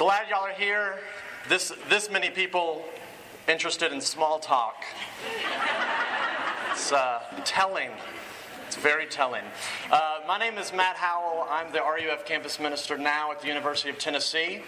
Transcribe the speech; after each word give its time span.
Glad 0.00 0.30
y'all 0.30 0.46
are 0.46 0.52
here. 0.54 0.98
This, 1.46 1.74
this 1.90 2.10
many 2.10 2.30
people 2.30 2.86
interested 3.46 3.92
in 3.92 4.00
small 4.00 4.38
talk. 4.38 4.82
It's 6.72 6.90
uh, 6.90 7.20
telling. 7.44 7.90
It's 8.66 8.76
very 8.76 9.04
telling. 9.04 9.44
Uh, 9.90 10.20
my 10.26 10.38
name 10.38 10.56
is 10.56 10.72
Matt 10.72 10.96
Howell. 10.96 11.46
I'm 11.50 11.70
the 11.70 11.80
RUF 11.80 12.24
campus 12.24 12.58
minister 12.58 12.96
now 12.96 13.30
at 13.30 13.42
the 13.42 13.48
University 13.48 13.90
of 13.90 13.98
Tennessee. 13.98 14.62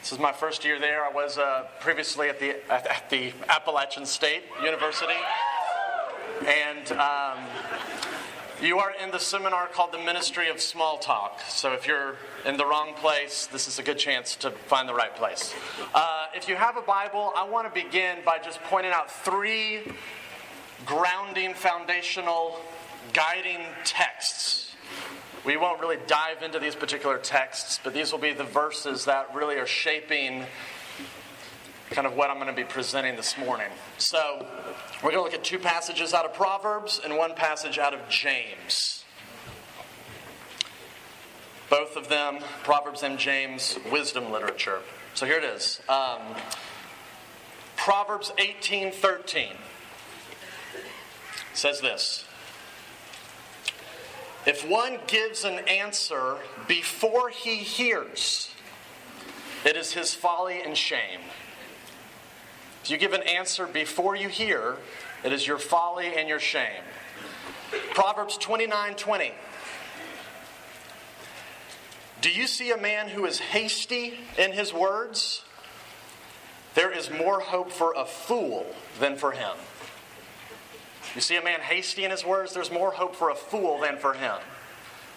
This 0.00 0.10
is 0.10 0.18
my 0.18 0.32
first 0.32 0.64
year 0.64 0.80
there. 0.80 1.04
I 1.04 1.12
was 1.12 1.38
uh, 1.38 1.68
previously 1.78 2.28
at 2.28 2.40
the, 2.40 2.56
at, 2.68 2.84
at, 2.88 3.08
the 3.08 3.32
Appalachian 3.48 4.04
State 4.04 4.42
University. 4.64 5.12
And 6.44 6.90
um, 6.98 7.38
you 8.62 8.78
are 8.78 8.92
in 9.02 9.10
the 9.10 9.18
seminar 9.18 9.66
called 9.66 9.90
The 9.90 9.98
Ministry 9.98 10.48
of 10.48 10.60
Small 10.60 10.96
Talk. 10.98 11.40
So 11.48 11.72
if 11.72 11.86
you're 11.86 12.14
in 12.46 12.56
the 12.56 12.64
wrong 12.64 12.94
place, 12.94 13.46
this 13.46 13.66
is 13.66 13.80
a 13.80 13.82
good 13.82 13.98
chance 13.98 14.36
to 14.36 14.52
find 14.52 14.88
the 14.88 14.94
right 14.94 15.14
place. 15.16 15.52
Uh, 15.92 16.26
if 16.34 16.48
you 16.48 16.54
have 16.54 16.76
a 16.76 16.80
Bible, 16.80 17.32
I 17.34 17.42
want 17.42 17.66
to 17.66 17.82
begin 17.82 18.18
by 18.24 18.38
just 18.38 18.62
pointing 18.64 18.92
out 18.92 19.10
three 19.10 19.80
grounding, 20.86 21.54
foundational, 21.54 22.60
guiding 23.12 23.60
texts. 23.84 24.74
We 25.44 25.56
won't 25.56 25.80
really 25.80 25.98
dive 26.06 26.44
into 26.44 26.60
these 26.60 26.76
particular 26.76 27.18
texts, 27.18 27.80
but 27.82 27.94
these 27.94 28.12
will 28.12 28.20
be 28.20 28.32
the 28.32 28.44
verses 28.44 29.06
that 29.06 29.34
really 29.34 29.56
are 29.56 29.66
shaping 29.66 30.44
kind 31.92 32.06
of 32.06 32.16
what 32.16 32.30
I'm 32.30 32.36
going 32.36 32.48
to 32.48 32.54
be 32.54 32.64
presenting 32.64 33.16
this 33.16 33.36
morning. 33.36 33.68
So, 33.98 34.46
we're 35.02 35.10
going 35.10 35.16
to 35.16 35.22
look 35.22 35.34
at 35.34 35.44
two 35.44 35.58
passages 35.58 36.14
out 36.14 36.24
of 36.24 36.32
Proverbs 36.32 37.00
and 37.04 37.16
one 37.16 37.34
passage 37.34 37.78
out 37.78 37.92
of 37.92 38.08
James. 38.08 39.04
Both 41.68 41.96
of 41.96 42.08
them, 42.08 42.38
Proverbs 42.64 43.02
and 43.02 43.18
James, 43.18 43.78
wisdom 43.90 44.30
literature. 44.30 44.80
So 45.14 45.26
here 45.26 45.38
it 45.38 45.44
is. 45.44 45.80
Um, 45.88 46.20
Proverbs 47.76 48.32
18:13 48.38 49.56
says 51.54 51.80
this. 51.80 52.24
If 54.44 54.68
one 54.68 54.98
gives 55.06 55.44
an 55.44 55.60
answer 55.60 56.36
before 56.66 57.28
he 57.28 57.56
hears, 57.56 58.50
it 59.64 59.76
is 59.76 59.92
his 59.92 60.14
folly 60.14 60.60
and 60.60 60.76
shame. 60.76 61.20
If 62.82 62.90
you 62.90 62.98
give 62.98 63.12
an 63.12 63.22
answer 63.22 63.66
before 63.66 64.16
you 64.16 64.28
hear, 64.28 64.76
it 65.22 65.32
is 65.32 65.46
your 65.46 65.58
folly 65.58 66.14
and 66.16 66.28
your 66.28 66.40
shame. 66.40 66.82
Proverbs 67.94 68.36
29 68.36 68.94
20. 68.94 69.32
Do 72.20 72.30
you 72.30 72.46
see 72.46 72.70
a 72.70 72.76
man 72.76 73.08
who 73.08 73.24
is 73.24 73.38
hasty 73.38 74.14
in 74.36 74.52
his 74.52 74.72
words? 74.72 75.44
There 76.74 76.90
is 76.90 77.10
more 77.10 77.40
hope 77.40 77.70
for 77.70 77.94
a 77.96 78.04
fool 78.04 78.66
than 78.98 79.16
for 79.16 79.32
him. 79.32 79.56
You 81.14 81.20
see 81.20 81.36
a 81.36 81.42
man 81.42 81.60
hasty 81.60 82.04
in 82.04 82.10
his 82.10 82.24
words, 82.24 82.54
there's 82.54 82.70
more 82.70 82.92
hope 82.92 83.14
for 83.14 83.30
a 83.30 83.34
fool 83.34 83.80
than 83.80 83.98
for 83.98 84.14
him. 84.14 84.36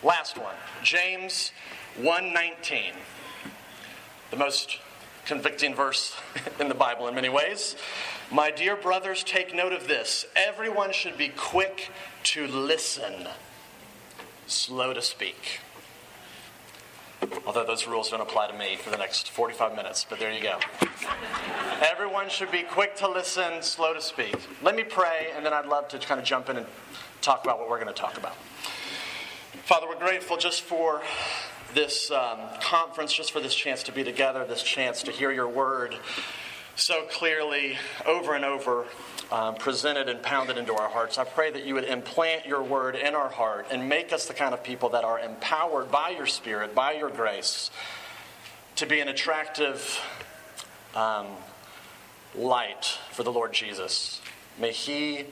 Last 0.04 0.38
one, 0.38 0.56
James 0.84 1.52
1:19. 1.98 2.94
The 4.32 4.38
most 4.38 4.80
convicting 5.26 5.76
verse 5.76 6.16
in 6.60 6.68
the 6.68 6.76
Bible 6.76 7.08
in 7.08 7.16
many 7.16 7.30
ways. 7.30 7.76
My 8.32 8.52
dear 8.52 8.76
brothers, 8.76 9.24
take 9.24 9.54
note 9.54 9.74
of 9.74 9.88
this. 9.88 10.26
Everyone 10.36 10.92
should 10.92 11.18
be 11.18 11.30
quick 11.30 11.92
to 12.24 12.48
listen, 12.48 13.28
slow 14.48 14.94
to 14.94 15.02
speak. 15.02 15.60
Although 17.46 17.66
those 17.66 17.88
rules 17.88 18.10
don't 18.10 18.22
apply 18.22 18.48
to 18.48 18.58
me 18.58 18.76
for 18.76 18.90
the 18.90 18.98
next 18.98 19.30
45 19.30 19.76
minutes, 19.76 20.06
but 20.08 20.20
there 20.20 20.32
you 20.32 20.42
go. 20.42 20.60
Everyone 21.82 22.30
should 22.30 22.52
be 22.52 22.64
quick 22.64 22.96
to 22.98 23.08
listen, 23.08 23.62
slow 23.62 23.94
to 23.94 24.02
speak. 24.02 24.36
Let 24.62 24.76
me 24.76 24.84
pray, 24.84 25.30
and 25.36 25.46
then 25.46 25.54
I'd 25.54 25.66
love 25.66 25.88
to 25.90 26.00
kind 26.00 26.20
of 26.20 26.26
jump 26.26 26.50
in 26.50 26.58
and 26.58 26.66
talk 27.22 27.44
about 27.44 27.60
what 27.60 27.70
we're 27.70 27.80
going 27.80 27.94
to 27.94 28.00
talk 28.00 28.18
about. 28.18 28.36
Father, 29.64 29.88
we're 29.88 29.98
grateful 29.98 30.38
just 30.38 30.62
for 30.62 31.02
this 31.76 32.10
um, 32.10 32.40
conference, 32.62 33.14
just 33.14 33.32
for 33.32 33.42
this 33.42 33.54
chance 33.54 33.84
to 33.84 33.92
be 33.92 34.04
together, 34.04 34.46
this 34.46 34.64
chance 34.64 35.04
to 35.04 35.12
hear 35.12 35.30
your 35.32 35.50
word 35.50 35.96
so 36.76 37.04
clearly 37.12 37.78
over 38.06 38.34
and 38.34 38.46
over 38.46 38.86
um, 39.32 39.56
presented 39.56 40.08
and 40.08 40.22
pounded 40.24 40.58
into 40.58 40.74
our 40.74 40.90
hearts. 40.90 41.18
I 41.18 41.26
pray 41.26 41.52
that 41.52 41.66
you 41.66 41.74
would 41.74 41.84
implant 41.84 42.46
your 42.46 42.64
word 42.64 42.96
in 42.96 43.14
our 43.14 43.30
heart 43.30 43.68
and 43.72 43.90
make 43.90 44.14
us 44.14 44.26
the 44.26 44.34
kind 44.34 44.54
of 44.54 44.64
people 44.64 44.90
that 44.90 45.04
are 45.04 45.20
empowered 45.20 45.92
by 45.92 46.10
your 46.10 46.26
spirit, 46.26 46.74
by 46.74 46.94
your 46.94 47.10
grace, 47.10 47.70
to 48.78 48.86
be 48.86 49.02
an 49.02 49.10
attractive 49.10 50.00
um, 50.96 51.28
light 52.34 52.98
for 53.12 53.24
the 53.24 53.32
Lord 53.32 53.52
Jesus. 53.54 54.22
May 54.58 54.72
he 54.72 55.26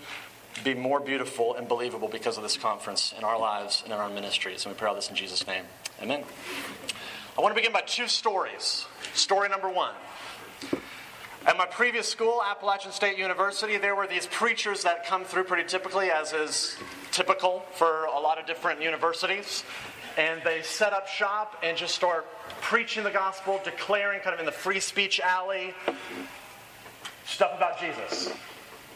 be 0.63 0.73
more 0.73 0.99
beautiful 0.99 1.55
and 1.55 1.67
believable 1.67 2.07
because 2.07 2.37
of 2.37 2.43
this 2.43 2.57
conference 2.57 3.13
in 3.17 3.23
our 3.23 3.39
lives 3.39 3.81
and 3.83 3.93
in 3.93 3.99
our 3.99 4.09
ministries. 4.09 4.65
And 4.65 4.73
we 4.73 4.77
pray 4.77 4.89
all 4.89 4.95
this 4.95 5.09
in 5.09 5.15
Jesus' 5.15 5.45
name. 5.47 5.65
Amen. 6.01 6.23
I 7.37 7.41
want 7.41 7.53
to 7.53 7.55
begin 7.55 7.73
by 7.73 7.81
two 7.81 8.07
stories. 8.07 8.85
Story 9.13 9.49
number 9.49 9.69
one. 9.69 9.93
At 11.45 11.57
my 11.57 11.65
previous 11.65 12.07
school, 12.07 12.41
Appalachian 12.45 12.91
State 12.91 13.17
University, 13.17 13.77
there 13.77 13.95
were 13.95 14.07
these 14.07 14.27
preachers 14.27 14.83
that 14.83 15.05
come 15.05 15.25
through 15.25 15.43
pretty 15.43 15.67
typically, 15.67 16.09
as 16.09 16.31
is 16.31 16.77
typical 17.11 17.65
for 17.73 18.05
a 18.05 18.19
lot 18.19 18.39
of 18.39 18.45
different 18.45 18.81
universities. 18.81 19.63
And 20.17 20.41
they 20.45 20.61
set 20.61 20.93
up 20.93 21.07
shop 21.07 21.61
and 21.63 21.75
just 21.75 21.95
start 21.95 22.27
preaching 22.61 23.03
the 23.03 23.11
gospel, 23.11 23.59
declaring 23.65 24.21
kind 24.21 24.33
of 24.33 24.39
in 24.39 24.45
the 24.45 24.51
free 24.51 24.79
speech 24.79 25.19
alley 25.19 25.73
stuff 27.25 27.51
about 27.57 27.79
Jesus 27.79 28.31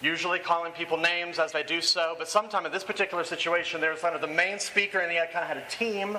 usually 0.02 0.40
calling 0.40 0.72
people 0.72 0.98
names 0.98 1.40
as 1.40 1.52
they 1.52 1.64
do 1.64 1.82
so. 1.82 2.16
But 2.18 2.28
sometime 2.28 2.66
in 2.66 2.72
this 2.72 2.84
particular 2.84 3.24
situation, 3.24 3.82
there 3.82 3.92
was 3.92 4.02
kind 4.02 4.16
of 4.16 4.22
the 4.22 4.28
main 4.28 4.60
speaker, 4.60 5.00
and 5.00 5.12
he 5.12 5.18
had 5.18 5.32
kind 5.32 5.44
of 5.44 5.50
had 5.50 5.58
a 5.58 5.70
team 5.70 6.18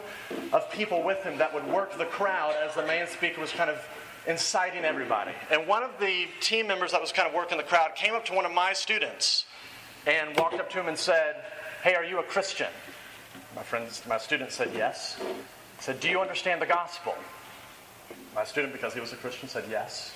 of 0.52 0.70
people 0.72 1.02
with 1.02 1.22
him 1.22 1.38
that 1.38 1.52
would 1.54 1.66
work 1.66 1.96
the 1.96 2.04
crowd 2.06 2.54
as 2.56 2.74
the 2.74 2.86
main 2.86 3.06
speaker 3.06 3.40
was 3.40 3.52
kind 3.52 3.70
of 3.70 3.78
inciting 4.26 4.84
everybody. 4.84 5.32
And 5.50 5.66
one 5.66 5.82
of 5.82 5.90
the 6.00 6.26
team 6.40 6.66
members 6.66 6.92
that 6.92 7.00
was 7.00 7.12
kind 7.12 7.28
of 7.28 7.34
working 7.34 7.56
the 7.56 7.64
crowd 7.64 7.94
came 7.94 8.14
up 8.14 8.24
to 8.26 8.34
one 8.34 8.44
of 8.44 8.52
my 8.52 8.72
students 8.72 9.46
and 10.06 10.36
walked 10.36 10.56
up 10.56 10.70
to 10.70 10.80
him 10.80 10.88
and 10.88 10.98
said, 10.98 11.36
Hey, 11.82 11.94
are 11.94 12.04
you 12.04 12.18
a 12.18 12.22
Christian? 12.22 12.68
My 13.54 13.62
friends, 13.62 14.02
my 14.08 14.18
student 14.18 14.52
said 14.52 14.70
yes. 14.74 15.16
He 15.18 15.82
said, 15.82 16.00
Do 16.00 16.08
you 16.08 16.20
understand 16.20 16.60
the 16.60 16.66
gospel? 16.66 17.14
My 18.34 18.44
student, 18.44 18.72
because 18.72 18.94
he 18.94 19.00
was 19.00 19.12
a 19.12 19.16
Christian, 19.16 19.48
said 19.48 19.64
yes. 19.70 20.12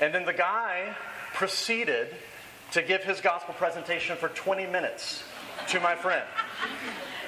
And 0.00 0.12
then 0.12 0.24
the 0.24 0.32
guy 0.32 0.94
proceeded 1.32 2.14
to 2.74 2.82
give 2.82 3.04
his 3.04 3.20
gospel 3.20 3.54
presentation 3.54 4.16
for 4.16 4.28
20 4.30 4.66
minutes 4.66 5.22
to 5.68 5.78
my 5.78 5.94
friend. 5.94 6.24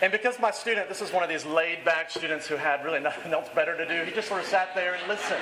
And 0.03 0.11
because 0.11 0.41
my 0.41 0.51
student, 0.51 0.89
this 0.89 1.01
is 1.01 1.13
one 1.13 1.23
of 1.23 1.29
these 1.29 1.47
laid 1.47 1.85
back 1.85 2.11
students 2.11 2.49
who 2.49 2.57
had 2.57 2.85
really 2.85 2.99
nothing 2.99 3.33
else 3.33 3.49
better 3.55 3.77
to 3.77 3.87
do, 3.87 4.05
he 4.05 4.11
just 4.11 4.27
sort 4.27 4.41
of 4.41 4.47
sat 4.49 4.75
there 4.75 4.95
and 4.95 5.07
listened 5.07 5.41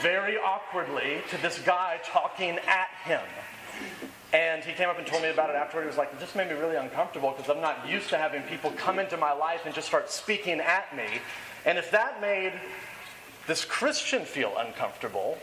very 0.00 0.36
awkwardly 0.38 1.20
to 1.30 1.42
this 1.42 1.58
guy 1.58 1.98
talking 2.04 2.60
at 2.68 2.88
him. 3.02 3.20
And 4.32 4.62
he 4.62 4.72
came 4.72 4.88
up 4.88 4.98
and 4.98 5.06
told 5.06 5.22
me 5.22 5.30
about 5.30 5.50
it 5.50 5.56
afterward. 5.56 5.82
He 5.82 5.88
was 5.88 5.96
like, 5.96 6.12
it 6.12 6.20
just 6.20 6.36
made 6.36 6.48
me 6.48 6.54
really 6.54 6.76
uncomfortable 6.76 7.34
because 7.36 7.50
I'm 7.50 7.60
not 7.60 7.88
used 7.88 8.08
to 8.10 8.18
having 8.18 8.42
people 8.42 8.70
come 8.70 9.00
into 9.00 9.16
my 9.16 9.32
life 9.32 9.62
and 9.66 9.74
just 9.74 9.88
start 9.88 10.12
speaking 10.12 10.60
at 10.60 10.94
me. 10.96 11.06
And 11.66 11.76
if 11.76 11.90
that 11.90 12.20
made 12.20 12.52
this 13.48 13.64
Christian 13.64 14.24
feel 14.24 14.54
uncomfortable, 14.58 15.38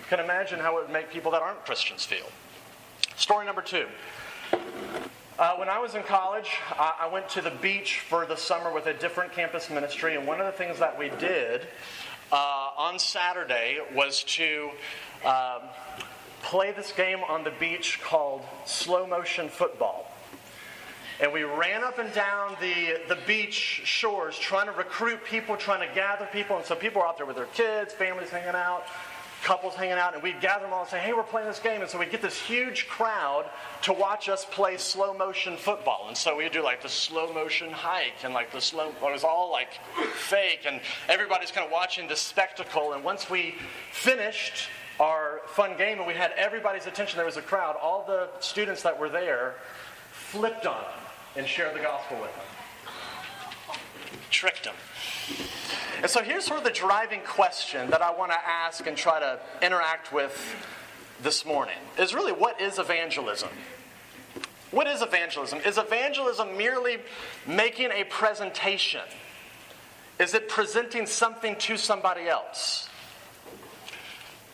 you 0.00 0.06
can 0.08 0.18
imagine 0.18 0.58
how 0.58 0.78
it 0.78 0.84
would 0.84 0.92
make 0.92 1.10
people 1.10 1.30
that 1.32 1.42
aren't 1.42 1.62
Christians 1.66 2.06
feel. 2.06 2.24
Story 3.16 3.44
number 3.44 3.60
two. 3.60 3.84
Uh, 5.38 5.56
when 5.56 5.68
I 5.68 5.78
was 5.78 5.94
in 5.94 6.02
college, 6.04 6.48
I, 6.70 7.00
I 7.02 7.06
went 7.08 7.28
to 7.30 7.42
the 7.42 7.50
beach 7.50 8.00
for 8.00 8.24
the 8.24 8.36
summer 8.36 8.72
with 8.72 8.86
a 8.86 8.94
different 8.94 9.34
campus 9.34 9.68
ministry, 9.68 10.16
and 10.16 10.26
one 10.26 10.40
of 10.40 10.46
the 10.46 10.52
things 10.52 10.78
that 10.78 10.98
we 10.98 11.10
did 11.10 11.66
uh, 12.32 12.70
on 12.78 12.98
Saturday 12.98 13.78
was 13.94 14.24
to 14.24 14.70
um, 15.22 15.68
play 16.40 16.72
this 16.72 16.92
game 16.92 17.20
on 17.28 17.44
the 17.44 17.52
beach 17.60 18.00
called 18.02 18.40
slow 18.64 19.06
motion 19.06 19.50
football. 19.50 20.10
And 21.20 21.30
we 21.30 21.42
ran 21.42 21.84
up 21.84 21.98
and 21.98 22.10
down 22.14 22.56
the, 22.62 23.02
the 23.06 23.18
beach 23.26 23.82
shores 23.84 24.38
trying 24.38 24.64
to 24.64 24.72
recruit 24.72 25.22
people, 25.26 25.58
trying 25.58 25.86
to 25.86 25.94
gather 25.94 26.26
people. 26.32 26.56
And 26.56 26.64
so 26.64 26.74
people 26.74 27.02
were 27.02 27.06
out 27.06 27.18
there 27.18 27.26
with 27.26 27.36
their 27.36 27.44
kids, 27.44 27.92
families 27.92 28.30
hanging 28.30 28.54
out 28.54 28.86
couples 29.42 29.74
hanging 29.74 29.94
out, 29.94 30.14
and 30.14 30.22
we'd 30.22 30.40
gather 30.40 30.64
them 30.64 30.72
all 30.72 30.82
and 30.82 30.90
say, 30.90 30.98
hey, 30.98 31.12
we're 31.12 31.22
playing 31.22 31.48
this 31.48 31.58
game. 31.58 31.80
And 31.80 31.90
so 31.90 31.98
we'd 31.98 32.10
get 32.10 32.22
this 32.22 32.38
huge 32.38 32.88
crowd 32.88 33.46
to 33.82 33.92
watch 33.92 34.28
us 34.28 34.44
play 34.44 34.76
slow 34.76 35.14
motion 35.14 35.56
football. 35.56 36.06
And 36.08 36.16
so 36.16 36.36
we'd 36.36 36.52
do 36.52 36.62
like 36.62 36.82
the 36.82 36.88
slow 36.88 37.32
motion 37.32 37.70
hike 37.70 38.24
and 38.24 38.34
like 38.34 38.52
the 38.52 38.60
slow, 38.60 38.88
it 38.88 39.00
was 39.00 39.24
all 39.24 39.50
like 39.50 39.72
fake, 40.14 40.66
and 40.66 40.80
everybody's 41.08 41.50
kind 41.50 41.66
of 41.66 41.72
watching 41.72 42.08
this 42.08 42.20
spectacle. 42.20 42.92
And 42.92 43.02
once 43.02 43.30
we 43.30 43.54
finished 43.92 44.68
our 44.98 45.40
fun 45.46 45.76
game 45.78 45.98
and 45.98 46.06
we 46.06 46.14
had 46.14 46.32
everybody's 46.36 46.86
attention, 46.86 47.16
there 47.16 47.26
was 47.26 47.38
a 47.38 47.42
crowd, 47.42 47.76
all 47.80 48.04
the 48.06 48.28
students 48.40 48.82
that 48.82 48.98
were 48.98 49.08
there 49.08 49.54
flipped 50.12 50.66
on 50.66 50.80
them 50.80 51.00
and 51.36 51.46
shared 51.46 51.74
the 51.74 51.80
gospel 51.80 52.18
with 52.20 52.30
them. 52.34 53.76
Tricked 54.30 54.64
them. 54.64 54.74
And 56.02 56.10
so 56.10 56.22
here's 56.22 56.44
sort 56.44 56.58
of 56.58 56.64
the 56.64 56.70
driving 56.70 57.20
question 57.26 57.90
that 57.90 58.00
I 58.00 58.10
want 58.10 58.32
to 58.32 58.38
ask 58.38 58.86
and 58.86 58.96
try 58.96 59.20
to 59.20 59.38
interact 59.62 60.12
with 60.12 60.34
this 61.22 61.44
morning 61.44 61.76
is 61.98 62.14
really 62.14 62.32
what 62.32 62.60
is 62.60 62.78
evangelism? 62.78 63.50
What 64.70 64.86
is 64.86 65.02
evangelism? 65.02 65.60
Is 65.66 65.78
evangelism 65.78 66.56
merely 66.56 66.98
making 67.46 67.90
a 67.90 68.04
presentation? 68.04 69.02
Is 70.18 70.34
it 70.34 70.48
presenting 70.48 71.06
something 71.06 71.56
to 71.56 71.76
somebody 71.76 72.28
else? 72.28 72.88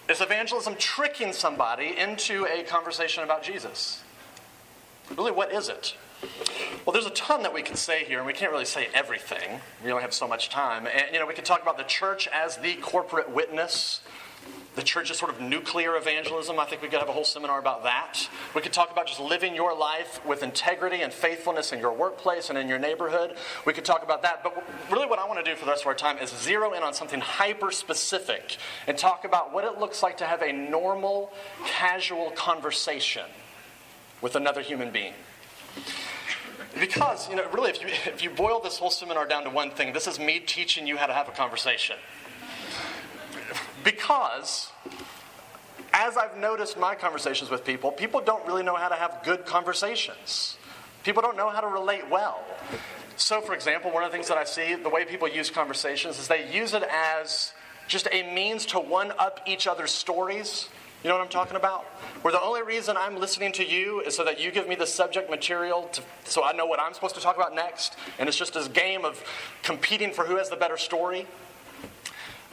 Is 0.09 0.21
evangelism 0.21 0.77
tricking 0.79 1.33
somebody 1.33 1.97
into 1.99 2.47
a 2.47 2.63
conversation 2.63 3.25
about 3.25 3.43
Jesus? 3.43 4.03
Really, 5.17 5.33
what 5.33 5.53
is 5.53 5.69
it? 5.69 5.97
Well, 6.87 6.93
there's 6.93 7.07
a 7.07 7.11
ton 7.11 7.43
that 7.43 7.53
we 7.53 7.63
can 7.63 7.75
say 7.75 8.05
here, 8.05 8.19
and 8.19 8.27
we 8.27 8.33
can't 8.33 8.53
really 8.53 8.65
say 8.65 8.89
everything. 8.95 9.61
We 9.85 9.91
only 9.91 10.03
have 10.03 10.15
so 10.15 10.29
much 10.29 10.51
time. 10.51 10.87
And, 10.87 11.13
you 11.13 11.19
know, 11.19 11.27
we 11.27 11.35
could 11.35 11.45
talk 11.45 11.61
about 11.61 11.77
the 11.77 11.85
church 11.85 12.29
as 12.29 12.59
the 12.59 12.75
corporate 12.77 13.29
witness 13.29 14.01
the 14.77 14.83
church's 14.83 15.19
sort 15.19 15.33
of 15.33 15.41
nuclear 15.41 15.97
evangelism. 15.97 16.59
I 16.59 16.67
think 16.67 16.83
we 16.83 16.89
could 16.89 17.01
have 17.01 17.09
a 17.09 17.13
whole 17.13 17.25
seminar 17.25 17.59
about 17.59 17.83
that. 17.85 18.29
We 18.55 18.61
could 18.61 18.75
talk 18.75 18.93
about 18.93 19.07
just 19.07 19.19
living 19.19 19.55
your 19.55 19.75
life 19.75 20.25
with 20.27 20.43
integrity 20.43 21.01
and 21.01 21.13
faithfulness 21.13 21.73
in 21.73 21.81
your 21.81 21.93
workplace 21.95 22.51
and 22.51 22.59
in 22.59 22.69
your 22.69 22.79
neighborhood. 22.79 23.37
We 23.65 23.73
could 23.73 23.87
talk 23.87 24.05
about 24.05 24.21
that. 24.23 24.45
But 24.45 24.63
really, 24.91 25.07
what 25.07 25.19
I 25.19 25.27
want 25.27 25.43
to 25.43 25.51
do 25.51 25.57
for 25.57 25.65
the 25.65 25.71
rest 25.71 25.83
of 25.83 25.87
our 25.87 25.95
time 25.95 26.19
is 26.19 26.31
zero 26.31 26.75
in 26.75 26.83
on 26.83 26.93
something 26.93 27.21
hyper 27.21 27.71
specific 27.71 28.59
and 28.87 28.99
talk 28.99 29.25
about 29.25 29.53
what 29.53 29.65
it 29.65 29.79
looks 29.79 30.03
like 30.03 30.19
to 30.19 30.27
have 30.27 30.43
a 30.43 30.53
normal, 30.53 31.33
casual 31.65 32.31
conversation 32.33 33.25
with 34.21 34.37
another 34.37 34.61
human 34.61 34.91
being. 34.91 35.15
Because, 36.79 37.29
you 37.31 37.37
know, 37.37 37.49
really, 37.53 37.71
if 37.71 37.81
you, 37.81 37.89
if 37.89 38.23
you 38.23 38.31
boil 38.31 38.61
this 38.61 38.79
whole 38.79 38.91
seminar 38.91 39.27
down 39.27 39.45
to 39.45 39.51
one 39.51 39.71
thing, 39.71 39.93
this 39.93 40.07
is 40.07 40.19
me 40.19 40.41
teaching 40.41 40.87
you 40.87 40.97
how 40.97 41.07
to 41.07 41.15
have 41.15 41.29
a 41.29 41.33
conversation. 41.33 41.97
Because, 43.83 44.71
as 45.93 46.17
I've 46.17 46.37
noticed 46.37 46.79
my 46.79 46.95
conversations 46.95 47.51
with 47.51 47.65
people, 47.65 47.93
people 47.93 48.21
don't 48.21 48.47
really 48.47 48.63
know 48.63 48.77
how 48.77 48.89
to 48.89 48.95
have 48.95 49.23
good 49.25 49.47
conversations. 49.47 50.59
People 51.03 51.23
don't 51.23 51.37
know 51.37 51.49
how 51.49 51.61
to 51.61 51.69
relate 51.69 52.11
well. 52.11 52.45
So, 53.17 53.41
for 53.41 53.55
example, 53.55 53.91
one 53.91 54.03
of 54.03 54.11
the 54.11 54.17
things 54.17 54.29
that 54.29 54.37
I 54.37 54.45
see, 54.45 54.75
the 54.75 54.91
way 54.91 55.07
people 55.07 55.29
use 55.29 55.49
conversations 55.49 56.19
is 56.19 56.29
they 56.29 56.53
use 56.53 56.75
it 56.75 56.83
as 56.83 57.53
just 57.89 58.09
a 58.13 58.35
means 58.35 58.67
to 58.67 58.81
one 58.81 59.13
up 59.19 59.41
each 59.47 59.67
other's 59.67 59.93
stories. 59.93 60.69
You 61.03 61.11
know 61.11 61.17
what 61.17 61.25
I'm 61.25 61.31
talking 61.31 61.57
about? 61.57 61.85
Where 62.23 62.33
the 62.33 62.41
only 62.41 62.63
reason 62.63 62.97
I'm 62.97 63.19
listening 63.19 63.53
to 63.53 63.67
you 63.67 64.01
is 64.01 64.17
so 64.17 64.25
that 64.25 64.41
you 64.41 64.51
give 64.51 64.69
me 64.69 64.75
the 64.75 64.87
subject 64.87 65.31
material 65.31 65.89
to, 65.93 66.03
so 66.25 66.45
I 66.45 66.53
know 66.53 66.67
what 66.67 66.81
I'm 66.81 66.95
supposed 66.95 67.15
to 67.15 67.21
talk 67.21 67.37
about 67.37 67.55
next. 67.55 67.97
And 68.19 68.29
it's 68.29 68.39
just 68.39 68.55
this 68.55 68.69
game 68.69 69.05
of 69.05 69.23
competing 69.63 70.13
for 70.13 70.25
who 70.25 70.37
has 70.37 70.51
the 70.51 70.57
better 70.57 70.77
story. 70.77 71.27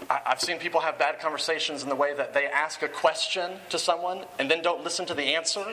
I've 0.10 0.42
seen 0.42 0.60
people 0.60 0.81
have 0.81 1.00
bad 1.00 1.19
conversations 1.19 1.81
in 1.81 1.90
the 1.90 1.95
way 1.95 2.13
that 2.13 2.34
they 2.34 2.45
ask 2.45 2.84
a 2.84 2.90
question 2.90 3.54
to 3.69 3.80
someone 3.80 4.25
and 4.38 4.51
then 4.51 4.62
don't 4.62 4.84
listen 4.84 5.06
to 5.06 5.13
the 5.13 5.36
answer. 5.36 5.66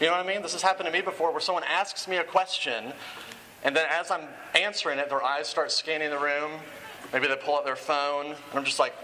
You 0.00 0.06
know 0.06 0.12
what 0.12 0.24
I 0.24 0.26
mean? 0.26 0.42
This 0.42 0.54
has 0.54 0.62
happened 0.62 0.86
to 0.86 0.92
me 0.92 1.02
before 1.02 1.30
where 1.30 1.40
someone 1.40 1.64
asks 1.64 2.08
me 2.08 2.16
a 2.16 2.24
question 2.24 2.94
and 3.64 3.74
then 3.74 3.86
as 3.90 4.10
I'm 4.10 4.28
answering 4.54 4.98
it, 4.98 5.08
their 5.08 5.24
eyes 5.24 5.48
start 5.48 5.72
scanning 5.72 6.10
the 6.10 6.18
room. 6.18 6.52
Maybe 7.12 7.26
they 7.26 7.36
pull 7.36 7.56
out 7.56 7.64
their 7.64 7.76
phone, 7.76 8.26
and 8.26 8.36
I'm 8.54 8.64
just 8.64 8.78
like, 8.78 8.94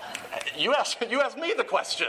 you 0.56 0.74
asked, 0.74 0.98
you 1.10 1.20
asked 1.20 1.38
me 1.38 1.54
the 1.56 1.64
question. 1.64 2.08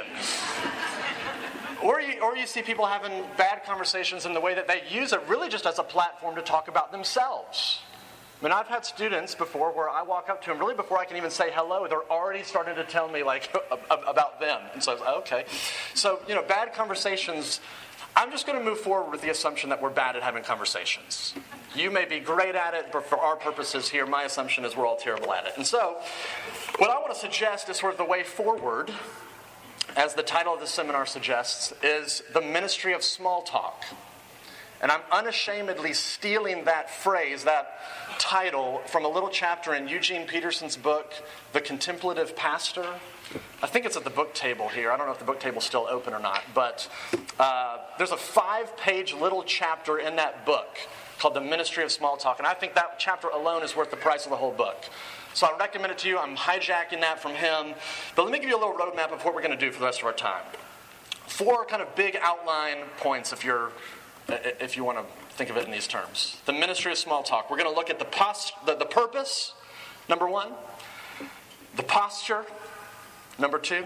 Or, 1.83 2.01
you, 2.01 2.21
or 2.21 2.35
you 2.35 2.45
see 2.45 2.61
people 2.61 2.85
having 2.85 3.23
bad 3.37 3.63
conversations 3.65 4.25
in 4.25 4.33
the 4.33 4.41
way 4.41 4.53
that 4.53 4.67
they 4.67 4.83
use 4.89 5.13
it 5.13 5.21
really 5.27 5.49
just 5.49 5.65
as 5.65 5.79
a 5.79 5.83
platform 5.83 6.35
to 6.35 6.41
talk 6.41 6.67
about 6.67 6.91
themselves. 6.91 7.79
I 8.41 8.43
mean, 8.43 8.53
I've 8.53 8.67
had 8.67 8.85
students 8.85 9.35
before 9.35 9.71
where 9.71 9.87
I 9.87 10.01
walk 10.01 10.27
up 10.27 10.41
to 10.43 10.49
them, 10.49 10.57
really 10.57 10.73
before 10.73 10.97
I 10.97 11.05
can 11.05 11.15
even 11.15 11.29
say 11.29 11.51
hello, 11.53 11.87
they're 11.87 12.09
already 12.11 12.41
starting 12.41 12.75
to 12.75 12.83
tell 12.83 13.07
me, 13.07 13.21
like, 13.21 13.55
about 13.91 14.39
them. 14.39 14.61
And 14.73 14.81
so 14.81 14.91
I 14.91 14.95
was 14.95 15.01
like, 15.01 15.17
okay. 15.17 15.45
So, 15.93 16.19
you 16.27 16.33
know, 16.33 16.41
bad 16.41 16.73
conversations, 16.73 17.61
I'm 18.15 18.31
just 18.31 18.47
going 18.47 18.57
to 18.57 18.65
move 18.65 18.79
forward 18.79 19.11
with 19.11 19.21
the 19.21 19.29
assumption 19.29 19.69
that 19.69 19.79
we're 19.79 19.91
bad 19.91 20.15
at 20.15 20.23
having 20.23 20.41
conversations. 20.41 21.35
You 21.75 21.91
may 21.91 22.05
be 22.05 22.19
great 22.19 22.55
at 22.55 22.73
it, 22.73 22.87
but 22.91 23.05
for 23.05 23.19
our 23.19 23.35
purposes 23.35 23.87
here, 23.89 24.07
my 24.07 24.23
assumption 24.23 24.65
is 24.65 24.75
we're 24.75 24.87
all 24.87 24.97
terrible 24.97 25.31
at 25.33 25.45
it. 25.45 25.53
And 25.55 25.65
so, 25.65 25.97
what 26.77 26.89
I 26.89 26.95
want 26.95 27.13
to 27.13 27.19
suggest 27.19 27.69
is 27.69 27.77
sort 27.77 27.93
of 27.93 27.99
the 27.99 28.05
way 28.05 28.23
forward, 28.23 28.91
as 29.95 30.13
the 30.13 30.23
title 30.23 30.53
of 30.53 30.59
the 30.59 30.67
seminar 30.67 31.05
suggests, 31.05 31.73
is 31.83 32.23
the 32.33 32.41
ministry 32.41 32.93
of 32.93 33.03
small 33.03 33.41
talk. 33.41 33.85
And 34.81 34.91
I'm 34.91 35.01
unashamedly 35.11 35.93
stealing 35.93 36.65
that 36.65 36.89
phrase, 36.89 37.43
that 37.43 37.79
title, 38.17 38.81
from 38.87 39.05
a 39.05 39.07
little 39.07 39.29
chapter 39.29 39.75
in 39.75 39.87
Eugene 39.87 40.25
Peterson's 40.25 40.75
book, 40.75 41.13
The 41.53 41.61
Contemplative 41.61 42.35
Pastor. 42.35 42.85
I 43.61 43.67
think 43.67 43.85
it's 43.85 43.95
at 43.95 44.03
the 44.03 44.09
book 44.09 44.33
table 44.33 44.67
here. 44.69 44.91
I 44.91 44.97
don't 44.97 45.05
know 45.05 45.13
if 45.13 45.19
the 45.19 45.25
book 45.25 45.39
table's 45.39 45.65
still 45.65 45.87
open 45.87 46.13
or 46.13 46.19
not, 46.19 46.41
but 46.55 46.89
uh, 47.39 47.77
there's 47.97 48.11
a 48.11 48.17
five 48.17 48.75
page 48.75 49.13
little 49.13 49.43
chapter 49.43 49.99
in 49.99 50.15
that 50.15 50.45
book 50.45 50.77
called 51.19 51.35
The 51.35 51.41
Ministry 51.41 51.83
of 51.83 51.91
Small 51.91 52.17
Talk. 52.17 52.39
And 52.39 52.47
I 52.47 52.55
think 52.55 52.73
that 52.73 52.97
chapter 52.97 53.27
alone 53.27 53.61
is 53.61 53.75
worth 53.75 53.91
the 53.91 53.97
price 53.97 54.25
of 54.25 54.31
the 54.31 54.37
whole 54.37 54.51
book. 54.51 54.85
So 55.33 55.47
I 55.47 55.57
recommend 55.57 55.91
it 55.91 55.97
to 55.99 56.09
you. 56.09 56.17
I'm 56.17 56.35
hijacking 56.35 57.01
that 57.01 57.21
from 57.21 57.33
him. 57.33 57.73
But 58.15 58.23
let 58.23 58.31
me 58.31 58.39
give 58.39 58.49
you 58.49 58.57
a 58.57 58.59
little 58.59 58.73
roadmap 58.73 59.11
of 59.11 59.23
what 59.23 59.33
we're 59.33 59.41
going 59.41 59.57
to 59.57 59.65
do 59.65 59.71
for 59.71 59.79
the 59.79 59.85
rest 59.85 59.99
of 59.99 60.05
our 60.05 60.13
time. 60.13 60.43
Four 61.27 61.65
kind 61.65 61.81
of 61.81 61.95
big 61.95 62.17
outline 62.21 62.77
points 62.97 63.31
if 63.31 63.45
you're 63.45 63.71
if 64.29 64.77
you 64.77 64.83
want 64.83 64.97
to 64.97 65.03
think 65.35 65.49
of 65.49 65.57
it 65.57 65.65
in 65.65 65.71
these 65.71 65.87
terms. 65.87 66.37
The 66.45 66.53
ministry 66.53 66.91
of 66.91 66.97
small 66.97 67.23
talk. 67.23 67.49
We're 67.49 67.57
going 67.57 67.69
to 67.69 67.75
look 67.75 67.89
at 67.89 67.99
the, 67.99 68.05
post, 68.05 68.53
the, 68.65 68.75
the 68.75 68.85
purpose, 68.85 69.53
number 70.07 70.27
one, 70.27 70.49
the 71.75 71.83
posture, 71.83 72.45
number 73.39 73.57
two, 73.57 73.85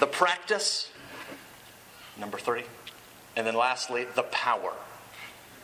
the 0.00 0.06
practice, 0.06 0.90
number 2.18 2.38
three, 2.38 2.64
and 3.36 3.46
then 3.46 3.54
lastly, 3.54 4.06
the 4.14 4.22
power. 4.24 4.72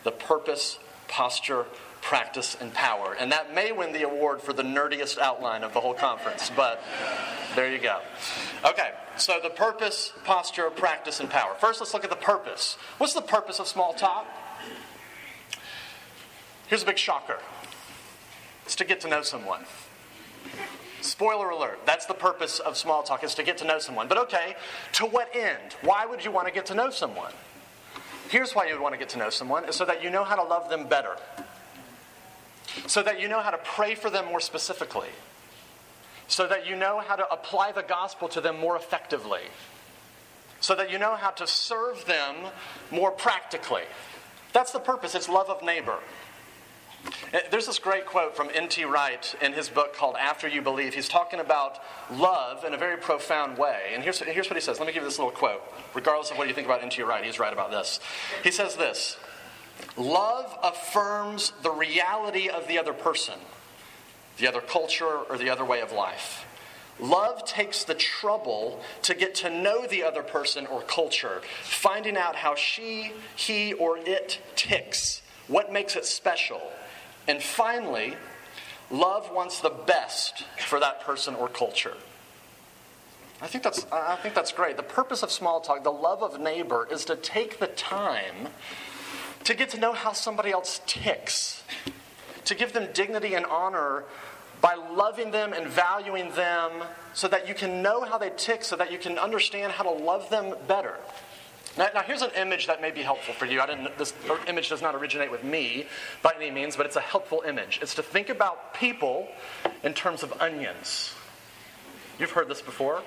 The 0.03 0.11
purpose, 0.11 0.79
posture, 1.07 1.65
practice, 2.01 2.57
and 2.59 2.73
power. 2.73 3.15
And 3.19 3.31
that 3.31 3.53
may 3.53 3.71
win 3.71 3.93
the 3.93 4.03
award 4.03 4.41
for 4.41 4.53
the 4.53 4.63
nerdiest 4.63 5.17
outline 5.17 5.63
of 5.63 5.73
the 5.73 5.79
whole 5.79 5.93
conference, 5.93 6.51
but 6.55 6.81
there 7.55 7.71
you 7.71 7.79
go. 7.79 7.99
Okay, 8.65 8.91
so 9.17 9.39
the 9.41 9.49
purpose, 9.49 10.13
posture, 10.23 10.69
practice, 10.69 11.19
and 11.19 11.29
power. 11.29 11.53
First, 11.59 11.79
let's 11.79 11.93
look 11.93 12.03
at 12.03 12.09
the 12.09 12.15
purpose. 12.15 12.77
What's 12.97 13.13
the 13.13 13.21
purpose 13.21 13.59
of 13.59 13.67
small 13.67 13.93
talk? 13.93 14.25
Here's 16.67 16.83
a 16.83 16.85
big 16.85 16.97
shocker 16.97 17.39
it's 18.65 18.75
to 18.75 18.85
get 18.85 19.01
to 19.01 19.09
know 19.09 19.23
someone. 19.23 19.65
Spoiler 21.01 21.49
alert, 21.49 21.79
that's 21.85 22.05
the 22.05 22.13
purpose 22.13 22.59
of 22.59 22.77
small 22.77 23.03
talk, 23.03 23.23
is 23.23 23.33
to 23.35 23.43
get 23.43 23.57
to 23.59 23.65
know 23.65 23.79
someone. 23.79 24.07
But 24.07 24.17
okay, 24.19 24.55
to 24.93 25.05
what 25.05 25.35
end? 25.35 25.73
Why 25.81 26.05
would 26.05 26.23
you 26.23 26.31
want 26.31 26.47
to 26.47 26.53
get 26.53 26.65
to 26.67 26.75
know 26.75 26.89
someone? 26.89 27.31
Here's 28.29 28.53
why 28.53 28.67
you 28.67 28.73
would 28.73 28.81
want 28.81 28.93
to 28.93 28.99
get 28.99 29.09
to 29.09 29.17
know 29.17 29.31
someone, 29.31 29.65
is 29.65 29.75
so 29.75 29.85
that 29.85 30.03
you 30.03 30.11
know 30.11 30.23
how 30.23 30.35
to 30.35 30.43
love 30.43 30.69
them 30.69 30.87
better. 30.87 31.15
So 32.87 33.03
that 33.03 33.19
you 33.19 33.27
know 33.27 33.41
how 33.41 33.51
to 33.51 33.57
pray 33.57 33.95
for 33.95 34.09
them 34.09 34.25
more 34.25 34.39
specifically 34.39 35.09
so 36.29 36.47
that 36.47 36.67
you 36.67 36.75
know 36.75 36.99
how 36.99 37.15
to 37.15 37.29
apply 37.33 37.71
the 37.71 37.81
gospel 37.81 38.29
to 38.29 38.39
them 38.39 38.59
more 38.59 38.75
effectively, 38.75 39.41
so 40.61 40.75
that 40.75 40.91
you 40.91 40.97
know 40.97 41.15
how 41.15 41.31
to 41.31 41.47
serve 41.47 42.05
them 42.05 42.35
more 42.91 43.11
practically. 43.11 43.83
That's 44.53 44.71
the 44.71 44.79
purpose, 44.79 45.15
it's 45.15 45.27
love 45.27 45.49
of 45.49 45.63
neighbor. 45.63 45.97
Eh, 47.33 47.39
there's 47.49 47.65
this 47.65 47.79
great 47.79 48.05
quote 48.05 48.35
from 48.35 48.49
N.T. 48.53 48.83
Wright 48.85 49.35
in 49.41 49.53
his 49.53 49.69
book 49.69 49.95
called 49.95 50.15
After 50.19 50.47
You 50.47 50.61
Believe. 50.61 50.93
He's 50.93 51.09
talking 51.09 51.39
about 51.39 51.79
love 52.11 52.63
in 52.63 52.73
a 52.73 52.77
very 52.77 52.97
profound 52.97 53.57
way. 53.57 53.91
And 53.93 54.03
here's, 54.03 54.19
here's 54.19 54.49
what 54.49 54.57
he 54.57 54.61
says. 54.61 54.79
Let 54.79 54.85
me 54.85 54.93
give 54.93 55.03
you 55.03 55.09
this 55.09 55.17
little 55.17 55.31
quote. 55.31 55.61
Regardless 55.95 56.29
of 56.29 56.37
what 56.37 56.47
you 56.47 56.53
think 56.53 56.67
about 56.67 56.83
N.T. 56.83 57.01
Wright, 57.03 57.23
he's 57.23 57.39
right 57.39 57.53
about 57.53 57.71
this. 57.71 57.99
He 58.43 58.51
says 58.51 58.75
this 58.75 59.17
Love 59.97 60.57
affirms 60.63 61.53
the 61.61 61.71
reality 61.71 62.49
of 62.49 62.67
the 62.67 62.77
other 62.77 62.93
person 62.93 63.39
the 64.39 64.47
other 64.47 64.61
culture, 64.61 65.05
or 65.05 65.37
the 65.37 65.49
other 65.49 65.65
way 65.65 65.81
of 65.81 65.91
life. 65.91 66.45
Love 66.99 67.45
takes 67.45 67.83
the 67.83 67.93
trouble 67.93 68.81
to 69.03 69.13
get 69.13 69.35
to 69.35 69.49
know 69.49 69.85
the 69.87 70.03
other 70.03 70.23
person 70.23 70.65
or 70.67 70.81
culture, 70.81 71.41
finding 71.61 72.17
out 72.17 72.35
how 72.35 72.55
she, 72.55 73.13
he, 73.35 73.73
or 73.73 73.97
it 73.97 74.39
ticks, 74.55 75.21
what 75.47 75.71
makes 75.71 75.95
it 75.95 76.05
special. 76.05 76.61
And 77.27 77.41
finally, 77.41 78.15
love 78.91 79.31
wants 79.31 79.61
the 79.61 79.69
best 79.69 80.43
for 80.67 80.79
that 80.79 81.01
person 81.01 81.35
or 81.35 81.47
culture. 81.47 81.95
I 83.41 83.47
think 83.47 83.63
that's, 83.63 83.85
I 83.91 84.17
think 84.17 84.35
that's 84.35 84.51
great. 84.51 84.75
The 84.75 84.83
purpose 84.83 85.23
of 85.23 85.31
small 85.31 85.61
talk, 85.61 85.83
the 85.85 85.91
love 85.91 86.21
of 86.21 86.41
neighbor, 86.41 86.85
is 86.91 87.05
to 87.05 87.15
take 87.15 87.59
the 87.59 87.67
time 87.67 88.49
to 89.43 89.53
get 89.53 89.69
to 89.69 89.79
know 89.79 89.93
how 89.93 90.13
somebody 90.13 90.51
else 90.51 90.81
ticks, 90.85 91.63
to 92.45 92.55
give 92.55 92.73
them 92.73 92.89
dignity 92.93 93.33
and 93.35 93.45
honor 93.45 94.03
by 94.61 94.75
loving 94.75 95.31
them 95.31 95.53
and 95.53 95.67
valuing 95.67 96.31
them 96.31 96.71
so 97.13 97.27
that 97.27 97.47
you 97.47 97.53
can 97.53 97.81
know 97.81 98.03
how 98.03 98.17
they 98.17 98.31
tick, 98.35 98.63
so 98.63 98.75
that 98.75 98.91
you 98.91 98.97
can 98.97 99.17
understand 99.17 99.71
how 99.71 99.83
to 99.83 99.91
love 99.91 100.29
them 100.29 100.55
better. 100.67 100.95
Now, 101.77 101.87
now, 101.93 102.01
here's 102.01 102.21
an 102.21 102.31
image 102.35 102.67
that 102.67 102.81
may 102.81 102.91
be 102.91 103.01
helpful 103.01 103.33
for 103.33 103.45
you. 103.45 103.61
I 103.61 103.67
didn't, 103.67 103.97
this 103.97 104.13
image 104.47 104.69
does 104.69 104.81
not 104.81 104.95
originate 104.95 105.31
with 105.31 105.43
me 105.43 105.85
by 106.21 106.33
any 106.35 106.51
means, 106.51 106.75
but 106.75 106.85
it's 106.85 106.95
a 106.95 107.01
helpful 107.01 107.43
image. 107.47 107.79
It's 107.81 107.95
to 107.95 108.03
think 108.03 108.29
about 108.29 108.73
people 108.73 109.29
in 109.83 109.93
terms 109.93 110.23
of 110.23 110.33
onions. 110.41 111.13
You've 112.19 112.31
heard 112.31 112.49
this 112.49 112.61
before. 112.61 113.01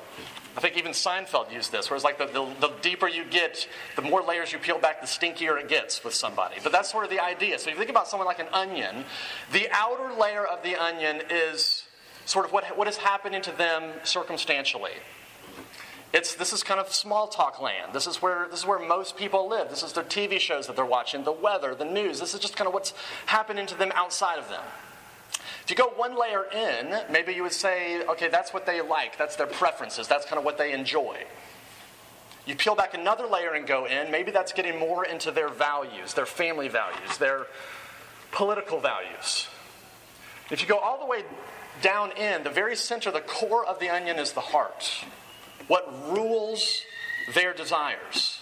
I 0.57 0.61
think 0.61 0.77
even 0.77 0.93
Seinfeld 0.93 1.51
used 1.51 1.73
this, 1.73 1.89
where 1.89 1.97
it's 1.97 2.05
like 2.05 2.19
the, 2.19 2.27
the, 2.27 2.69
the, 2.69 2.73
deeper 2.83 3.09
you 3.09 3.25
get, 3.25 3.67
the 3.97 4.03
more 4.03 4.23
layers 4.23 4.53
you 4.53 4.59
peel 4.59 4.79
back, 4.79 5.01
the 5.01 5.07
stinkier 5.07 5.59
it 5.59 5.69
gets 5.69 6.05
with 6.05 6.13
somebody. 6.13 6.57
But 6.63 6.73
that's 6.73 6.91
sort 6.91 7.05
of 7.05 7.11
the 7.11 7.21
idea. 7.21 7.59
So 7.59 7.71
if 7.71 7.75
you 7.75 7.79
think 7.79 7.91
about 7.91 8.07
someone 8.07 8.27
like 8.27 8.39
an 8.39 8.49
onion, 8.53 9.05
the 9.53 9.69
outer 9.71 10.13
layer 10.21 10.45
of 10.45 10.63
the 10.63 10.77
onion 10.77 11.23
is 11.31 11.85
sort 12.27 12.45
of 12.45 12.53
what, 12.53 12.77
what 12.77 12.87
is 12.87 12.99
happening 12.99 13.41
to 13.43 13.53
them 13.53 13.93
circumstantially. 14.05 14.93
It's, 16.13 16.35
this 16.35 16.53
is 16.53 16.63
kind 16.63 16.79
of 16.79 16.93
small 16.93 17.27
talk 17.27 17.61
land. 17.61 17.95
This 17.95 18.07
is, 18.07 18.21
where, 18.21 18.47
this 18.51 18.61
is 18.61 18.67
where 18.67 18.79
most 18.79 19.17
people 19.17 19.49
live. 19.49 19.71
This 19.71 19.83
is 19.83 19.95
their 19.95 20.05
TV 20.05 20.39
shows 20.39 20.67
that 20.67 20.77
they're 20.77 20.85
watching, 20.85 21.25
the 21.25 21.33
weather, 21.33 21.75
the 21.75 21.87
news. 21.87 22.21
This 22.21 22.35
is 22.35 22.41
just 22.41 22.57
kind 22.57 22.69
of 22.69 22.75
what's 22.75 22.93
happening 23.25 23.67
to 23.67 23.75
them 23.75 23.91
outside 23.95 24.39
of 24.39 24.51
them. 24.51 24.63
If 25.63 25.71
you 25.71 25.77
go 25.77 25.93
one 25.97 26.19
layer 26.19 26.45
in, 26.45 27.13
maybe 27.13 27.33
you 27.33 27.43
would 27.43 27.53
say, 27.53 28.05
okay, 28.07 28.29
that's 28.29 28.53
what 28.53 28.67
they 28.67 28.81
like, 28.81 29.17
that's 29.17 29.37
their 29.37 29.47
preferences, 29.47 30.09
that's 30.09 30.27
kind 30.27 30.39
of 30.39 30.45
what 30.45 30.59
they 30.59 30.73
enjoy. 30.73 31.25
You 32.47 32.57
peel 32.57 32.75
back 32.75 32.95
another 32.95 33.27
layer 33.27 33.53
and 33.55 33.67
go 33.67 33.87
in, 33.87 34.11
maybe 34.11 34.33
that's 34.33 34.53
getting 34.53 34.79
more 34.79 35.05
into 35.05 35.31
their 35.31 35.49
values, 35.49 36.15
their 36.15 36.27
family 36.27 36.69
values, 36.69 37.17
their 37.19 37.47
political 38.33 38.81
values. 38.81 39.47
If 40.51 40.61
you 40.61 40.67
go 40.67 40.79
all 40.79 40.99
the 40.99 41.07
way 41.07 41.23
down 41.81 42.11
in, 42.13 42.43
the 42.43 42.51
very 42.51 42.75
center, 42.75 43.13
the 43.13 43.21
core 43.21 43.65
of 43.65 43.79
the 43.79 43.89
onion 43.89 44.19
is 44.19 44.33
the 44.33 44.41
heart 44.41 45.05
what 45.69 45.89
rules 46.11 46.83
their 47.35 47.55
desires. 47.55 48.42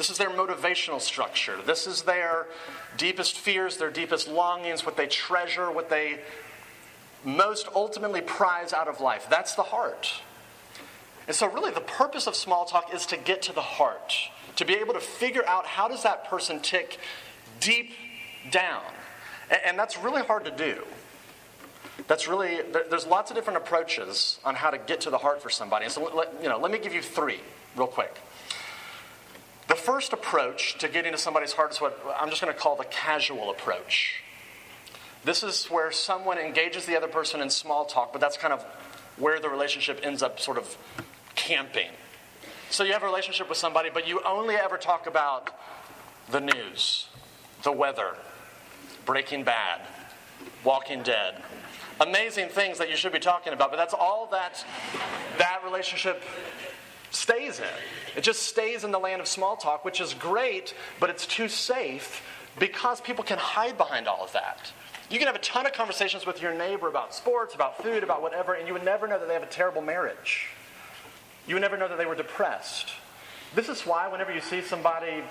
This 0.00 0.08
is 0.08 0.16
their 0.16 0.30
motivational 0.30 0.98
structure. 0.98 1.58
This 1.66 1.86
is 1.86 2.00
their 2.04 2.46
deepest 2.96 3.36
fears, 3.36 3.76
their 3.76 3.90
deepest 3.90 4.28
longings, 4.28 4.86
what 4.86 4.96
they 4.96 5.06
treasure, 5.06 5.70
what 5.70 5.90
they 5.90 6.20
most 7.22 7.68
ultimately 7.74 8.22
prize 8.22 8.72
out 8.72 8.88
of 8.88 9.02
life. 9.02 9.26
That's 9.28 9.56
the 9.56 9.62
heart. 9.62 10.22
And 11.26 11.36
so, 11.36 11.50
really, 11.50 11.70
the 11.70 11.82
purpose 11.82 12.26
of 12.26 12.34
small 12.34 12.64
talk 12.64 12.94
is 12.94 13.04
to 13.04 13.18
get 13.18 13.42
to 13.42 13.52
the 13.52 13.60
heart, 13.60 14.14
to 14.56 14.64
be 14.64 14.72
able 14.72 14.94
to 14.94 15.00
figure 15.00 15.46
out 15.46 15.66
how 15.66 15.86
does 15.86 16.04
that 16.04 16.30
person 16.30 16.60
tick 16.60 16.98
deep 17.60 17.90
down. 18.50 18.80
And 19.66 19.78
that's 19.78 19.98
really 19.98 20.22
hard 20.22 20.46
to 20.46 20.50
do. 20.50 20.82
That's 22.08 22.26
really, 22.26 22.62
there's 22.88 23.06
lots 23.06 23.30
of 23.30 23.36
different 23.36 23.58
approaches 23.58 24.40
on 24.46 24.54
how 24.54 24.70
to 24.70 24.78
get 24.78 25.02
to 25.02 25.10
the 25.10 25.18
heart 25.18 25.42
for 25.42 25.50
somebody. 25.50 25.84
And 25.84 25.92
so, 25.92 26.02
let, 26.04 26.42
you 26.42 26.48
know, 26.48 26.58
let 26.58 26.72
me 26.72 26.78
give 26.78 26.94
you 26.94 27.02
three 27.02 27.40
real 27.76 27.86
quick. 27.86 28.16
The 29.70 29.76
first 29.76 30.12
approach 30.12 30.78
to 30.78 30.88
getting 30.88 31.12
to 31.12 31.18
somebody's 31.18 31.52
heart 31.52 31.70
is 31.70 31.80
what 31.80 31.96
I'm 32.18 32.28
just 32.28 32.42
going 32.42 32.52
to 32.52 32.58
call 32.58 32.74
the 32.74 32.86
casual 32.86 33.50
approach. 33.50 34.20
This 35.24 35.44
is 35.44 35.66
where 35.66 35.92
someone 35.92 36.38
engages 36.38 36.86
the 36.86 36.96
other 36.96 37.06
person 37.06 37.40
in 37.40 37.50
small 37.50 37.84
talk, 37.84 38.10
but 38.10 38.20
that's 38.20 38.36
kind 38.36 38.52
of 38.52 38.64
where 39.16 39.38
the 39.38 39.48
relationship 39.48 40.00
ends 40.02 40.24
up 40.24 40.40
sort 40.40 40.58
of 40.58 40.76
camping. 41.36 41.90
So 42.68 42.82
you 42.82 42.92
have 42.94 43.04
a 43.04 43.06
relationship 43.06 43.48
with 43.48 43.58
somebody, 43.58 43.90
but 43.94 44.08
you 44.08 44.20
only 44.26 44.56
ever 44.56 44.76
talk 44.76 45.06
about 45.06 45.50
the 46.28 46.40
news, 46.40 47.06
the 47.62 47.70
weather, 47.70 48.16
Breaking 49.06 49.44
Bad, 49.44 49.82
Walking 50.64 51.04
Dead, 51.04 51.44
amazing 52.00 52.48
things 52.48 52.78
that 52.78 52.90
you 52.90 52.96
should 52.96 53.12
be 53.12 53.20
talking 53.20 53.52
about, 53.52 53.70
but 53.70 53.76
that's 53.76 53.94
all 53.94 54.26
that 54.32 54.64
that 55.38 55.60
relationship 55.64 56.24
stays 57.10 57.58
in. 57.58 57.66
It 58.16 58.22
just 58.22 58.42
stays 58.42 58.84
in 58.84 58.90
the 58.90 58.98
land 58.98 59.20
of 59.20 59.28
small 59.28 59.56
talk, 59.56 59.84
which 59.84 60.00
is 60.00 60.14
great, 60.14 60.74
but 60.98 61.10
it's 61.10 61.26
too 61.26 61.48
safe 61.48 62.22
because 62.58 63.00
people 63.00 63.24
can 63.24 63.38
hide 63.38 63.76
behind 63.76 64.08
all 64.08 64.22
of 64.22 64.32
that. 64.32 64.72
You 65.10 65.18
can 65.18 65.26
have 65.26 65.36
a 65.36 65.40
ton 65.40 65.66
of 65.66 65.72
conversations 65.72 66.24
with 66.24 66.40
your 66.40 66.54
neighbor 66.54 66.88
about 66.88 67.14
sports, 67.14 67.54
about 67.54 67.82
food, 67.82 68.04
about 68.04 68.22
whatever, 68.22 68.54
and 68.54 68.66
you 68.66 68.72
would 68.72 68.84
never 68.84 69.08
know 69.08 69.18
that 69.18 69.26
they 69.26 69.34
have 69.34 69.42
a 69.42 69.46
terrible 69.46 69.82
marriage. 69.82 70.46
You 71.46 71.54
would 71.56 71.62
never 71.62 71.76
know 71.76 71.88
that 71.88 71.98
they 71.98 72.06
were 72.06 72.14
depressed. 72.14 72.90
This 73.54 73.68
is 73.68 73.82
why, 73.82 74.06
whenever 74.06 74.32
you 74.32 74.40
see 74.40 74.62
somebody 74.62 75.24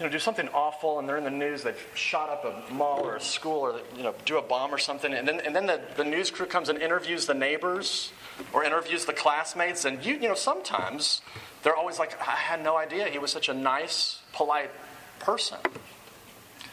you 0.00 0.06
know, 0.06 0.10
do 0.10 0.18
something 0.18 0.48
awful 0.54 0.98
and 0.98 1.06
they're 1.06 1.18
in 1.18 1.24
the 1.24 1.30
news, 1.30 1.62
they've 1.62 1.86
shot 1.94 2.30
up 2.30 2.46
a 2.46 2.72
mall 2.72 3.06
or 3.06 3.16
a 3.16 3.20
school 3.20 3.60
or, 3.60 3.80
you 3.94 4.02
know, 4.02 4.14
do 4.24 4.38
a 4.38 4.42
bomb 4.42 4.74
or 4.74 4.78
something, 4.78 5.12
and 5.12 5.28
then, 5.28 5.40
and 5.40 5.54
then 5.54 5.66
the, 5.66 5.78
the 5.96 6.04
news 6.04 6.30
crew 6.30 6.46
comes 6.46 6.70
and 6.70 6.80
interviews 6.80 7.26
the 7.26 7.34
neighbors 7.34 8.10
or 8.54 8.64
interviews 8.64 9.04
the 9.04 9.12
classmates, 9.12 9.84
and 9.84 10.02
you, 10.04 10.14
you 10.14 10.26
know, 10.26 10.34
sometimes 10.34 11.20
they're 11.62 11.76
always 11.76 11.98
like, 11.98 12.18
I 12.26 12.32
had 12.32 12.64
no 12.64 12.78
idea 12.78 13.08
he 13.08 13.18
was 13.18 13.30
such 13.30 13.50
a 13.50 13.54
nice, 13.54 14.20
polite 14.32 14.70
person. 15.18 15.58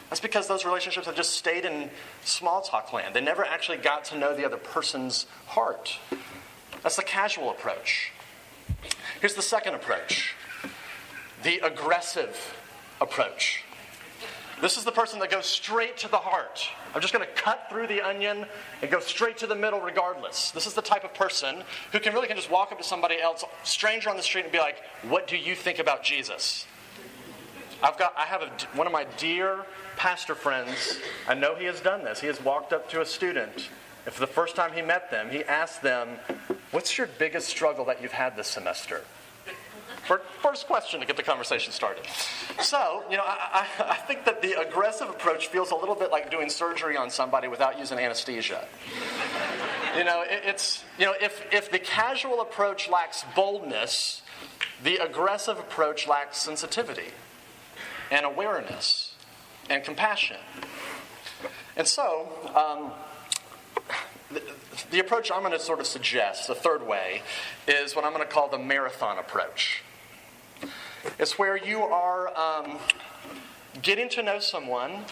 That's 0.08 0.20
because 0.20 0.48
those 0.48 0.64
relationships 0.64 1.04
have 1.04 1.16
just 1.16 1.34
stayed 1.34 1.66
in 1.66 1.90
small 2.24 2.62
talk 2.62 2.94
land. 2.94 3.14
They 3.14 3.20
never 3.20 3.44
actually 3.44 3.76
got 3.76 4.06
to 4.06 4.16
know 4.16 4.34
the 4.34 4.46
other 4.46 4.56
person's 4.56 5.26
heart. 5.48 5.98
That's 6.82 6.96
the 6.96 7.02
casual 7.02 7.50
approach. 7.50 8.10
Here's 9.20 9.34
the 9.34 9.42
second 9.42 9.74
approach 9.74 10.34
the 11.42 11.58
aggressive 11.58 12.57
approach. 13.00 13.64
This 14.60 14.76
is 14.76 14.84
the 14.84 14.90
person 14.90 15.20
that 15.20 15.30
goes 15.30 15.46
straight 15.46 15.98
to 15.98 16.08
the 16.08 16.16
heart. 16.16 16.68
I'm 16.92 17.00
just 17.00 17.12
going 17.12 17.24
to 17.24 17.32
cut 17.40 17.68
through 17.70 17.86
the 17.86 18.02
onion 18.02 18.44
and 18.82 18.90
go 18.90 18.98
straight 18.98 19.38
to 19.38 19.46
the 19.46 19.54
middle 19.54 19.80
regardless. 19.80 20.50
This 20.50 20.66
is 20.66 20.74
the 20.74 20.82
type 20.82 21.04
of 21.04 21.14
person 21.14 21.62
who 21.92 22.00
can 22.00 22.12
really 22.12 22.26
can 22.26 22.36
just 22.36 22.50
walk 22.50 22.72
up 22.72 22.78
to 22.78 22.84
somebody 22.84 23.20
else, 23.20 23.44
stranger 23.62 24.10
on 24.10 24.16
the 24.16 24.22
street, 24.22 24.44
and 24.44 24.52
be 24.52 24.58
like, 24.58 24.82
"What 25.08 25.28
do 25.28 25.36
you 25.36 25.54
think 25.54 25.78
about 25.78 26.02
Jesus?" 26.02 26.66
I've 27.84 27.96
got 27.98 28.14
I 28.16 28.24
have 28.24 28.42
a, 28.42 28.50
one 28.74 28.88
of 28.88 28.92
my 28.92 29.06
dear 29.16 29.64
pastor 29.96 30.34
friends. 30.34 30.98
I 31.28 31.34
know 31.34 31.54
he 31.54 31.66
has 31.66 31.80
done 31.80 32.02
this. 32.02 32.20
He 32.20 32.26
has 32.26 32.42
walked 32.42 32.72
up 32.72 32.90
to 32.90 33.00
a 33.00 33.06
student. 33.06 33.68
If 34.06 34.18
the 34.18 34.26
first 34.26 34.56
time 34.56 34.72
he 34.72 34.82
met 34.82 35.12
them, 35.12 35.30
he 35.30 35.44
asked 35.44 35.82
them, 35.82 36.18
"What's 36.72 36.98
your 36.98 37.06
biggest 37.06 37.46
struggle 37.46 37.84
that 37.84 38.02
you've 38.02 38.10
had 38.10 38.36
this 38.36 38.48
semester?" 38.48 39.04
First 40.08 40.66
question 40.66 41.00
to 41.00 41.06
get 41.06 41.18
the 41.18 41.22
conversation 41.22 41.70
started. 41.70 42.06
So, 42.62 43.04
you 43.10 43.18
know, 43.18 43.24
I, 43.26 43.66
I, 43.78 43.94
think 43.94 44.24
that 44.24 44.40
the 44.40 44.58
aggressive 44.58 45.10
approach 45.10 45.48
feels 45.48 45.70
a 45.70 45.74
little 45.74 45.94
bit 45.94 46.10
like 46.10 46.30
doing 46.30 46.48
surgery 46.48 46.96
on 46.96 47.10
somebody 47.10 47.46
without 47.46 47.78
using 47.78 47.98
anesthesia. 47.98 48.66
You 49.94 50.04
know, 50.04 50.22
it, 50.22 50.44
it's, 50.46 50.82
you 50.98 51.04
know, 51.04 51.14
if, 51.20 51.42
if 51.52 51.70
the 51.70 51.78
casual 51.78 52.40
approach 52.40 52.88
lacks 52.88 53.26
boldness, 53.36 54.22
the 54.82 54.96
aggressive 54.96 55.58
approach 55.58 56.08
lacks 56.08 56.38
sensitivity 56.38 57.12
and 58.10 58.24
awareness 58.24 59.14
and 59.68 59.84
compassion. 59.84 60.38
And 61.76 61.86
so, 61.86 62.30
um, 62.54 62.92
the, 64.30 64.42
the 64.90 65.00
approach 65.00 65.30
I'm 65.30 65.40
going 65.40 65.52
to 65.52 65.60
sort 65.60 65.80
of 65.80 65.86
suggest, 65.86 66.48
the 66.48 66.54
third 66.54 66.86
way, 66.86 67.20
is 67.66 67.94
what 67.94 68.06
I'm 68.06 68.14
going 68.14 68.26
to 68.26 68.32
call 68.32 68.48
the 68.48 68.58
marathon 68.58 69.18
approach. 69.18 69.82
It's 71.18 71.38
where 71.38 71.56
you 71.56 71.82
are 71.82 72.36
um, 72.38 72.78
getting 73.82 74.08
to 74.10 74.22
know 74.22 74.38
someone, 74.38 75.04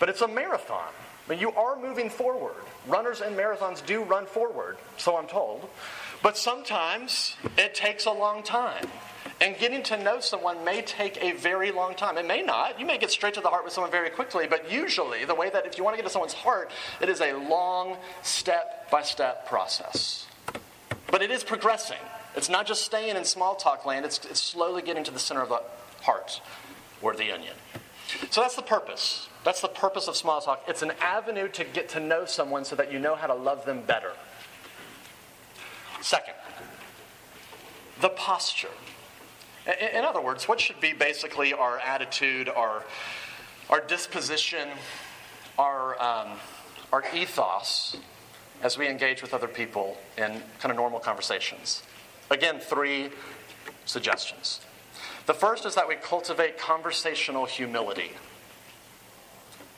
but 0.00 0.08
it's 0.08 0.20
a 0.20 0.28
marathon. 0.28 0.92
Mean, 1.28 1.38
you 1.38 1.52
are 1.52 1.78
moving 1.78 2.08
forward. 2.08 2.54
Runners 2.86 3.20
in 3.20 3.34
marathons 3.34 3.84
do 3.84 4.02
run 4.02 4.24
forward, 4.24 4.78
so 4.96 5.16
I'm 5.18 5.26
told. 5.26 5.68
But 6.22 6.38
sometimes 6.38 7.36
it 7.58 7.74
takes 7.74 8.06
a 8.06 8.10
long 8.10 8.42
time. 8.42 8.86
And 9.40 9.56
getting 9.58 9.82
to 9.84 10.02
know 10.02 10.20
someone 10.20 10.64
may 10.64 10.82
take 10.82 11.22
a 11.22 11.32
very 11.32 11.70
long 11.70 11.94
time. 11.94 12.16
It 12.18 12.26
may 12.26 12.42
not. 12.42 12.80
You 12.80 12.86
may 12.86 12.98
get 12.98 13.10
straight 13.10 13.34
to 13.34 13.40
the 13.40 13.50
heart 13.50 13.62
with 13.62 13.72
someone 13.72 13.90
very 13.90 14.10
quickly, 14.10 14.46
but 14.48 14.72
usually, 14.72 15.24
the 15.26 15.34
way 15.34 15.50
that 15.50 15.66
if 15.66 15.78
you 15.78 15.84
want 15.84 15.96
to 15.96 16.02
get 16.02 16.06
to 16.06 16.12
someone's 16.12 16.32
heart, 16.32 16.72
it 17.00 17.08
is 17.08 17.20
a 17.20 17.34
long, 17.34 17.98
step 18.22 18.90
by 18.90 19.02
step 19.02 19.46
process. 19.46 20.26
But 21.10 21.22
it 21.22 21.30
is 21.30 21.44
progressing. 21.44 21.98
It's 22.38 22.48
not 22.48 22.68
just 22.68 22.84
staying 22.84 23.16
in 23.16 23.24
small 23.24 23.56
talk 23.56 23.84
land, 23.84 24.06
it's, 24.06 24.24
it's 24.24 24.40
slowly 24.40 24.80
getting 24.80 25.02
to 25.02 25.10
the 25.10 25.18
center 25.18 25.42
of 25.42 25.48
the 25.48 25.60
heart 26.02 26.40
or 27.02 27.16
the 27.16 27.32
onion. 27.32 27.54
So 28.30 28.42
that's 28.42 28.54
the 28.54 28.62
purpose. 28.62 29.28
That's 29.42 29.60
the 29.60 29.66
purpose 29.66 30.06
of 30.06 30.14
small 30.14 30.40
talk. 30.40 30.62
It's 30.68 30.82
an 30.82 30.92
avenue 31.00 31.48
to 31.48 31.64
get 31.64 31.88
to 31.90 32.00
know 32.00 32.26
someone 32.26 32.64
so 32.64 32.76
that 32.76 32.92
you 32.92 33.00
know 33.00 33.16
how 33.16 33.26
to 33.26 33.34
love 33.34 33.64
them 33.64 33.82
better. 33.82 34.12
Second, 36.00 36.34
the 38.00 38.10
posture. 38.10 38.68
In 39.66 40.04
other 40.04 40.20
words, 40.20 40.46
what 40.46 40.60
should 40.60 40.80
be 40.80 40.92
basically 40.92 41.52
our 41.52 41.80
attitude, 41.80 42.48
our, 42.48 42.84
our 43.68 43.80
disposition, 43.80 44.68
our, 45.58 46.00
um, 46.00 46.38
our 46.92 47.02
ethos 47.12 47.96
as 48.62 48.78
we 48.78 48.86
engage 48.86 49.22
with 49.22 49.34
other 49.34 49.48
people 49.48 49.96
in 50.16 50.40
kind 50.60 50.70
of 50.70 50.76
normal 50.76 51.00
conversations? 51.00 51.82
Again, 52.30 52.60
three 52.60 53.10
suggestions. 53.84 54.60
The 55.26 55.34
first 55.34 55.66
is 55.66 55.74
that 55.74 55.88
we 55.88 55.94
cultivate 55.94 56.58
conversational 56.58 57.46
humility. 57.46 58.12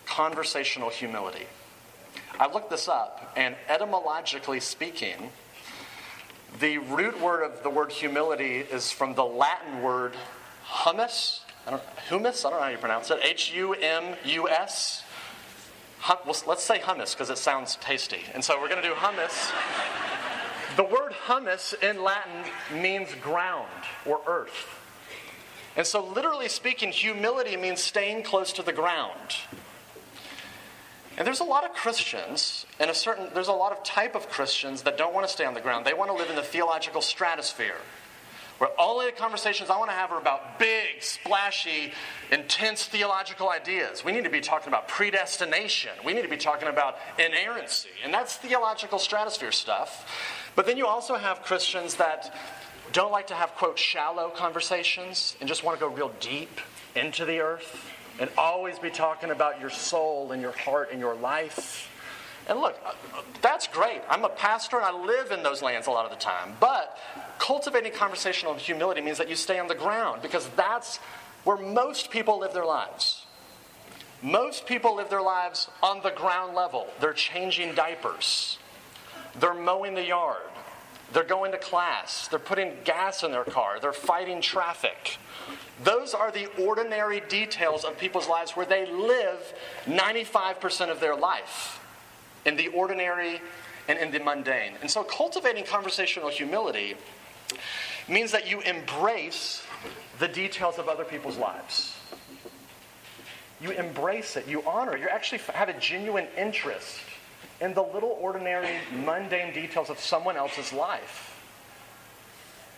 Conversational 0.06 0.90
humility. 0.90 1.46
I 2.38 2.50
looked 2.50 2.70
this 2.70 2.88
up, 2.88 3.32
and 3.36 3.54
etymologically 3.68 4.60
speaking, 4.60 5.30
the 6.58 6.78
root 6.78 7.20
word 7.20 7.44
of 7.44 7.62
the 7.62 7.70
word 7.70 7.92
humility 7.92 8.58
is 8.58 8.90
from 8.90 9.14
the 9.14 9.24
Latin 9.24 9.82
word 9.82 10.14
hummus. 10.66 11.40
I 11.66 11.70
don't, 11.70 11.82
humus? 12.08 12.44
I 12.44 12.50
don't 12.50 12.58
know 12.58 12.64
how 12.64 12.70
you 12.70 12.78
pronounce 12.78 13.10
it. 13.10 13.20
H 13.22 13.52
U 13.54 13.74
M 13.74 14.16
U 14.24 14.48
S. 14.48 15.04
Let's 16.46 16.64
say 16.64 16.78
hummus 16.78 17.12
because 17.12 17.28
it 17.30 17.38
sounds 17.38 17.76
tasty. 17.76 18.22
And 18.32 18.42
so 18.42 18.58
we're 18.60 18.68
going 18.68 18.82
to 18.82 18.88
do 18.88 18.94
hummus. 18.94 19.52
The 20.76 20.84
word 20.84 21.12
hummus 21.26 21.74
in 21.82 22.02
Latin 22.02 22.44
means 22.80 23.14
ground 23.22 23.68
or 24.06 24.20
earth. 24.26 24.78
And 25.76 25.86
so, 25.86 26.04
literally 26.04 26.48
speaking, 26.48 26.90
humility 26.90 27.56
means 27.56 27.80
staying 27.80 28.22
close 28.24 28.52
to 28.54 28.62
the 28.62 28.72
ground. 28.72 29.36
And 31.16 31.26
there's 31.26 31.40
a 31.40 31.44
lot 31.44 31.64
of 31.64 31.72
Christians, 31.74 32.66
and 32.78 32.90
a 32.90 32.94
certain 32.94 33.28
there's 33.34 33.48
a 33.48 33.52
lot 33.52 33.72
of 33.72 33.82
type 33.84 34.14
of 34.14 34.28
Christians 34.28 34.82
that 34.82 34.96
don't 34.96 35.12
want 35.12 35.26
to 35.26 35.32
stay 35.32 35.44
on 35.44 35.54
the 35.54 35.60
ground. 35.60 35.84
They 35.84 35.94
want 35.94 36.10
to 36.10 36.16
live 36.16 36.30
in 36.30 36.36
the 36.36 36.42
theological 36.42 37.02
stratosphere. 37.02 37.76
Where 38.58 38.70
all 38.78 39.00
of 39.00 39.06
the 39.06 39.12
conversations 39.12 39.70
I 39.70 39.78
want 39.78 39.90
to 39.90 39.96
have 39.96 40.12
are 40.12 40.18
about 40.18 40.58
big, 40.58 41.00
splashy, 41.02 41.92
intense 42.30 42.84
theological 42.84 43.48
ideas. 43.48 44.04
We 44.04 44.12
need 44.12 44.24
to 44.24 44.30
be 44.30 44.42
talking 44.42 44.68
about 44.68 44.86
predestination. 44.86 45.92
We 46.04 46.12
need 46.12 46.22
to 46.22 46.28
be 46.28 46.36
talking 46.36 46.68
about 46.68 46.98
inerrancy. 47.18 47.88
And 48.04 48.12
that's 48.12 48.36
theological 48.36 48.98
stratosphere 48.98 49.52
stuff. 49.52 50.06
But 50.56 50.66
then 50.66 50.76
you 50.76 50.86
also 50.86 51.14
have 51.14 51.42
Christians 51.42 51.96
that 51.96 52.34
don't 52.92 53.12
like 53.12 53.28
to 53.28 53.34
have, 53.34 53.54
quote, 53.54 53.78
shallow 53.78 54.30
conversations 54.30 55.36
and 55.40 55.48
just 55.48 55.62
want 55.64 55.78
to 55.78 55.84
go 55.84 55.92
real 55.92 56.12
deep 56.20 56.60
into 56.96 57.24
the 57.24 57.40
earth 57.40 57.88
and 58.18 58.28
always 58.36 58.78
be 58.78 58.90
talking 58.90 59.30
about 59.30 59.60
your 59.60 59.70
soul 59.70 60.32
and 60.32 60.42
your 60.42 60.52
heart 60.52 60.90
and 60.90 61.00
your 61.00 61.14
life. 61.14 61.88
And 62.48 62.60
look, 62.60 62.78
uh, 62.84 62.92
that's 63.42 63.68
great. 63.68 64.02
I'm 64.08 64.24
a 64.24 64.28
pastor 64.28 64.76
and 64.76 64.84
I 64.84 64.92
live 64.92 65.30
in 65.30 65.42
those 65.42 65.62
lands 65.62 65.86
a 65.86 65.90
lot 65.90 66.04
of 66.04 66.10
the 66.10 66.16
time. 66.16 66.56
But 66.58 66.98
cultivating 67.38 67.92
conversational 67.92 68.54
humility 68.54 69.00
means 69.00 69.18
that 69.18 69.28
you 69.28 69.36
stay 69.36 69.58
on 69.58 69.68
the 69.68 69.74
ground 69.74 70.22
because 70.22 70.48
that's 70.56 70.96
where 71.44 71.56
most 71.56 72.10
people 72.10 72.40
live 72.40 72.52
their 72.52 72.66
lives. 72.66 73.24
Most 74.22 74.66
people 74.66 74.96
live 74.96 75.08
their 75.08 75.22
lives 75.22 75.68
on 75.82 76.02
the 76.02 76.10
ground 76.10 76.54
level. 76.54 76.86
They're 77.00 77.14
changing 77.14 77.74
diapers, 77.74 78.58
they're 79.38 79.54
mowing 79.54 79.94
the 79.94 80.04
yard, 80.04 80.42
they're 81.12 81.24
going 81.24 81.52
to 81.52 81.58
class, 81.58 82.28
they're 82.28 82.38
putting 82.38 82.72
gas 82.84 83.22
in 83.22 83.32
their 83.32 83.44
car, 83.44 83.78
they're 83.80 83.92
fighting 83.92 84.40
traffic. 84.40 85.18
Those 85.82 86.12
are 86.12 86.30
the 86.30 86.46
ordinary 86.62 87.22
details 87.28 87.84
of 87.84 87.98
people's 87.98 88.28
lives 88.28 88.52
where 88.52 88.66
they 88.66 88.86
live 88.90 89.54
95% 89.86 90.90
of 90.90 91.00
their 91.00 91.16
life 91.16 91.80
in 92.44 92.56
the 92.56 92.68
ordinary 92.68 93.40
and 93.88 93.98
in 93.98 94.10
the 94.10 94.20
mundane. 94.20 94.74
And 94.82 94.90
so, 94.90 95.02
cultivating 95.02 95.64
conversational 95.64 96.28
humility 96.28 96.94
means 98.08 98.32
that 98.32 98.48
you 98.48 98.60
embrace 98.60 99.62
the 100.18 100.28
details 100.28 100.78
of 100.78 100.88
other 100.88 101.04
people's 101.04 101.38
lives. 101.38 101.96
You 103.60 103.70
embrace 103.70 104.36
it, 104.36 104.48
you 104.48 104.62
honor 104.66 104.96
it, 104.96 105.00
you 105.00 105.08
actually 105.08 105.40
have 105.54 105.68
a 105.68 105.78
genuine 105.78 106.26
interest 106.36 107.00
in 107.60 107.74
the 107.74 107.82
little 107.82 108.16
ordinary, 108.20 108.78
mundane 109.04 109.52
details 109.52 109.90
of 109.90 109.98
someone 109.98 110.36
else's 110.36 110.72
life. 110.72 111.36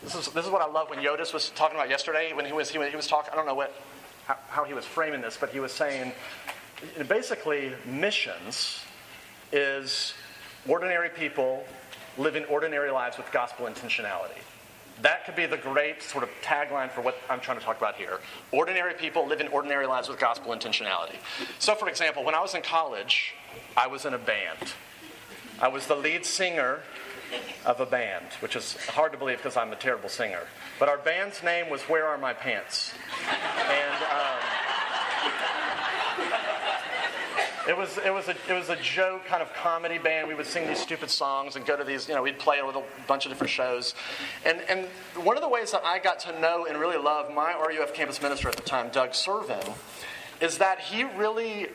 This 0.02 0.14
is, 0.14 0.28
this 0.28 0.44
is 0.44 0.50
what 0.50 0.62
I 0.62 0.66
love 0.66 0.90
when 0.90 0.98
Yodis 0.98 1.32
was 1.32 1.50
talking 1.50 1.76
about 1.76 1.88
yesterday 1.88 2.32
when 2.32 2.44
he 2.44 2.52
was, 2.52 2.70
he 2.70 2.78
was, 2.78 2.90
he 2.90 2.96
was 2.96 3.06
talking, 3.06 3.32
I 3.32 3.36
don't 3.36 3.46
know 3.46 3.54
what, 3.54 3.72
how, 4.26 4.36
how 4.48 4.64
he 4.64 4.74
was 4.74 4.84
framing 4.84 5.20
this, 5.20 5.36
but 5.36 5.50
he 5.50 5.60
was 5.60 5.72
saying 5.72 6.12
basically 7.08 7.72
missions 7.86 8.80
is 9.52 10.14
ordinary 10.66 11.08
people 11.10 11.64
living 12.18 12.44
ordinary 12.46 12.90
lives 12.90 13.16
with 13.16 13.30
gospel 13.32 13.66
intentionality. 13.66 14.40
That 15.00 15.24
could 15.24 15.34
be 15.34 15.46
the 15.46 15.56
great 15.56 16.02
sort 16.02 16.22
of 16.22 16.30
tagline 16.42 16.90
for 16.90 17.00
what 17.00 17.16
I'm 17.28 17.40
trying 17.40 17.58
to 17.58 17.64
talk 17.64 17.78
about 17.78 17.96
here. 17.96 18.20
Ordinary 18.52 18.94
people 18.94 19.26
living 19.26 19.48
ordinary 19.48 19.86
lives 19.86 20.08
with 20.08 20.18
gospel 20.18 20.52
intentionality. 20.52 21.16
So, 21.58 21.74
for 21.74 21.88
example, 21.88 22.24
when 22.24 22.34
I 22.34 22.40
was 22.40 22.54
in 22.54 22.62
college, 22.62 23.34
I 23.76 23.86
was 23.86 24.04
in 24.04 24.14
a 24.14 24.18
band. 24.18 24.74
I 25.60 25.68
was 25.68 25.86
the 25.86 25.96
lead 25.96 26.24
singer 26.24 26.80
of 27.64 27.80
a 27.80 27.86
band, 27.86 28.26
which 28.40 28.56
is 28.56 28.76
hard 28.86 29.12
to 29.12 29.18
believe 29.18 29.38
because 29.38 29.56
I'm 29.56 29.72
a 29.72 29.76
terrible 29.76 30.08
singer. 30.08 30.42
But 30.78 30.88
our 30.88 30.98
band's 30.98 31.42
name 31.42 31.70
was 31.70 31.82
Where 31.82 32.06
Are 32.06 32.18
My 32.18 32.32
Pants? 32.32 32.92
And 33.30 34.02
um, 34.04 34.38
it 37.68 37.76
was 37.76 37.98
it 37.98 38.12
was 38.12 38.28
a 38.28 38.34
it 38.48 38.54
was 38.54 38.68
a 38.68 38.76
joke 38.76 39.24
kind 39.26 39.42
of 39.42 39.52
comedy 39.54 39.98
band. 39.98 40.26
We 40.26 40.34
would 40.34 40.46
sing 40.46 40.66
these 40.66 40.80
stupid 40.80 41.10
songs 41.10 41.56
and 41.56 41.64
go 41.64 41.76
to 41.76 41.84
these 41.84 42.08
you 42.08 42.14
know 42.14 42.22
we'd 42.22 42.38
play 42.38 42.58
a 42.58 42.66
little 42.66 42.84
bunch 43.06 43.24
of 43.24 43.30
different 43.30 43.50
shows, 43.50 43.94
and 44.44 44.60
and 44.68 44.86
one 45.24 45.36
of 45.36 45.42
the 45.42 45.48
ways 45.48 45.70
that 45.72 45.84
I 45.84 45.98
got 45.98 46.18
to 46.20 46.40
know 46.40 46.66
and 46.66 46.78
really 46.78 46.98
love 46.98 47.32
my 47.32 47.54
RUF 47.54 47.94
campus 47.94 48.20
minister 48.20 48.48
at 48.48 48.56
the 48.56 48.62
time, 48.62 48.90
Doug 48.90 49.10
Servin, 49.10 49.74
is 50.40 50.58
that 50.58 50.80
he 50.80 51.04
really 51.04 51.68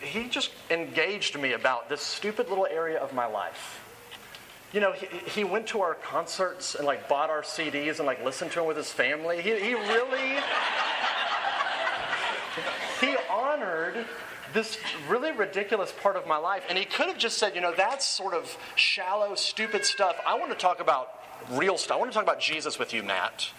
he 0.00 0.28
just 0.28 0.50
engaged 0.70 1.38
me 1.38 1.52
about 1.52 1.88
this 1.88 2.02
stupid 2.02 2.48
little 2.48 2.66
area 2.66 2.98
of 2.98 3.12
my 3.12 3.26
life. 3.26 3.80
You 4.72 4.80
know, 4.80 4.92
he, 4.92 5.06
he 5.30 5.44
went 5.44 5.66
to 5.68 5.80
our 5.80 5.94
concerts 5.94 6.74
and 6.74 6.86
like 6.86 7.08
bought 7.08 7.30
our 7.30 7.42
CDs 7.42 7.98
and 7.98 8.06
like 8.06 8.22
listened 8.22 8.50
to 8.52 8.58
them 8.58 8.68
with 8.68 8.76
his 8.76 8.92
family. 8.92 9.40
He, 9.40 9.58
he 9.58 9.74
really 9.74 10.38
he 13.00 13.16
honored 13.30 14.04
this 14.52 14.78
really 15.08 15.32
ridiculous 15.32 15.92
part 15.92 16.16
of 16.16 16.26
my 16.26 16.36
life. 16.36 16.64
And 16.68 16.78
he 16.78 16.84
could 16.84 17.06
have 17.06 17.18
just 17.18 17.38
said, 17.38 17.54
you 17.54 17.60
know, 17.60 17.74
that's 17.76 18.06
sort 18.06 18.34
of 18.34 18.56
shallow, 18.74 19.34
stupid 19.34 19.84
stuff. 19.84 20.16
I 20.26 20.38
want 20.38 20.50
to 20.50 20.56
talk 20.56 20.80
about 20.80 21.10
real 21.50 21.78
stuff. 21.78 21.96
I 21.96 22.00
want 22.00 22.10
to 22.10 22.14
talk 22.14 22.24
about 22.24 22.40
Jesus 22.40 22.78
with 22.78 22.92
you, 22.92 23.02
Matt. 23.02 23.50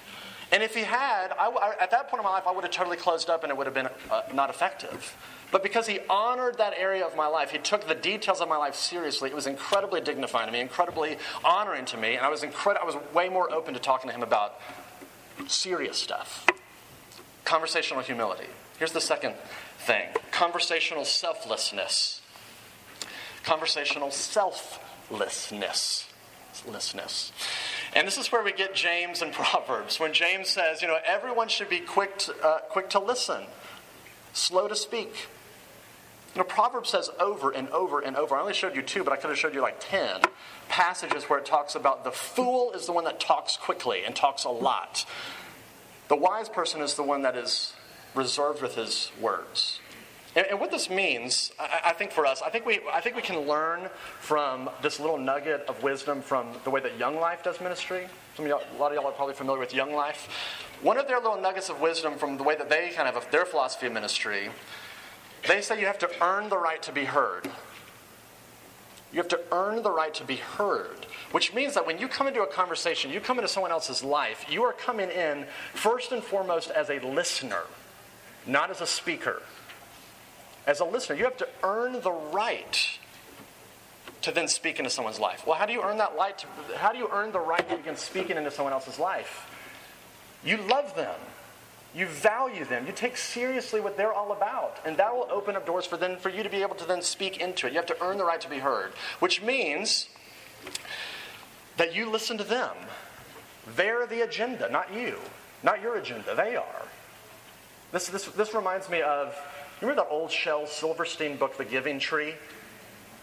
And 0.52 0.64
if 0.64 0.74
he 0.74 0.82
had, 0.82 1.32
I, 1.40 1.48
I, 1.48 1.74
at 1.80 1.92
that 1.92 2.10
point 2.10 2.22
in 2.22 2.24
my 2.24 2.32
life, 2.32 2.48
I 2.48 2.52
would 2.52 2.64
have 2.64 2.74
totally 2.74 2.98
closed 2.98 3.30
up 3.30 3.44
and 3.44 3.52
it 3.52 3.58
would 3.58 3.68
have 3.68 3.74
been 3.74 3.90
uh, 4.10 4.22
not 4.34 4.50
effective. 4.50 5.16
But 5.52 5.64
because 5.64 5.88
he 5.88 6.00
honored 6.10 6.58
that 6.58 6.74
area 6.78 7.06
of 7.06 7.16
my 7.16 7.28
life, 7.28 7.52
he 7.52 7.58
took 7.58 7.88
the 7.88 7.96
details 7.96 8.40
of 8.40 8.48
my 8.48 8.58
life 8.58 8.76
seriously. 8.76 9.30
It 9.30 9.36
was 9.36 9.48
incredibly 9.48 10.02
dignifying 10.02 10.48
to 10.48 10.52
me, 10.52 10.60
incredibly 10.60 11.18
honoring 11.44 11.86
to 11.86 11.98
me, 11.98 12.16
and 12.16 12.26
I 12.26 12.30
was 12.30 12.44
I 12.44 12.84
was 12.84 12.96
way 13.14 13.30
more 13.30 13.52
open 13.52 13.74
to 13.74 13.80
talking 13.80 14.10
to 14.10 14.16
him 14.16 14.22
about 14.22 14.60
serious 15.48 15.98
stuff. 15.98 16.46
Conversational 17.46 18.04
humility. 18.04 18.46
Here's 18.80 18.94
the 18.94 19.02
second 19.02 19.36
thing 19.80 20.08
conversational 20.32 21.06
selflessness. 21.06 22.22
Conversational 23.44 24.10
selflessness. 24.10 26.08
Lessness. 26.68 27.32
And 27.94 28.08
this 28.08 28.18
is 28.18 28.32
where 28.32 28.44
we 28.44 28.52
get 28.52 28.74
James 28.74 29.22
and 29.22 29.32
Proverbs. 29.40 30.00
When 30.00 30.14
James 30.14 30.50
says, 30.50 30.82
you 30.82 30.88
know, 30.88 30.98
everyone 31.06 31.48
should 31.48 31.70
be 31.70 31.80
quick 31.80 32.18
to, 32.20 32.36
uh, 32.46 32.60
quick 32.70 32.90
to 32.92 33.00
listen, 33.00 33.44
slow 34.34 34.68
to 34.68 34.76
speak. 34.76 35.28
You 36.36 36.40
know, 36.40 36.46
Proverbs 36.46 36.90
says 36.90 37.10
over 37.20 37.52
and 37.52 37.70
over 37.70 38.00
and 38.00 38.16
over. 38.16 38.36
I 38.36 38.42
only 38.42 38.54
showed 38.54 38.76
you 38.76 38.82
two, 38.82 39.04
but 39.04 39.14
I 39.14 39.16
could 39.18 39.30
have 39.30 39.40
showed 39.40 39.54
you 39.54 39.62
like 39.62 39.78
ten 39.80 40.22
passages 40.70 41.24
where 41.26 41.40
it 41.40 41.46
talks 41.46 41.76
about 41.76 42.04
the 42.04 42.12
fool 42.12 42.72
is 42.72 42.86
the 42.86 42.92
one 42.94 43.06
that 43.06 43.20
talks 43.20 43.58
quickly 43.58 44.04
and 44.06 44.16
talks 44.16 44.44
a 44.44 44.50
lot. 44.50 45.06
The 46.08 46.16
wise 46.16 46.50
person 46.50 46.82
is 46.82 46.96
the 46.96 47.04
one 47.04 47.24
that 47.24 47.36
is 47.36 47.74
reserved 48.16 48.62
with 48.62 48.76
his 48.76 49.12
words. 49.20 49.80
And, 50.36 50.46
and 50.48 50.60
what 50.60 50.72
this 50.72 50.90
means, 50.90 51.52
I, 51.60 51.82
I, 51.86 51.94
think 51.94 52.12
for 52.12 52.26
us, 52.26 52.42
I 52.42 52.50
think, 52.50 52.66
we, 52.66 52.80
I 52.92 53.02
think 53.02 53.16
we 53.16 53.22
can 53.22 53.48
learn 53.48 53.90
from 54.20 54.70
this 54.82 55.00
little 55.00 55.18
nugget 55.18 55.66
of 55.68 55.82
wisdom 55.82 56.22
from 56.22 56.48
the 56.64 56.70
way 56.70 56.82
that 56.82 56.98
Young 56.98 57.20
Life 57.20 57.44
does 57.44 57.60
ministry. 57.60 58.08
Some 58.36 58.46
a 58.46 58.50
lot 58.80 58.92
of 58.92 58.94
y'all 58.94 59.08
are 59.08 59.12
probably 59.12 59.34
familiar 59.34 59.60
with 59.60 59.74
Young 59.74 59.94
Life. 59.94 60.30
One 60.82 60.98
of 60.98 61.08
their 61.08 61.18
little 61.18 61.42
nuggets 61.42 61.70
of 61.70 61.82
wisdom 61.82 62.18
from 62.18 62.38
the 62.38 62.44
way 62.44 62.56
that 62.56 62.70
they 62.70 62.92
kind 62.96 63.10
of, 63.10 63.30
their 63.32 63.46
philosophy 63.46 63.88
of 63.88 63.94
ministry, 63.94 64.50
they 65.48 65.62
say 65.62 65.80
you 65.80 65.88
have 65.88 66.00
to 66.00 66.10
earn 66.22 66.50
the 66.50 66.58
right 66.58 66.82
to 66.84 66.92
be 66.92 67.06
heard. 67.06 67.50
You 69.12 69.18
have 69.18 69.28
to 69.30 69.42
earn 69.52 69.82
the 69.82 69.90
right 69.90 70.14
to 70.14 70.24
be 70.24 70.36
heard, 70.36 71.08
which 71.32 71.56
means 71.56 71.74
that 71.74 71.88
when 71.88 71.98
you 71.98 72.08
come 72.08 72.28
into 72.28 72.44
a 72.44 72.48
conversation, 72.48 73.10
you 73.10 73.20
come 73.20 73.40
into 73.40 73.48
someone 73.48 73.72
else's 73.72 74.04
life, 74.04 74.46
you 74.48 74.62
are 74.64 74.74
coming 74.74 75.10
in 75.10 75.48
first 75.74 76.12
and 76.12 76.24
foremost 76.24 76.70
as 76.70 76.92
a 76.92 77.00
listener 77.00 77.64
not 78.50 78.70
as 78.70 78.82
a 78.82 78.88
speaker. 78.88 79.42
As 80.68 80.80
a 80.80 80.86
listener, 80.86 81.16
you 81.16 81.24
have 81.24 81.38
to 81.38 81.48
earn 81.64 82.02
the 82.02 82.12
right 82.12 83.00
to 84.22 84.32
then 84.32 84.48
speak 84.48 84.80
into 84.80 84.90
someone's 84.90 85.20
life. 85.20 85.48
Well, 85.48 85.56
how 85.56 85.66
do 85.66 85.74
you 85.74 85.82
earn 85.82 85.98
that 85.98 86.16
right? 86.18 86.46
How 86.76 86.92
do 86.92 86.98
you 86.98 87.10
earn 87.12 87.32
the 87.32 87.40
right 87.40 87.68
to 87.70 87.78
begin 87.78 87.96
speaking 87.96 88.38
into 88.38 88.52
someone 88.52 88.74
else's 88.74 89.00
life? 89.00 89.50
You 90.44 90.58
love 90.58 90.96
them. 90.96 91.16
You 91.96 92.06
value 92.06 92.66
them. 92.66 92.86
You 92.86 92.94
take 92.94 93.18
seriously 93.18 93.80
what 93.80 93.98
they're 93.98 94.14
all 94.14 94.32
about. 94.32 94.78
And 94.86 94.98
that 94.98 95.14
will 95.14 95.28
open 95.32 95.56
up 95.56 95.66
doors 95.66 95.86
for 95.86 95.98
then 95.98 96.18
for 96.18 96.30
you 96.30 96.44
to 96.44 96.50
be 96.50 96.62
able 96.62 96.76
to 96.76 96.86
then 96.86 97.02
speak 97.02 97.38
into 97.38 97.66
it. 97.66 97.74
You 97.74 97.78
have 97.78 97.88
to 97.88 98.04
earn 98.04 98.18
the 98.18 98.26
right 98.26 98.40
to 98.42 98.50
be 98.50 98.60
heard. 98.60 98.92
Which 99.20 99.42
means 99.42 100.10
that 101.78 101.96
you 101.96 102.10
listen 102.10 102.38
to 102.38 102.44
them. 102.44 102.76
They're 103.76 104.06
the 104.06 104.22
agenda, 104.22 104.70
not 104.70 104.94
you. 104.94 105.18
Not 105.64 105.82
your 105.82 105.96
agenda. 105.96 106.36
They 106.36 106.56
are. 106.56 106.86
This, 107.92 108.08
this, 108.08 108.26
this 108.26 108.54
reminds 108.54 108.88
me 108.90 109.02
of, 109.02 109.36
you 109.82 109.88
remember 109.88 110.04
that 110.04 110.10
old 110.10 110.32
Shel 110.32 110.68
Silverstein 110.68 111.38
book, 111.38 111.58
The 111.58 111.66
Giving 111.66 112.00
Tree? 112.00 112.36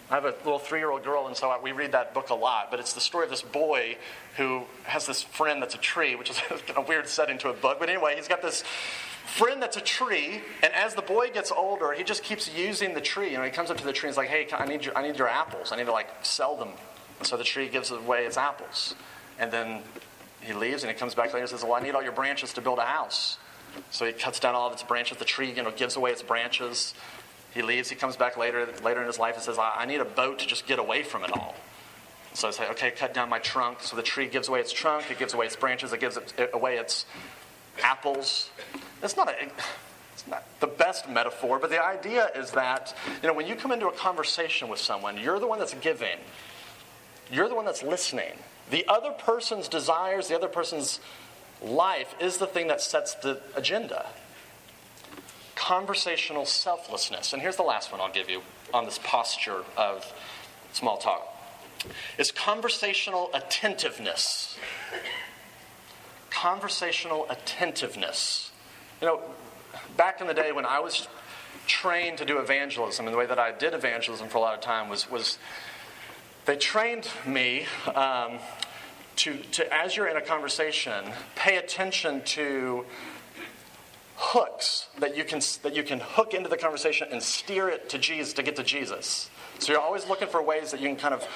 I 0.09 0.15
have 0.15 0.25
a 0.25 0.29
little 0.29 0.59
three 0.59 0.79
year 0.79 0.91
old 0.91 1.03
girl, 1.03 1.27
and 1.27 1.35
so 1.35 1.57
we 1.61 1.71
read 1.71 1.91
that 1.93 2.13
book 2.13 2.29
a 2.29 2.33
lot. 2.33 2.71
But 2.71 2.79
it's 2.79 2.93
the 2.93 3.01
story 3.01 3.25
of 3.25 3.29
this 3.29 3.41
boy 3.41 3.97
who 4.37 4.63
has 4.83 5.05
this 5.05 5.21
friend 5.21 5.61
that's 5.61 5.75
a 5.75 5.79
tree, 5.79 6.15
which 6.15 6.29
is 6.29 6.41
a 6.75 6.81
weird 6.81 7.07
setting 7.07 7.37
to 7.39 7.49
a 7.49 7.53
book. 7.53 7.79
But 7.79 7.89
anyway, 7.89 8.15
he's 8.15 8.27
got 8.27 8.41
this 8.41 8.63
friend 9.25 9.61
that's 9.61 9.75
a 9.75 9.81
tree, 9.81 10.41
and 10.63 10.73
as 10.73 10.95
the 10.95 11.01
boy 11.01 11.29
gets 11.33 11.51
older, 11.51 11.91
he 11.91 12.03
just 12.03 12.23
keeps 12.23 12.53
using 12.53 12.93
the 12.93 13.01
tree. 13.01 13.31
You 13.31 13.37
know, 13.37 13.43
he 13.43 13.51
comes 13.51 13.69
up 13.69 13.77
to 13.77 13.85
the 13.85 13.91
tree 13.93 14.07
and 14.07 14.13
he's 14.13 14.17
like, 14.17 14.29
"Hey, 14.29 14.47
I 14.53 14.65
need 14.65 14.85
your, 14.85 14.97
I 14.97 15.01
need 15.01 15.17
your 15.17 15.27
apples. 15.27 15.71
I 15.71 15.77
need 15.77 15.85
to 15.85 15.91
like 15.91 16.09
sell 16.23 16.55
them." 16.55 16.69
And 17.19 17.27
so 17.27 17.35
the 17.35 17.43
tree 17.43 17.67
gives 17.67 17.91
away 17.91 18.25
its 18.25 18.37
apples, 18.37 18.95
and 19.39 19.51
then 19.51 19.81
he 20.41 20.53
leaves 20.53 20.83
and 20.83 20.91
he 20.91 20.97
comes 20.97 21.15
back 21.15 21.27
later 21.27 21.39
and 21.39 21.49
says, 21.49 21.63
"Well, 21.63 21.73
I 21.73 21.81
need 21.81 21.95
all 21.95 22.03
your 22.03 22.13
branches 22.13 22.53
to 22.53 22.61
build 22.61 22.79
a 22.79 22.85
house." 22.85 23.37
So 23.91 24.05
he 24.05 24.13
cuts 24.13 24.39
down 24.39 24.55
all 24.55 24.67
of 24.67 24.73
its 24.73 24.83
branches. 24.83 25.17
The 25.17 25.25
tree, 25.25 25.51
you 25.51 25.63
know, 25.63 25.71
gives 25.71 25.95
away 25.95 26.11
its 26.11 26.23
branches. 26.23 26.93
He 27.53 27.61
leaves. 27.61 27.89
He 27.89 27.95
comes 27.95 28.15
back 28.15 28.37
later, 28.37 28.67
later 28.83 29.01
in 29.01 29.07
his 29.07 29.19
life 29.19 29.35
and 29.35 29.43
says, 29.43 29.57
I, 29.59 29.85
need 29.85 29.99
a 29.99 30.05
boat 30.05 30.39
to 30.39 30.47
just 30.47 30.67
get 30.67 30.79
away 30.79 31.03
from 31.03 31.23
it 31.23 31.31
all. 31.31 31.55
So 32.33 32.47
I 32.47 32.51
say, 32.51 32.69
okay, 32.69 32.91
cut 32.91 33.13
down 33.13 33.29
my 33.29 33.39
trunk. 33.39 33.81
So 33.81 33.95
the 33.95 34.03
tree 34.03 34.27
gives 34.27 34.47
away 34.47 34.59
its 34.59 34.71
trunk, 34.71 35.09
it 35.09 35.17
gives 35.17 35.33
away 35.33 35.47
its 35.47 35.55
branches, 35.55 35.91
it 35.91 35.99
gives 35.99 36.17
it, 36.17 36.51
away 36.53 36.77
its 36.77 37.05
apples. 37.81 38.51
It's 39.01 39.15
not, 39.15 39.29
a, 39.29 39.33
it's 40.13 40.27
not 40.27 40.43
the 40.59 40.67
best 40.67 41.09
metaphor, 41.09 41.57
but 41.57 41.69
the 41.71 41.83
idea 41.83 42.29
is 42.35 42.51
that, 42.51 42.95
you 43.21 43.27
know, 43.27 43.33
when 43.33 43.47
you 43.47 43.55
come 43.55 43.71
into 43.71 43.87
a 43.87 43.91
conversation 43.91 44.67
with 44.67 44.79
someone, 44.79 45.17
you're 45.17 45.39
the 45.39 45.47
one 45.47 45.57
that's 45.57 45.73
giving, 45.75 46.19
you're 47.31 47.49
the 47.49 47.55
one 47.55 47.65
that's 47.65 47.81
listening. 47.81 48.33
The 48.69 48.85
other 48.87 49.11
person's 49.11 49.67
desires, 49.67 50.27
the 50.27 50.35
other 50.35 50.47
person's 50.47 50.99
life 51.61 52.15
is 52.19 52.37
the 52.37 52.47
thing 52.47 52.67
that 52.67 52.81
sets 52.81 53.15
the 53.15 53.41
agenda 53.55 54.07
conversational 55.67 56.45
selflessness. 56.45 57.33
And 57.33 57.41
here's 57.41 57.57
the 57.57 57.63
last 57.63 57.91
one 57.91 57.99
I'll 57.99 58.11
give 58.11 58.29
you 58.29 58.41
on 58.73 58.85
this 58.85 58.99
posture 59.03 59.63
of 59.75 60.13
small 60.71 60.97
talk. 60.97 61.35
Is 62.17 62.31
conversational 62.31 63.29
attentiveness. 63.33 64.57
Conversational 66.29 67.27
attentiveness. 67.29 68.51
You 69.01 69.07
know, 69.07 69.21
back 69.97 70.21
in 70.21 70.27
the 70.27 70.33
day 70.33 70.51
when 70.51 70.65
I 70.65 70.79
was 70.79 71.07
trained 71.65 72.19
to 72.19 72.25
do 72.25 72.39
evangelism, 72.39 73.05
and 73.05 73.13
the 73.13 73.17
way 73.17 73.25
that 73.25 73.39
I 73.39 73.51
did 73.51 73.73
evangelism 73.73 74.29
for 74.29 74.37
a 74.37 74.41
lot 74.41 74.53
of 74.53 74.61
time 74.61 74.89
was, 74.89 75.09
was 75.09 75.37
they 76.45 76.55
trained 76.55 77.09
me 77.25 77.65
um, 77.93 78.39
to, 79.17 79.37
to, 79.37 79.73
as 79.73 79.95
you're 79.95 80.07
in 80.07 80.17
a 80.17 80.21
conversation, 80.21 81.05
pay 81.35 81.57
attention 81.57 82.21
to 82.25 82.85
hooks 84.15 84.87
that 84.99 85.15
you 85.15 85.23
can 85.23 85.39
that 85.61 85.75
you 85.75 85.83
can 85.83 85.99
hook 85.99 86.33
into 86.33 86.49
the 86.49 86.57
conversation 86.57 87.07
and 87.11 87.21
steer 87.21 87.69
it 87.69 87.87
to 87.89 87.99
Jesus 87.99 88.33
to 88.33 88.43
get 88.43 88.55
to 88.55 88.63
Jesus. 88.63 89.29
So 89.59 89.73
you're 89.73 89.81
always 89.81 90.07
looking 90.07 90.27
for 90.27 90.41
ways 90.41 90.71
that 90.71 90.81
you 90.81 90.87
can 90.87 90.95
kind 90.95 91.13
of 91.13 91.27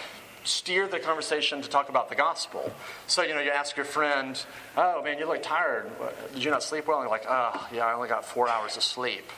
steer 0.44 0.88
the 0.88 0.98
conversation 1.00 1.62
to 1.62 1.70
talk 1.70 1.90
about 1.90 2.10
the 2.10 2.16
gospel. 2.16 2.72
So 3.06 3.22
you 3.22 3.36
know, 3.36 3.42
you 3.42 3.52
ask 3.52 3.76
your 3.76 3.86
friend, 3.86 4.44
"Oh 4.76 5.04
man, 5.04 5.20
you 5.20 5.28
look 5.28 5.44
tired. 5.44 5.92
Did 6.34 6.44
you 6.44 6.50
not 6.50 6.64
sleep 6.64 6.88
well?" 6.88 7.00
And 7.00 7.04
you're 7.06 7.18
like, 7.18 7.28
"Oh 7.30 7.68
yeah, 7.72 7.86
I 7.86 7.94
only 7.94 8.10
got 8.10 8.26
four 8.26 8.50
hours 8.50 8.78
of 8.78 8.84
sleep." 8.84 9.30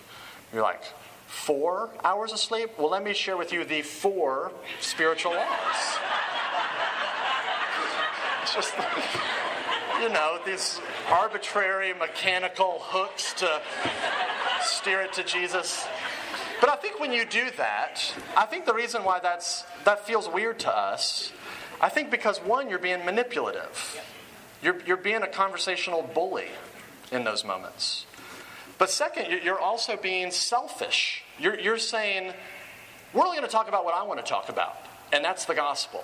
You're 0.53 0.61
like, 0.61 0.83
four 1.33 1.89
hours 2.03 2.31
of 2.31 2.39
sleep? 2.39 2.69
Well, 2.77 2.91
let 2.91 3.03
me 3.03 3.13
share 3.13 3.35
with 3.35 3.51
you 3.51 3.65
the 3.65 3.81
four 3.81 4.51
spiritual 4.79 5.33
laws. 5.33 5.97
Just 8.51 8.73
you 10.01 10.09
know, 10.09 10.39
these 10.45 10.81
arbitrary 11.09 11.93
mechanical 11.93 12.79
hooks 12.79 13.33
to 13.35 13.61
steer 14.61 15.01
it 15.01 15.13
to 15.13 15.23
Jesus. 15.23 15.87
But 16.59 16.69
I 16.69 16.75
think 16.75 16.99
when 16.99 17.11
you 17.11 17.25
do 17.25 17.45
that, 17.57 18.01
I 18.35 18.45
think 18.45 18.65
the 18.65 18.73
reason 18.73 19.03
why 19.03 19.19
that's, 19.19 19.63
that 19.85 20.05
feels 20.05 20.27
weird 20.27 20.59
to 20.59 20.75
us, 20.75 21.31
I 21.79 21.89
think 21.89 22.09
because 22.09 22.39
one, 22.39 22.69
you're 22.69 22.79
being 22.79 23.05
manipulative. 23.05 24.01
You're, 24.61 24.81
you're 24.85 24.97
being 24.97 25.23
a 25.23 25.27
conversational 25.27 26.01
bully 26.01 26.47
in 27.11 27.23
those 27.23 27.43
moments. 27.43 28.05
But 28.77 28.89
second, 28.89 29.43
you're 29.43 29.59
also 29.59 29.97
being 29.97 30.31
selfish. 30.31 31.23
You're, 31.39 31.59
you're 31.59 31.77
saying, 31.77 32.33
we're 33.13 33.25
only 33.25 33.37
going 33.37 33.47
to 33.47 33.51
talk 33.51 33.67
about 33.67 33.85
what 33.85 33.93
I 33.93 34.03
want 34.03 34.19
to 34.19 34.29
talk 34.29 34.49
about, 34.49 34.75
and 35.11 35.23
that's 35.23 35.45
the 35.45 35.55
gospel. 35.55 36.03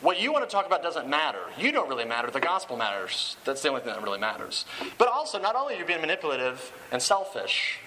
What 0.00 0.20
you 0.20 0.32
want 0.32 0.48
to 0.48 0.52
talk 0.52 0.66
about 0.66 0.82
doesn't 0.82 1.08
matter. 1.08 1.40
You 1.58 1.72
don't 1.72 1.88
really 1.88 2.04
matter. 2.04 2.30
The 2.30 2.40
gospel 2.40 2.76
matters. 2.76 3.36
That's 3.44 3.62
the 3.62 3.68
only 3.68 3.80
thing 3.80 3.92
that 3.92 4.02
really 4.02 4.20
matters. 4.20 4.64
But 4.96 5.08
also, 5.08 5.40
not 5.40 5.56
only 5.56 5.74
are 5.74 5.78
you 5.78 5.84
being 5.84 6.00
manipulative 6.00 6.72
and 6.92 7.02
selfish, 7.02 7.80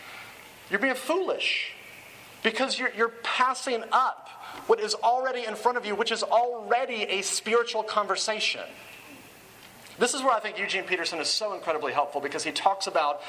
you're 0.69 0.79
being 0.79 0.95
foolish 0.95 1.71
because 2.43 2.77
you're, 2.77 2.91
you're 2.93 3.13
passing 3.23 3.83
up 3.91 4.27
what 4.67 4.79
is 4.79 4.93
already 4.95 5.45
in 5.45 5.55
front 5.55 5.77
of 5.77 5.85
you, 5.85 5.95
which 5.95 6.11
is 6.11 6.23
already 6.23 7.03
a 7.03 7.21
spiritual 7.21 7.83
conversation. 7.83 8.61
This 9.97 10.13
is 10.13 10.21
where 10.21 10.33
I 10.33 10.39
think 10.39 10.57
Eugene 10.57 10.83
Peterson 10.83 11.19
is 11.19 11.29
so 11.29 11.53
incredibly 11.53 11.93
helpful 11.93 12.21
because 12.21 12.43
he 12.43 12.51
talks 12.51 12.87
about 12.87 13.21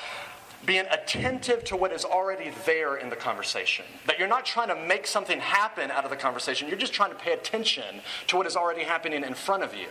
being 0.65 0.85
attentive 0.91 1.65
to 1.65 1.77
what 1.77 1.93
is 1.93 2.05
already 2.05 2.53
there 2.65 2.97
in 2.97 3.11
the 3.11 3.17
conversation. 3.17 3.85
That 4.07 4.19
you're 4.19 4.29
not 4.29 4.47
trying 4.47 4.69
to 4.69 4.77
make 4.77 5.07
something 5.07 5.41
happen 5.41 5.91
out 5.91 6.05
of 6.05 6.11
the 6.11 6.17
conversation, 6.17 6.69
you're 6.69 6.79
just 6.79 6.93
trying 6.93 7.11
to 7.11 7.17
pay 7.17 7.33
attention 7.33 8.01
to 8.29 8.37
what 8.37 8.47
is 8.47 8.57
already 8.57 8.83
happening 8.83 9.25
in 9.25 9.35
front 9.35 9.63
of 9.63 9.75
you. 9.75 9.89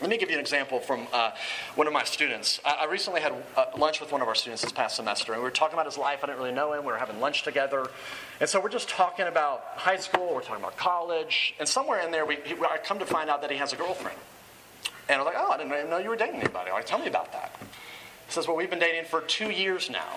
Let 0.00 0.10
me 0.10 0.16
give 0.16 0.30
you 0.30 0.36
an 0.36 0.40
example 0.40 0.78
from 0.78 1.08
uh, 1.12 1.32
one 1.74 1.88
of 1.88 1.92
my 1.92 2.04
students. 2.04 2.60
I, 2.64 2.82
I 2.82 2.84
recently 2.84 3.20
had 3.20 3.32
uh, 3.56 3.64
lunch 3.76 4.00
with 4.00 4.12
one 4.12 4.22
of 4.22 4.28
our 4.28 4.34
students 4.36 4.62
this 4.62 4.70
past 4.70 4.94
semester, 4.94 5.32
and 5.32 5.42
we 5.42 5.44
were 5.44 5.50
talking 5.50 5.74
about 5.74 5.86
his 5.86 5.98
life. 5.98 6.20
I 6.22 6.26
didn't 6.26 6.38
really 6.38 6.52
know 6.52 6.72
him. 6.72 6.84
We 6.84 6.92
were 6.92 6.98
having 6.98 7.18
lunch 7.18 7.42
together. 7.42 7.88
And 8.40 8.48
so 8.48 8.60
we're 8.60 8.68
just 8.68 8.88
talking 8.88 9.26
about 9.26 9.64
high 9.74 9.96
school, 9.96 10.34
we're 10.34 10.42
talking 10.42 10.62
about 10.62 10.76
college, 10.76 11.54
and 11.58 11.68
somewhere 11.68 12.00
in 12.00 12.12
there, 12.12 12.24
we, 12.24 12.36
he, 12.44 12.54
I 12.54 12.78
come 12.78 13.00
to 13.00 13.06
find 13.06 13.28
out 13.28 13.40
that 13.40 13.50
he 13.50 13.56
has 13.56 13.72
a 13.72 13.76
girlfriend. 13.76 14.18
And 15.08 15.20
I 15.20 15.24
was 15.24 15.34
like, 15.34 15.42
oh, 15.42 15.50
I 15.50 15.56
didn't 15.56 15.72
even 15.72 15.90
know 15.90 15.98
you 15.98 16.10
were 16.10 16.16
dating 16.16 16.42
anybody. 16.42 16.70
Like, 16.70 16.86
tell 16.86 16.98
me 17.00 17.08
about 17.08 17.32
that. 17.32 17.50
Says, 18.28 18.46
Well, 18.46 18.56
we've 18.56 18.70
been 18.70 18.78
dating 18.78 19.04
for 19.04 19.20
two 19.22 19.50
years 19.50 19.90
now. 19.90 20.16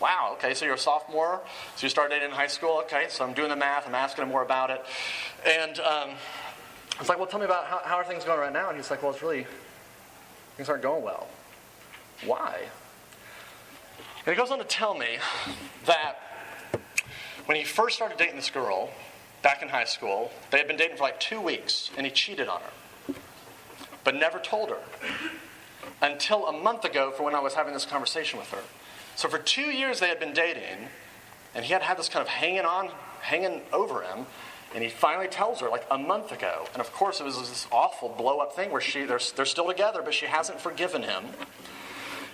Wow, 0.00 0.32
okay, 0.34 0.52
so 0.52 0.66
you're 0.66 0.74
a 0.74 0.78
sophomore, 0.78 1.40
so 1.76 1.86
you 1.86 1.88
started 1.88 2.14
dating 2.14 2.28
in 2.28 2.34
high 2.34 2.48
school, 2.48 2.82
okay, 2.84 3.06
so 3.08 3.24
I'm 3.24 3.32
doing 3.32 3.48
the 3.48 3.56
math, 3.56 3.88
I'm 3.88 3.94
asking 3.94 4.24
him 4.24 4.28
more 4.28 4.42
about 4.42 4.68
it. 4.68 4.84
And 5.46 5.78
um, 5.80 6.10
like, 7.08 7.18
Well, 7.18 7.26
tell 7.26 7.38
me 7.38 7.46
about 7.46 7.66
how, 7.66 7.80
how 7.84 7.96
are 7.96 8.04
things 8.04 8.24
going 8.24 8.38
right 8.38 8.52
now? 8.52 8.68
And 8.68 8.76
he's 8.76 8.90
like, 8.90 9.02
Well, 9.02 9.12
it's 9.12 9.22
really, 9.22 9.46
things 10.56 10.68
aren't 10.68 10.82
going 10.82 11.02
well. 11.02 11.28
Why? 12.24 12.58
And 14.26 14.34
he 14.34 14.38
goes 14.40 14.50
on 14.50 14.58
to 14.58 14.64
tell 14.64 14.94
me 14.94 15.18
that 15.86 16.18
when 17.44 17.56
he 17.56 17.62
first 17.62 17.94
started 17.94 18.18
dating 18.18 18.36
this 18.36 18.50
girl 18.50 18.90
back 19.42 19.62
in 19.62 19.68
high 19.68 19.84
school, 19.84 20.32
they 20.50 20.58
had 20.58 20.66
been 20.66 20.76
dating 20.76 20.96
for 20.96 21.04
like 21.04 21.20
two 21.20 21.40
weeks, 21.40 21.90
and 21.96 22.04
he 22.04 22.10
cheated 22.12 22.48
on 22.48 22.60
her, 22.60 23.14
but 24.02 24.16
never 24.16 24.40
told 24.40 24.70
her 24.70 24.80
until 26.02 26.46
a 26.46 26.52
month 26.52 26.84
ago 26.84 27.10
for 27.10 27.22
when 27.22 27.34
I 27.34 27.40
was 27.40 27.54
having 27.54 27.72
this 27.74 27.84
conversation 27.84 28.38
with 28.38 28.50
her. 28.50 28.62
So 29.14 29.28
for 29.28 29.38
two 29.38 29.70
years 29.70 30.00
they 30.00 30.08
had 30.08 30.20
been 30.20 30.34
dating, 30.34 30.88
and 31.54 31.64
he 31.64 31.72
had 31.72 31.82
had 31.82 31.96
this 31.98 32.08
kind 32.08 32.22
of 32.22 32.28
hanging 32.28 32.64
on, 32.64 32.90
hanging 33.20 33.62
over 33.72 34.02
him. 34.02 34.26
And 34.74 34.82
he 34.82 34.90
finally 34.90 35.28
tells 35.28 35.60
her, 35.60 35.70
like 35.70 35.86
a 35.90 35.96
month 35.96 36.32
ago. 36.32 36.66
And 36.72 36.82
of 36.82 36.92
course, 36.92 37.20
it 37.20 37.24
was 37.24 37.38
this 37.38 37.66
awful 37.72 38.10
blow 38.10 38.40
up 38.40 38.54
thing 38.54 38.70
where 38.70 38.80
she, 38.80 39.04
they're, 39.04 39.20
they're 39.34 39.46
still 39.46 39.66
together, 39.66 40.02
but 40.02 40.12
she 40.12 40.26
hasn't 40.26 40.60
forgiven 40.60 41.02
him. 41.02 41.24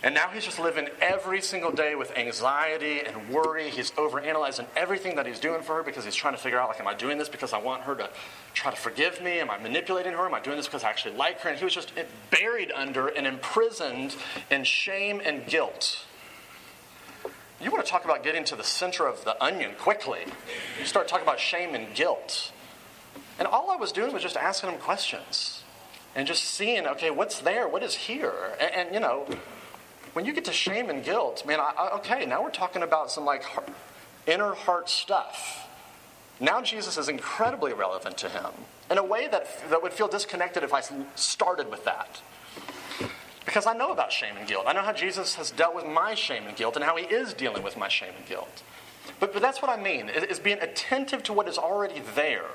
And 0.04 0.16
now 0.16 0.28
he's 0.30 0.44
just 0.44 0.58
living 0.58 0.88
every 1.00 1.40
single 1.40 1.70
day 1.70 1.94
with 1.94 2.16
anxiety 2.18 3.02
and 3.02 3.28
worry. 3.28 3.70
He's 3.70 3.92
overanalyzing 3.92 4.66
everything 4.74 5.14
that 5.14 5.26
he's 5.26 5.38
doing 5.38 5.62
for 5.62 5.76
her 5.76 5.82
because 5.84 6.04
he's 6.04 6.16
trying 6.16 6.34
to 6.34 6.40
figure 6.40 6.58
out, 6.58 6.68
like, 6.68 6.80
am 6.80 6.88
I 6.88 6.94
doing 6.94 7.18
this 7.18 7.28
because 7.28 7.52
I 7.52 7.58
want 7.58 7.82
her 7.82 7.94
to 7.94 8.10
try 8.52 8.72
to 8.72 8.76
forgive 8.76 9.22
me? 9.22 9.38
Am 9.38 9.48
I 9.48 9.58
manipulating 9.58 10.12
her? 10.12 10.26
Am 10.26 10.34
I 10.34 10.40
doing 10.40 10.56
this 10.56 10.66
because 10.66 10.82
I 10.82 10.88
actually 10.88 11.14
like 11.14 11.40
her? 11.42 11.50
And 11.50 11.58
he 11.58 11.64
was 11.64 11.72
just 11.72 11.92
buried 12.30 12.72
under 12.72 13.06
and 13.06 13.28
imprisoned 13.28 14.16
in 14.50 14.64
shame 14.64 15.22
and 15.24 15.46
guilt. 15.46 16.04
You 17.60 17.70
want 17.70 17.84
to 17.84 17.90
talk 17.90 18.04
about 18.04 18.24
getting 18.24 18.42
to 18.46 18.56
the 18.56 18.64
center 18.64 19.06
of 19.06 19.24
the 19.24 19.40
onion 19.42 19.70
quickly. 19.78 20.22
You 20.80 20.84
start 20.84 21.06
talking 21.06 21.24
about 21.24 21.38
shame 21.38 21.76
and 21.76 21.94
guilt. 21.94 22.50
And 23.38 23.46
all 23.46 23.70
I 23.70 23.76
was 23.76 23.92
doing 23.92 24.12
was 24.12 24.22
just 24.22 24.36
asking 24.36 24.70
him 24.70 24.78
questions 24.80 25.62
and 26.16 26.26
just 26.26 26.42
seeing, 26.42 26.88
okay, 26.88 27.12
what's 27.12 27.38
there? 27.38 27.68
What 27.68 27.84
is 27.84 27.94
here? 27.94 28.56
and, 28.60 28.74
and 28.74 28.94
you 28.94 28.98
know, 28.98 29.26
when 30.12 30.24
you 30.24 30.32
get 30.32 30.44
to 30.46 30.52
shame 30.52 30.90
and 30.90 31.04
guilt, 31.04 31.44
man, 31.46 31.60
I, 31.60 31.72
I, 31.76 31.96
okay, 31.96 32.26
now 32.26 32.42
we're 32.42 32.50
talking 32.50 32.82
about 32.82 33.10
some 33.10 33.24
like 33.24 33.42
heart, 33.42 33.68
inner 34.26 34.54
heart 34.54 34.88
stuff. 34.88 35.68
Now 36.40 36.60
Jesus 36.60 36.98
is 36.98 37.08
incredibly 37.08 37.72
relevant 37.72 38.18
to 38.18 38.28
him 38.28 38.50
in 38.90 38.98
a 38.98 39.04
way 39.04 39.28
that, 39.28 39.46
that 39.70 39.82
would 39.82 39.92
feel 39.92 40.08
disconnected 40.08 40.62
if 40.62 40.74
I 40.74 40.82
started 41.14 41.70
with 41.70 41.84
that. 41.84 42.20
Because 43.44 43.66
I 43.66 43.74
know 43.74 43.90
about 43.90 44.12
shame 44.12 44.36
and 44.38 44.46
guilt. 44.46 44.64
I 44.66 44.72
know 44.72 44.82
how 44.82 44.92
Jesus 44.92 45.34
has 45.36 45.50
dealt 45.50 45.74
with 45.74 45.86
my 45.86 46.14
shame 46.14 46.44
and 46.46 46.56
guilt 46.56 46.76
and 46.76 46.84
how 46.84 46.96
he 46.96 47.04
is 47.04 47.34
dealing 47.34 47.62
with 47.62 47.76
my 47.76 47.88
shame 47.88 48.12
and 48.16 48.26
guilt. 48.26 48.62
But, 49.18 49.32
but 49.32 49.42
that's 49.42 49.60
what 49.60 49.70
I 49.70 49.82
mean, 49.82 50.08
is 50.08 50.38
being 50.38 50.58
attentive 50.60 51.22
to 51.24 51.32
what 51.32 51.48
is 51.48 51.58
already 51.58 52.02
there. 52.14 52.46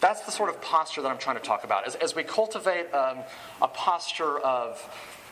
That's 0.00 0.22
the 0.22 0.30
sort 0.30 0.48
of 0.48 0.60
posture 0.62 1.02
that 1.02 1.08
I'm 1.08 1.18
trying 1.18 1.36
to 1.36 1.42
talk 1.42 1.64
about. 1.64 1.86
As, 1.86 1.94
as 1.96 2.14
we 2.14 2.22
cultivate 2.22 2.92
um, 2.94 3.18
a 3.60 3.68
posture 3.68 4.38
of 4.38 4.82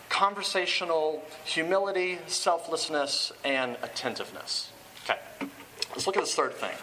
conversational 0.08 1.22
humility, 1.44 2.18
selflessness, 2.26 3.32
and 3.44 3.76
attentiveness. 3.82 4.70
Okay, 5.04 5.18
let's 5.90 6.06
look 6.06 6.16
at 6.16 6.22
this 6.22 6.34
third 6.34 6.54
thing. 6.54 6.74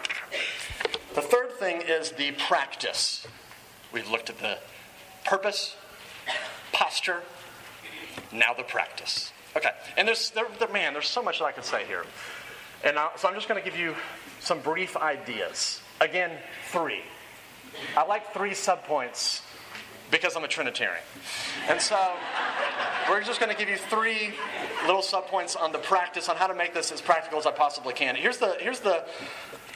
The 1.14 1.22
third 1.22 1.52
thing 1.52 1.82
is 1.82 2.12
the 2.12 2.32
practice. 2.32 3.26
We've 3.92 4.08
looked 4.08 4.30
at 4.30 4.38
the 4.38 4.58
purpose, 5.24 5.76
posture, 6.72 7.22
now 8.32 8.52
the 8.54 8.62
practice. 8.62 9.32
Okay, 9.56 9.70
and 9.96 10.06
there's, 10.06 10.30
there, 10.30 10.46
there, 10.58 10.68
man, 10.68 10.92
there's 10.92 11.08
so 11.08 11.22
much 11.22 11.38
that 11.38 11.46
I 11.46 11.52
can 11.52 11.62
say 11.62 11.84
here. 11.86 12.04
And 12.84 12.98
I, 12.98 13.10
so 13.16 13.28
I'm 13.28 13.34
just 13.34 13.48
going 13.48 13.62
to 13.62 13.68
give 13.68 13.78
you 13.78 13.94
some 14.40 14.60
brief 14.60 14.96
ideas. 14.96 15.80
Again, 16.00 16.32
three. 16.70 17.00
I 17.96 18.04
like 18.04 18.34
three 18.34 18.50
subpoints 18.50 19.40
because 20.10 20.36
I'm 20.36 20.44
a 20.44 20.48
Trinitarian. 20.48 21.02
And 21.68 21.80
so 21.80 21.98
we're 23.08 23.22
just 23.22 23.40
going 23.40 23.52
to 23.52 23.58
give 23.58 23.68
you 23.68 23.76
three 23.76 24.32
little 24.86 25.02
subpoints 25.02 25.60
on 25.60 25.72
the 25.72 25.78
practice, 25.78 26.28
on 26.28 26.36
how 26.36 26.46
to 26.46 26.54
make 26.54 26.74
this 26.74 26.92
as 26.92 27.00
practical 27.00 27.38
as 27.38 27.46
I 27.46 27.50
possibly 27.50 27.92
can. 27.92 28.16
Here's 28.16 28.38
the, 28.38 28.56
here's 28.60 28.80
the, 28.80 29.04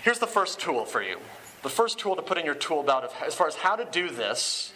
here's 0.02 0.18
the 0.18 0.26
first 0.26 0.60
tool 0.60 0.84
for 0.84 1.02
you. 1.02 1.18
The 1.62 1.68
first 1.68 1.98
tool 1.98 2.16
to 2.16 2.22
put 2.22 2.38
in 2.38 2.44
your 2.44 2.54
tool 2.54 2.82
belt 2.82 3.12
as 3.24 3.34
far 3.34 3.46
as 3.46 3.56
how 3.56 3.76
to 3.76 3.84
do 3.84 4.08
this 4.08 4.72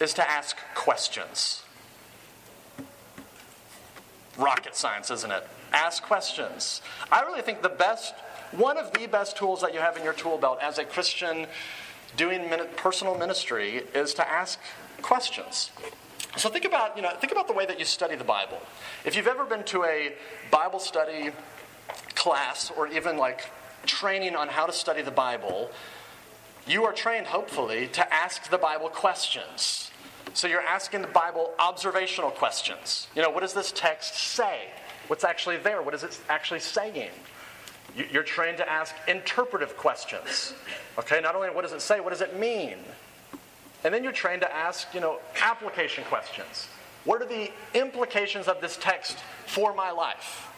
is 0.00 0.14
to 0.14 0.30
ask 0.30 0.56
questions. 0.74 1.62
Rocket 4.38 4.74
science, 4.74 5.10
isn't 5.10 5.30
it? 5.30 5.46
Ask 5.72 6.02
questions. 6.02 6.82
I 7.10 7.22
really 7.22 7.42
think 7.42 7.62
the 7.62 7.68
best, 7.68 8.14
one 8.52 8.78
of 8.78 8.92
the 8.92 9.06
best 9.06 9.36
tools 9.36 9.60
that 9.62 9.74
you 9.74 9.80
have 9.80 9.96
in 9.96 10.04
your 10.04 10.12
tool 10.12 10.38
belt 10.38 10.58
as 10.62 10.78
a 10.78 10.84
Christian 10.84 11.46
doing 12.16 12.50
personal 12.76 13.16
ministry 13.16 13.82
is 13.94 14.14
to 14.14 14.28
ask 14.28 14.58
questions. 15.00 15.70
So 16.36 16.48
think 16.48 16.64
about, 16.64 16.96
you 16.96 17.02
know, 17.02 17.10
think 17.20 17.32
about 17.32 17.46
the 17.46 17.52
way 17.52 17.66
that 17.66 17.78
you 17.78 17.84
study 17.84 18.16
the 18.16 18.24
Bible. 18.24 18.60
If 19.04 19.16
you've 19.16 19.26
ever 19.26 19.44
been 19.44 19.64
to 19.64 19.84
a 19.84 20.14
Bible 20.50 20.78
study 20.78 21.30
class 22.14 22.70
or 22.76 22.86
even 22.86 23.16
like 23.16 23.50
training 23.84 24.36
on 24.36 24.48
how 24.48 24.66
to 24.66 24.72
study 24.72 25.02
the 25.02 25.10
Bible, 25.10 25.70
you 26.66 26.84
are 26.84 26.92
trained, 26.92 27.26
hopefully, 27.26 27.88
to 27.88 28.14
ask 28.14 28.48
the 28.48 28.58
Bible 28.58 28.88
questions. 28.88 29.90
So 30.32 30.46
you're 30.46 30.62
asking 30.62 31.02
the 31.02 31.08
Bible 31.08 31.52
observational 31.58 32.30
questions. 32.30 33.08
You 33.14 33.22
know, 33.22 33.30
what 33.30 33.40
does 33.40 33.52
this 33.52 33.72
text 33.72 34.14
say? 34.14 34.68
What's 35.08 35.24
actually 35.24 35.58
there? 35.58 35.82
What 35.82 35.92
is 35.94 36.04
it 36.04 36.18
actually 36.28 36.60
saying? 36.60 37.10
You're 37.94 38.22
trained 38.22 38.58
to 38.58 38.70
ask 38.70 38.94
interpretive 39.06 39.76
questions. 39.76 40.54
Okay, 40.98 41.20
not 41.20 41.34
only 41.34 41.50
what 41.50 41.62
does 41.62 41.72
it 41.72 41.82
say, 41.82 42.00
what 42.00 42.10
does 42.10 42.22
it 42.22 42.38
mean? 42.38 42.78
And 43.84 43.92
then 43.92 44.02
you're 44.04 44.12
trained 44.12 44.42
to 44.42 44.54
ask, 44.54 44.94
you 44.94 45.00
know, 45.00 45.18
application 45.42 46.04
questions. 46.04 46.68
What 47.04 47.20
are 47.20 47.26
the 47.26 47.50
implications 47.74 48.46
of 48.46 48.60
this 48.60 48.78
text 48.80 49.18
for 49.46 49.74
my 49.74 49.90
life? 49.90 50.48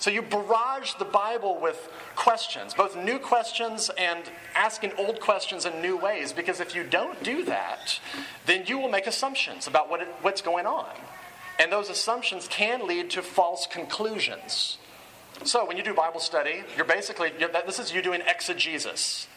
So 0.00 0.10
you 0.10 0.22
barrage 0.22 0.94
the 0.94 1.04
Bible 1.04 1.58
with 1.60 1.88
questions, 2.14 2.72
both 2.72 2.96
new 2.96 3.18
questions 3.18 3.90
and 3.98 4.22
asking 4.54 4.92
old 4.96 5.20
questions 5.20 5.66
in 5.66 5.80
new 5.82 5.96
ways, 5.96 6.32
because 6.32 6.60
if 6.60 6.74
you 6.74 6.84
don't 6.84 7.20
do 7.22 7.44
that, 7.44 7.98
then 8.46 8.64
you 8.66 8.78
will 8.78 8.88
make 8.88 9.06
assumptions 9.06 9.66
about 9.66 9.90
what 9.90 10.02
it, 10.02 10.08
what's 10.22 10.40
going 10.40 10.66
on. 10.66 10.86
And 11.58 11.72
those 11.72 11.90
assumptions 11.90 12.46
can 12.46 12.86
lead 12.86 13.10
to 13.10 13.22
false 13.22 13.66
conclusions. 13.66 14.78
So 15.44 15.66
when 15.66 15.76
you 15.76 15.82
do 15.82 15.94
Bible 15.94 16.20
study, 16.20 16.62
you're 16.76 16.84
basically, 16.84 17.32
you're, 17.38 17.48
this 17.48 17.78
is 17.78 17.92
you 17.92 18.02
doing 18.02 18.22
exegesis. 18.26 19.28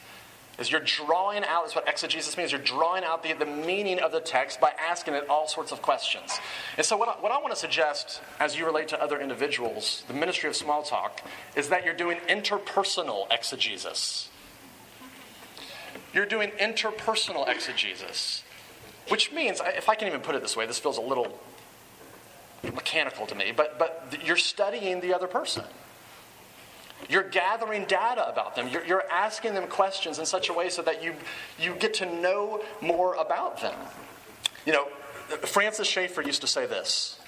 Is 0.59 0.69
you're 0.69 0.81
drawing 0.81 1.43
out, 1.43 1.63
that's 1.63 1.75
what 1.75 1.87
exegesis 1.87 2.37
means, 2.37 2.51
you're 2.51 2.61
drawing 2.61 3.03
out 3.03 3.23
the, 3.23 3.33
the 3.33 3.45
meaning 3.45 3.99
of 3.99 4.11
the 4.11 4.19
text 4.19 4.59
by 4.59 4.71
asking 4.77 5.13
it 5.13 5.27
all 5.29 5.47
sorts 5.47 5.71
of 5.71 5.81
questions. 5.81 6.39
And 6.77 6.85
so, 6.85 6.97
what 6.97 7.07
I, 7.07 7.13
what 7.13 7.31
I 7.31 7.37
want 7.39 7.51
to 7.51 7.59
suggest 7.59 8.21
as 8.39 8.57
you 8.57 8.65
relate 8.65 8.89
to 8.89 9.01
other 9.01 9.19
individuals, 9.19 10.03
the 10.07 10.13
ministry 10.13 10.49
of 10.49 10.55
small 10.55 10.83
talk, 10.83 11.21
is 11.55 11.69
that 11.69 11.85
you're 11.85 11.95
doing 11.95 12.17
interpersonal 12.27 13.31
exegesis. 13.31 14.29
You're 16.13 16.25
doing 16.25 16.51
interpersonal 16.59 17.47
exegesis, 17.47 18.43
which 19.07 19.31
means, 19.31 19.61
if 19.65 19.87
I 19.87 19.95
can 19.95 20.07
even 20.09 20.19
put 20.19 20.35
it 20.35 20.41
this 20.41 20.57
way, 20.57 20.67
this 20.67 20.79
feels 20.79 20.97
a 20.97 21.01
little 21.01 21.39
mechanical 22.63 23.25
to 23.25 23.35
me, 23.35 23.53
but, 23.55 23.79
but 23.79 24.13
you're 24.23 24.37
studying 24.37 24.99
the 24.99 25.13
other 25.13 25.27
person. 25.27 25.63
You're 27.09 27.27
gathering 27.29 27.85
data 27.85 28.27
about 28.27 28.55
them. 28.55 28.67
You're, 28.67 28.85
you're, 28.85 29.03
asking 29.11 29.53
them 29.53 29.67
questions 29.67 30.19
in 30.19 30.25
such 30.25 30.49
a 30.49 30.53
way 30.53 30.69
so 30.69 30.81
that 30.83 31.03
you, 31.03 31.13
you 31.59 31.75
get 31.75 31.93
to 31.95 32.05
know 32.05 32.63
more 32.81 33.15
about 33.15 33.61
them. 33.61 33.75
You 34.65 34.73
know, 34.73 34.85
Francis 35.43 35.87
Schaeffer 35.87 36.21
used 36.21 36.41
to 36.41 36.47
say 36.47 36.65
this 36.65 37.19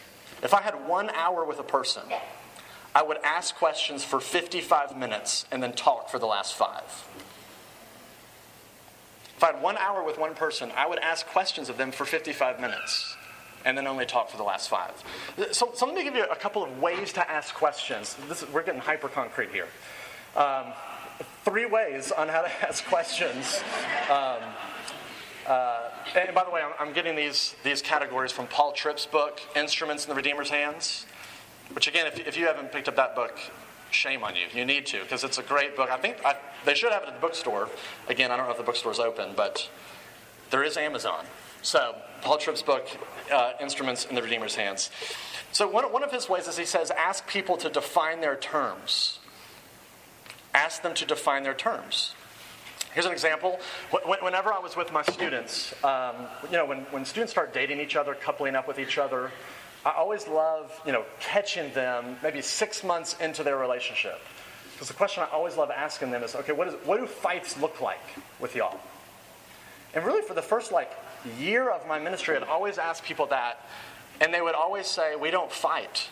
If 0.41 0.53
I 0.53 0.61
had 0.61 0.87
one 0.87 1.09
hour 1.09 1.45
with 1.45 1.59
a 1.59 1.63
person, 1.63 2.03
I 2.95 3.03
would 3.03 3.17
ask 3.23 3.55
questions 3.55 4.03
for 4.03 4.19
55 4.19 4.97
minutes 4.97 5.45
and 5.51 5.61
then 5.61 5.73
talk 5.73 6.09
for 6.09 6.19
the 6.19 6.27
last 6.27 6.53
five. 6.53 6.83
If 9.35 9.43
I 9.43 9.53
had 9.53 9.61
one 9.61 9.77
hour 9.77 10.03
with 10.03 10.17
one 10.17 10.35
person, 10.35 10.71
I 10.75 10.87
would 10.87 10.99
ask 10.99 11.25
questions 11.25 11.69
of 11.69 11.77
them 11.77 11.91
for 11.91 12.05
55 12.05 12.61
minutes 12.61 13.17
and 13.65 13.77
then 13.77 13.87
only 13.87 14.05
talk 14.05 14.29
for 14.29 14.37
the 14.37 14.43
last 14.43 14.69
five. 14.69 14.91
So, 15.51 15.71
so 15.73 15.85
let 15.85 15.95
me 15.95 16.03
give 16.03 16.15
you 16.15 16.25
a 16.25 16.35
couple 16.35 16.63
of 16.63 16.81
ways 16.81 17.13
to 17.13 17.31
ask 17.31 17.53
questions. 17.53 18.17
We're 18.51 18.63
getting 18.63 18.81
hyper 18.81 19.07
concrete 19.07 19.51
here. 19.51 19.67
Um, 20.35 20.73
three 21.45 21.65
ways 21.65 22.11
on 22.11 22.27
how 22.27 22.41
to 22.41 22.51
ask 22.67 22.85
questions. 22.85 23.61
Um, 24.09 24.39
uh, 25.47 25.89
and 26.15 26.33
by 26.33 26.43
the 26.43 26.51
way, 26.51 26.61
I'm, 26.61 26.71
I'm, 26.79 26.93
getting 26.93 27.15
these, 27.15 27.55
these 27.63 27.81
categories 27.81 28.31
from 28.31 28.47
Paul 28.47 28.71
Tripp's 28.71 29.05
book, 29.05 29.41
Instruments 29.55 30.05
in 30.05 30.09
the 30.09 30.15
Redeemer's 30.15 30.49
Hands, 30.49 31.05
which, 31.73 31.87
again, 31.87 32.07
if, 32.07 32.19
if 32.25 32.37
you 32.37 32.45
haven't 32.45 32.71
picked 32.71 32.87
up 32.87 32.95
that 32.95 33.13
book, 33.13 33.37
shame 33.91 34.23
on 34.23 34.35
you. 34.35 34.45
You 34.53 34.65
need 34.65 34.85
to, 34.87 35.01
because 35.01 35.23
it's 35.23 35.37
a 35.37 35.43
great 35.43 35.75
book. 35.75 35.91
I 35.91 35.97
think 35.97 36.17
I, 36.25 36.35
they 36.65 36.73
should 36.73 36.91
have 36.91 37.03
it 37.03 37.09
at 37.09 37.15
the 37.15 37.21
bookstore. 37.21 37.69
Again, 38.07 38.31
I 38.31 38.37
don't 38.37 38.45
know 38.45 38.51
if 38.51 38.57
the 38.57 38.63
bookstore's 38.63 38.99
open, 38.99 39.31
but 39.35 39.69
there 40.49 40.63
is 40.63 40.77
Amazon. 40.77 41.25
So, 41.63 41.95
Paul 42.21 42.37
Tripp's 42.37 42.61
book, 42.61 42.85
uh, 43.31 43.53
Instruments 43.61 44.05
in 44.05 44.15
the 44.15 44.21
Redeemer's 44.21 44.55
Hands. 44.55 44.91
So, 45.53 45.65
one, 45.65 45.85
one 45.93 46.03
of 46.03 46.11
his 46.11 46.27
ways 46.27 46.49
is 46.49 46.57
he 46.57 46.65
says, 46.65 46.91
ask 46.91 47.25
people 47.25 47.55
to 47.55 47.69
define 47.69 48.19
their 48.19 48.35
terms. 48.35 49.19
Ask 50.53 50.81
them 50.81 50.93
to 50.95 51.05
define 51.05 51.43
their 51.43 51.53
terms. 51.53 52.15
Here's 52.93 53.05
an 53.05 53.13
example. 53.13 53.61
Whenever 54.21 54.51
I 54.51 54.59
was 54.59 54.75
with 54.75 54.91
my 54.91 55.03
students, 55.03 55.73
um, 55.85 56.27
you 56.51 56.57
know, 56.57 56.65
when, 56.65 56.79
when 56.91 57.05
students 57.05 57.31
start 57.31 57.53
dating 57.53 57.79
each 57.79 57.95
other, 57.95 58.13
coupling 58.13 58.55
up 58.55 58.67
with 58.67 58.77
each 58.77 58.97
other, 58.97 59.31
I 59.85 59.91
always 59.91 60.27
love, 60.27 60.77
you 60.85 60.91
know, 60.91 61.05
catching 61.21 61.71
them 61.73 62.17
maybe 62.21 62.41
six 62.41 62.83
months 62.83 63.15
into 63.21 63.41
their 63.41 63.57
relationship. 63.57 64.19
Because 64.73 64.89
the 64.89 64.93
question 64.95 65.23
I 65.23 65.27
always 65.27 65.55
love 65.55 65.71
asking 65.71 66.11
them 66.11 66.23
is, 66.23 66.35
okay, 66.35 66.51
what, 66.51 66.67
is, 66.67 66.73
what 66.83 66.99
do 66.99 67.07
fights 67.07 67.57
look 67.57 67.79
like 67.79 68.03
with 68.41 68.53
y'all? 68.53 68.79
And 69.93 70.05
really, 70.05 70.21
for 70.21 70.33
the 70.33 70.41
first 70.41 70.71
like 70.71 70.91
year 71.39 71.69
of 71.69 71.87
my 71.87 71.99
ministry, 71.99 72.35
I'd 72.35 72.43
always 72.43 72.77
ask 72.77 73.03
people 73.03 73.27
that, 73.27 73.65
and 74.21 74.33
they 74.33 74.41
would 74.41 74.55
always 74.55 74.87
say, 74.87 75.15
We 75.15 75.31
don't 75.31 75.51
fight. 75.51 76.09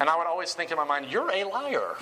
And 0.00 0.08
I 0.08 0.16
would 0.16 0.28
always 0.28 0.54
think 0.54 0.70
in 0.70 0.76
my 0.76 0.84
mind, 0.84 1.06
You're 1.10 1.30
a 1.30 1.44
liar. 1.44 1.96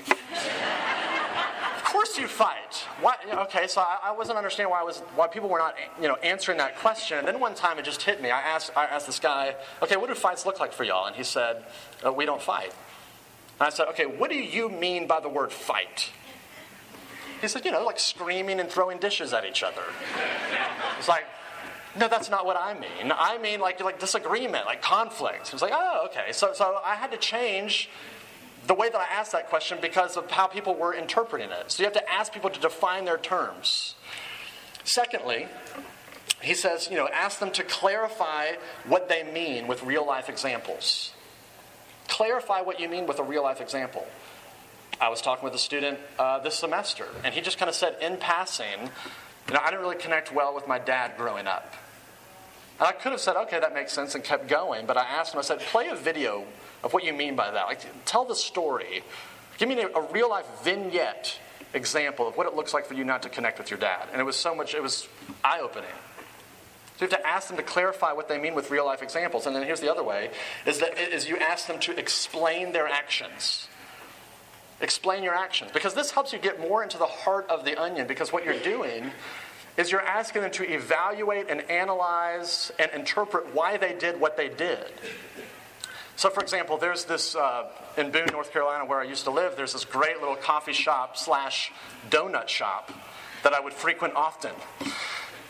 of 1.76 1.84
course 1.84 2.18
you 2.18 2.26
fight. 2.26 2.74
Why? 3.00 3.16
Okay, 3.32 3.66
so 3.66 3.80
I, 3.80 3.98
I, 4.04 4.12
wasn't 4.12 4.36
understanding 4.36 4.70
why, 4.70 4.80
I 4.80 4.84
was, 4.84 5.00
why 5.14 5.28
people 5.28 5.48
were 5.48 5.58
not 5.58 5.74
you 6.00 6.08
know, 6.08 6.16
answering 6.16 6.58
that 6.58 6.76
question. 6.78 7.18
And 7.18 7.26
then 7.26 7.40
one 7.40 7.54
time 7.54 7.78
it 7.78 7.84
just 7.84 8.02
hit 8.02 8.22
me. 8.22 8.30
I 8.30 8.40
asked, 8.40 8.70
I 8.76 8.84
asked 8.84 9.06
this 9.06 9.18
guy, 9.20 9.54
Okay, 9.82 9.96
what 9.96 10.08
do 10.08 10.14
fights 10.14 10.44
look 10.44 10.60
like 10.60 10.72
for 10.72 10.84
y'all? 10.84 11.06
And 11.06 11.16
he 11.16 11.24
said, 11.24 11.64
uh, 12.04 12.12
We 12.12 12.26
don't 12.26 12.42
fight. 12.42 12.74
And 13.58 13.66
I 13.66 13.70
said, 13.70 13.88
Okay, 13.88 14.06
what 14.06 14.30
do 14.30 14.36
you 14.36 14.68
mean 14.68 15.06
by 15.06 15.20
the 15.20 15.28
word 15.28 15.52
fight? 15.52 16.10
He 17.40 17.48
said, 17.48 17.64
You 17.64 17.70
know, 17.70 17.84
like 17.84 17.98
screaming 17.98 18.60
and 18.60 18.68
throwing 18.68 18.98
dishes 18.98 19.32
at 19.32 19.44
each 19.44 19.62
other. 19.62 19.82
It's 20.98 21.08
like, 21.08 21.24
no, 21.98 22.08
that's 22.08 22.30
not 22.30 22.46
what 22.46 22.56
I 22.56 22.74
mean. 22.74 23.12
I 23.14 23.38
mean 23.38 23.60
like 23.60 23.82
like 23.82 23.98
disagreement, 23.98 24.66
like 24.66 24.82
conflict. 24.82 25.52
It's 25.52 25.62
like, 25.62 25.72
oh, 25.74 26.06
okay. 26.06 26.32
So 26.32 26.52
so 26.52 26.80
I 26.84 26.94
had 26.94 27.10
to 27.12 27.16
change 27.16 27.88
the 28.66 28.74
way 28.74 28.88
that 28.88 28.98
I 28.98 29.06
asked 29.14 29.32
that 29.32 29.48
question 29.48 29.78
because 29.80 30.16
of 30.16 30.30
how 30.30 30.46
people 30.46 30.74
were 30.74 30.94
interpreting 30.94 31.50
it. 31.50 31.70
So 31.70 31.82
you 31.82 31.84
have 31.84 31.94
to 31.94 32.12
ask 32.12 32.32
people 32.32 32.50
to 32.50 32.60
define 32.60 33.04
their 33.04 33.18
terms. 33.18 33.94
Secondly, 34.84 35.46
he 36.40 36.54
says, 36.54 36.88
you 36.90 36.96
know, 36.96 37.08
ask 37.08 37.38
them 37.38 37.50
to 37.52 37.62
clarify 37.62 38.52
what 38.86 39.08
they 39.08 39.22
mean 39.22 39.66
with 39.66 39.82
real 39.82 40.06
life 40.06 40.28
examples. 40.28 41.12
Clarify 42.08 42.60
what 42.62 42.80
you 42.80 42.88
mean 42.88 43.06
with 43.06 43.18
a 43.18 43.22
real 43.22 43.42
life 43.42 43.60
example. 43.60 44.06
I 45.00 45.08
was 45.08 45.20
talking 45.20 45.44
with 45.44 45.54
a 45.54 45.58
student 45.58 45.98
uh, 46.18 46.38
this 46.38 46.54
semester, 46.54 47.06
and 47.24 47.34
he 47.34 47.40
just 47.40 47.58
kind 47.58 47.68
of 47.68 47.74
said 47.74 47.96
in 48.00 48.16
passing, 48.16 48.90
you 49.48 49.54
know, 49.54 49.60
I 49.60 49.70
didn't 49.70 49.80
really 49.80 49.96
connect 49.96 50.32
well 50.32 50.54
with 50.54 50.66
my 50.66 50.78
dad 50.78 51.12
growing 51.16 51.46
up. 51.46 51.74
And 52.78 52.88
I 52.88 52.92
could 52.92 53.12
have 53.12 53.20
said, 53.20 53.36
okay, 53.36 53.58
that 53.58 53.72
makes 53.72 53.92
sense, 53.92 54.14
and 54.14 54.22
kept 54.22 54.48
going, 54.48 54.86
but 54.86 54.96
I 54.96 55.04
asked 55.04 55.32
him, 55.34 55.38
I 55.38 55.42
said, 55.42 55.60
play 55.60 55.88
a 55.88 55.94
video 55.94 56.44
of 56.84 56.92
what 56.92 57.04
you 57.04 57.12
mean 57.12 57.34
by 57.34 57.50
that. 57.50 57.66
Like, 57.66 57.80
tell 58.04 58.24
the 58.24 58.36
story. 58.36 59.02
Give 59.58 59.68
me 59.68 59.80
a, 59.80 59.88
a 59.88 60.12
real 60.12 60.28
life 60.28 60.46
vignette 60.62 61.38
example 61.72 62.28
of 62.28 62.36
what 62.36 62.46
it 62.46 62.54
looks 62.54 62.74
like 62.74 62.86
for 62.86 62.94
you 62.94 63.04
not 63.04 63.22
to 63.22 63.28
connect 63.28 63.58
with 63.58 63.70
your 63.70 63.78
dad. 63.78 64.08
And 64.12 64.20
it 64.20 64.24
was 64.24 64.36
so 64.36 64.54
much, 64.54 64.74
it 64.74 64.82
was 64.82 65.08
eye 65.42 65.60
opening. 65.60 65.90
So 66.96 67.04
you 67.04 67.10
have 67.10 67.20
to 67.20 67.26
ask 67.26 67.48
them 67.48 67.58
to 67.58 67.62
clarify 67.62 68.12
what 68.12 68.28
they 68.28 68.38
mean 68.38 68.54
with 68.54 68.70
real 68.70 68.86
life 68.86 69.02
examples. 69.02 69.46
And 69.46 69.54
then 69.54 69.62
here's 69.62 69.80
the 69.80 69.90
other 69.90 70.02
way 70.02 70.30
is 70.64 70.78
that 70.78 70.98
is 70.98 71.28
you 71.28 71.36
ask 71.36 71.66
them 71.66 71.78
to 71.80 71.98
explain 71.98 72.72
their 72.72 72.88
actions. 72.88 73.68
Explain 74.80 75.22
your 75.22 75.34
actions. 75.34 75.70
Because 75.72 75.94
this 75.94 76.10
helps 76.10 76.32
you 76.32 76.38
get 76.38 76.60
more 76.60 76.82
into 76.82 76.98
the 76.98 77.06
heart 77.06 77.46
of 77.48 77.64
the 77.64 77.80
onion. 77.80 78.06
Because 78.06 78.32
what 78.32 78.44
you're 78.44 78.58
doing 78.58 79.10
is 79.76 79.92
you're 79.92 80.00
asking 80.00 80.42
them 80.42 80.50
to 80.52 80.72
evaluate 80.72 81.50
and 81.50 81.62
analyze 81.70 82.72
and 82.78 82.90
interpret 82.92 83.54
why 83.54 83.76
they 83.76 83.92
did 83.92 84.18
what 84.20 84.36
they 84.36 84.48
did. 84.48 84.92
So, 86.16 86.30
for 86.30 86.40
example, 86.40 86.78
there's 86.78 87.04
this 87.04 87.36
uh, 87.36 87.68
in 87.98 88.10
Boone, 88.10 88.28
North 88.32 88.50
Carolina, 88.50 88.86
where 88.86 89.00
I 89.00 89.04
used 89.04 89.24
to 89.24 89.30
live. 89.30 89.54
There's 89.54 89.74
this 89.74 89.84
great 89.84 90.18
little 90.20 90.36
coffee 90.36 90.72
shop 90.72 91.18
slash 91.18 91.72
donut 92.08 92.48
shop 92.48 92.90
that 93.42 93.52
I 93.52 93.60
would 93.60 93.74
frequent 93.74 94.14
often 94.14 94.52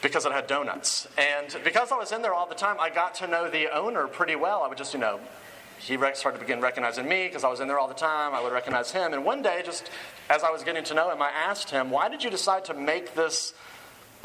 because 0.02 0.26
it 0.26 0.32
had 0.32 0.48
donuts. 0.48 1.06
And 1.16 1.56
because 1.62 1.92
I 1.92 1.96
was 1.96 2.10
in 2.10 2.20
there 2.20 2.34
all 2.34 2.48
the 2.48 2.54
time, 2.56 2.76
I 2.80 2.90
got 2.90 3.14
to 3.16 3.28
know 3.28 3.48
the 3.48 3.72
owner 3.72 4.08
pretty 4.08 4.34
well. 4.34 4.62
I 4.64 4.68
would 4.68 4.76
just, 4.76 4.92
you 4.92 4.98
know, 4.98 5.20
he 5.78 5.96
started 6.14 6.38
to 6.38 6.44
begin 6.44 6.60
recognizing 6.60 7.08
me 7.08 7.28
because 7.28 7.44
I 7.44 7.48
was 7.48 7.60
in 7.60 7.68
there 7.68 7.78
all 7.78 7.88
the 7.88 7.94
time. 7.94 8.34
I 8.34 8.42
would 8.42 8.52
recognize 8.52 8.90
him. 8.90 9.12
And 9.12 9.24
one 9.24 9.42
day, 9.42 9.62
just 9.64 9.90
as 10.28 10.42
I 10.42 10.50
was 10.50 10.64
getting 10.64 10.84
to 10.84 10.94
know 10.94 11.10
him, 11.12 11.22
I 11.22 11.30
asked 11.30 11.70
him, 11.70 11.90
Why 11.90 12.08
did 12.08 12.24
you 12.24 12.30
decide 12.30 12.64
to 12.66 12.74
make 12.74 13.14
this 13.14 13.54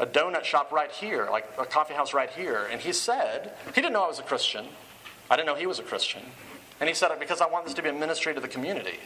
a 0.02 0.06
donut 0.06 0.42
shop 0.42 0.72
right 0.72 0.90
here, 0.90 1.28
like 1.30 1.48
a 1.58 1.64
coffee 1.64 1.94
house 1.94 2.12
right 2.12 2.28
here? 2.28 2.68
And 2.70 2.80
he 2.80 2.92
said, 2.92 3.52
He 3.74 3.80
didn't 3.80 3.92
know 3.92 4.02
I 4.04 4.08
was 4.08 4.18
a 4.18 4.24
Christian. 4.24 4.66
I 5.30 5.36
didn't 5.36 5.46
know 5.46 5.54
he 5.54 5.66
was 5.66 5.78
a 5.78 5.84
Christian. 5.84 6.22
And 6.80 6.88
he 6.88 6.94
said, 6.94 7.10
Because 7.20 7.40
I 7.40 7.46
want 7.46 7.64
this 7.64 7.74
to 7.74 7.82
be 7.82 7.88
a 7.88 7.92
ministry 7.94 8.34
to 8.34 8.40
the 8.40 8.48
community. 8.48 8.98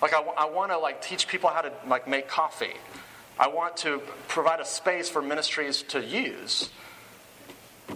Like, 0.00 0.14
I, 0.14 0.22
I 0.22 0.44
want 0.48 0.70
to 0.70 0.78
like 0.78 1.02
teach 1.02 1.26
people 1.26 1.50
how 1.50 1.62
to 1.62 1.72
like 1.86 2.06
make 2.06 2.28
coffee. 2.28 2.74
I 3.38 3.48
want 3.48 3.76
to 3.78 4.00
provide 4.28 4.60
a 4.60 4.64
space 4.64 5.10
for 5.10 5.20
ministries 5.20 5.82
to 5.88 6.02
use 6.02 6.70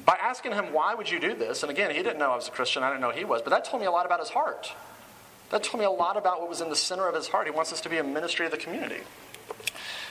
by 0.04 0.18
asking 0.20 0.52
him, 0.52 0.72
Why 0.72 0.94
would 0.94 1.08
you 1.08 1.20
do 1.20 1.34
this? 1.34 1.62
And 1.62 1.70
again, 1.70 1.90
he 1.90 2.02
didn't 2.02 2.18
know 2.18 2.32
I 2.32 2.36
was 2.36 2.48
a 2.48 2.50
Christian. 2.50 2.82
I 2.82 2.88
didn't 2.88 3.02
know 3.02 3.10
he 3.10 3.24
was. 3.24 3.40
But 3.42 3.50
that 3.50 3.64
told 3.64 3.80
me 3.80 3.86
a 3.86 3.90
lot 3.92 4.04
about 4.04 4.18
his 4.18 4.30
heart. 4.30 4.72
That 5.50 5.62
told 5.62 5.80
me 5.80 5.84
a 5.84 5.90
lot 5.90 6.16
about 6.16 6.40
what 6.40 6.48
was 6.48 6.60
in 6.60 6.68
the 6.68 6.76
center 6.76 7.08
of 7.08 7.14
his 7.14 7.28
heart. 7.28 7.46
He 7.46 7.52
wants 7.52 7.72
us 7.72 7.80
to 7.82 7.88
be 7.88 7.98
a 7.98 8.04
ministry 8.04 8.46
of 8.46 8.52
the 8.52 8.58
community. 8.58 9.00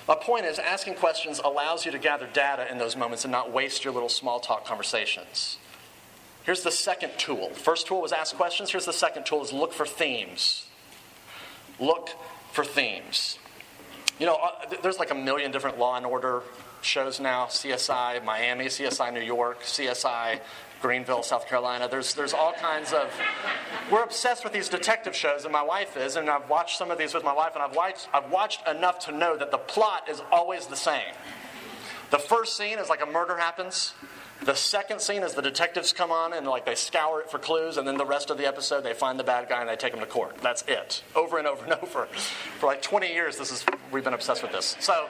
My 0.10 0.16
point 0.16 0.48
is, 0.48 0.58
asking 0.58 0.96
questions 0.96 1.40
allows 1.46 1.86
you 1.86 1.92
to 1.92 2.00
gather 2.00 2.26
data 2.26 2.70
in 2.72 2.80
those 2.80 2.96
moments 2.96 3.26
and 3.26 3.32
not 3.32 3.52
waste 3.52 3.84
your 3.86 3.94
little 3.94 4.10
small 4.10 4.40
talk 4.40 4.66
conversations. 4.66 5.60
Here's 6.42 6.64
the 6.64 6.72
second 6.72 7.12
tool. 7.20 7.50
The 7.50 7.60
First 7.60 7.86
tool 7.86 8.02
was 8.02 8.12
ask 8.12 8.36
questions. 8.36 8.72
Here's 8.72 8.86
the 8.86 8.92
second 8.92 9.28
tool 9.28 9.44
is 9.44 9.54
look 9.54 9.72
for 9.72 9.86
themes. 9.86 10.66
Look 11.80 12.10
for 12.52 12.66
themes. 12.66 13.38
You 14.18 14.26
know, 14.26 14.40
uh, 14.44 14.74
there's 14.82 14.98
like 14.98 15.12
a 15.12 15.16
million 15.16 15.52
different 15.52 15.78
law 15.78 15.96
and 15.96 16.08
order 16.08 16.42
shows 16.82 17.20
now 17.20 17.46
CSI 17.46 18.26
Miami, 18.26 18.66
CSI 18.66 19.14
New 19.14 19.22
York, 19.22 19.62
CSI 19.62 20.40
Greenville, 20.82 21.24
South 21.24 21.48
Carolina. 21.48 21.88
There's, 21.90 22.14
there's 22.14 22.34
all 22.34 22.54
kinds 22.54 22.94
of. 22.94 23.14
We're 23.92 24.04
obsessed 24.04 24.44
with 24.44 24.54
these 24.54 24.70
detective 24.70 25.16
shows, 25.16 25.44
and 25.44 25.52
my 25.52 25.64
wife 25.64 25.98
is, 25.98 26.16
and 26.16 26.30
I've 26.30 26.50
watched 26.50 26.78
some 26.78 26.92
of 26.92 26.98
these 26.98 27.14
with 27.14 27.24
my 27.24 27.34
wife, 27.34 27.52
and 27.56 27.64
I've 27.64 27.76
watched, 27.76 28.08
I've 28.14 28.32
watched 28.32 28.68
enough 28.68 29.00
to 29.06 29.12
know 29.12 29.36
that 29.38 29.52
the 29.52 29.58
plot 29.58 30.08
is 30.10 30.22
always 30.32 30.68
the 30.68 30.76
same. 30.76 31.14
The 32.12 32.20
first 32.20 32.58
scene 32.58 32.80
is 32.80 32.90
like 32.90 33.02
a 33.02 33.06
murder 33.06 33.38
happens. 33.38 33.94
The 34.44 34.56
second 34.56 35.02
scene 35.02 35.24
is 35.24 35.34
the 35.34 35.42
detectives 35.42 35.92
come 35.92 36.12
on 36.12 36.32
and 36.34 36.48
like 36.48 36.66
they 36.66 36.76
scour 36.76 37.20
it 37.20 37.30
for 37.30 37.40
clues, 37.40 37.76
and 37.76 37.86
then 37.86 37.98
the 37.98 38.06
rest 38.06 38.30
of 38.30 38.38
the 38.38 38.48
episode 38.48 38.84
they 38.84 38.94
find 38.94 39.20
the 39.20 39.24
bad 39.24 39.50
guy 39.50 39.60
and 39.60 39.70
they 39.70 39.76
take 39.76 39.94
him 39.94 40.00
to 40.00 40.06
court. 40.06 40.38
That's 40.42 40.64
it, 40.68 41.04
over 41.14 41.38
and 41.38 41.48
over 41.48 41.66
and 41.66 41.74
over. 41.84 42.06
For 42.60 42.68
like 42.68 42.82
20 42.82 43.12
years, 43.12 43.38
this 43.38 43.52
is 43.52 43.66
we've 43.92 44.04
been 44.04 44.14
obsessed 44.14 44.42
with 44.42 44.54
this. 44.54 44.78
So, 44.80 45.08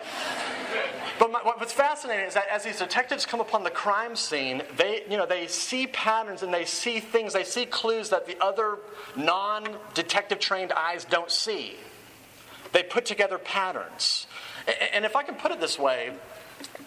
but 1.19 1.31
my, 1.31 1.39
what's 1.43 1.73
fascinating 1.73 2.25
is 2.25 2.33
that 2.33 2.45
as 2.51 2.63
these 2.63 2.79
detectives 2.79 3.25
come 3.27 3.39
upon 3.39 3.63
the 3.63 3.69
crime 3.69 4.15
scene, 4.15 4.63
they 4.77 5.03
you 5.07 5.17
know 5.17 5.27
they 5.27 5.45
see 5.45 5.85
patterns 5.85 6.41
and 6.41 6.51
they 6.51 6.65
see 6.65 6.99
things, 6.99 7.33
they 7.33 7.43
see 7.43 7.67
clues 7.67 8.09
that 8.09 8.25
the 8.25 8.41
other 8.43 8.79
non-detective 9.15 10.39
trained 10.39 10.71
eyes 10.71 11.05
don't 11.05 11.29
see. 11.29 11.75
They 12.71 12.83
put 12.83 13.05
together 13.05 13.37
patterns, 13.37 14.25
and 14.93 15.05
if 15.05 15.15
I 15.15 15.21
can 15.21 15.35
put 15.35 15.51
it 15.51 15.59
this 15.59 15.77
way 15.77 16.13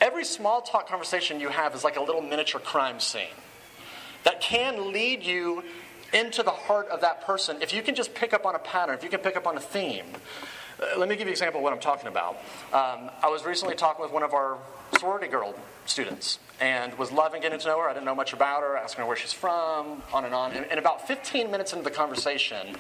Every 0.01 0.25
small 0.25 0.63
talk 0.63 0.89
conversation 0.89 1.41
you 1.41 1.49
have 1.49 1.75
is 1.75 1.85
like 1.85 1.97
a 1.97 2.03
little 2.03 2.21
miniature 2.21 2.61
crime 2.61 3.01
scene 3.01 3.37
that 4.25 4.41
can 4.41 4.93
lead 4.93 5.23
you 5.23 5.63
into 6.13 6.43
the 6.43 6.51
heart 6.51 6.89
of 6.89 7.01
that 7.01 7.23
person 7.23 7.61
if 7.63 7.73
you 7.73 7.83
can 7.83 7.95
just 7.95 8.15
pick 8.15 8.33
up 8.33 8.45
on 8.45 8.55
a 8.55 8.59
pattern, 8.59 8.95
if 8.95 9.03
you 9.03 9.11
can 9.11 9.21
pick 9.21 9.37
up 9.37 9.47
on 9.47 9.57
a 9.57 9.61
theme. 9.61 10.05
Uh, 10.81 10.99
let 10.99 11.09
me 11.09 11.15
give 11.15 11.21
you 11.21 11.27
an 11.27 11.33
example 11.33 11.61
of 11.61 11.65
what 11.65 11.73
I'm 11.73 11.81
talking 11.81 12.09
about. 12.09 12.35
Um, 12.73 13.11
I 13.23 13.29
was 13.31 13.45
recently 13.45 13.75
talking 13.75 14.03
with 14.03 14.13
one 14.13 14.23
of 14.23 14.35
our 14.35 14.59
sorority 14.99 15.29
girl 15.29 15.55
students 15.87 16.39
and 16.61 16.97
was 16.99 17.13
loving 17.13 17.41
getting 17.41 17.59
to 17.59 17.67
know 17.67 17.79
her. 17.81 17.89
I 17.89 17.93
didn't 17.93 18.07
know 18.07 18.15
much 18.15 18.33
about 18.33 18.63
her, 18.63 18.77
asking 18.77 19.03
her 19.03 19.09
where 19.09 19.17
she's 19.17 19.33
from, 19.33 20.03
on 20.13 20.25
and 20.25 20.35
on. 20.35 20.53
And, 20.53 20.67
and 20.67 20.79
about 20.79 21.07
15 21.07 21.51
minutes 21.51 21.73
into 21.73 21.85
the 21.85 21.91
conversation, 21.91 22.77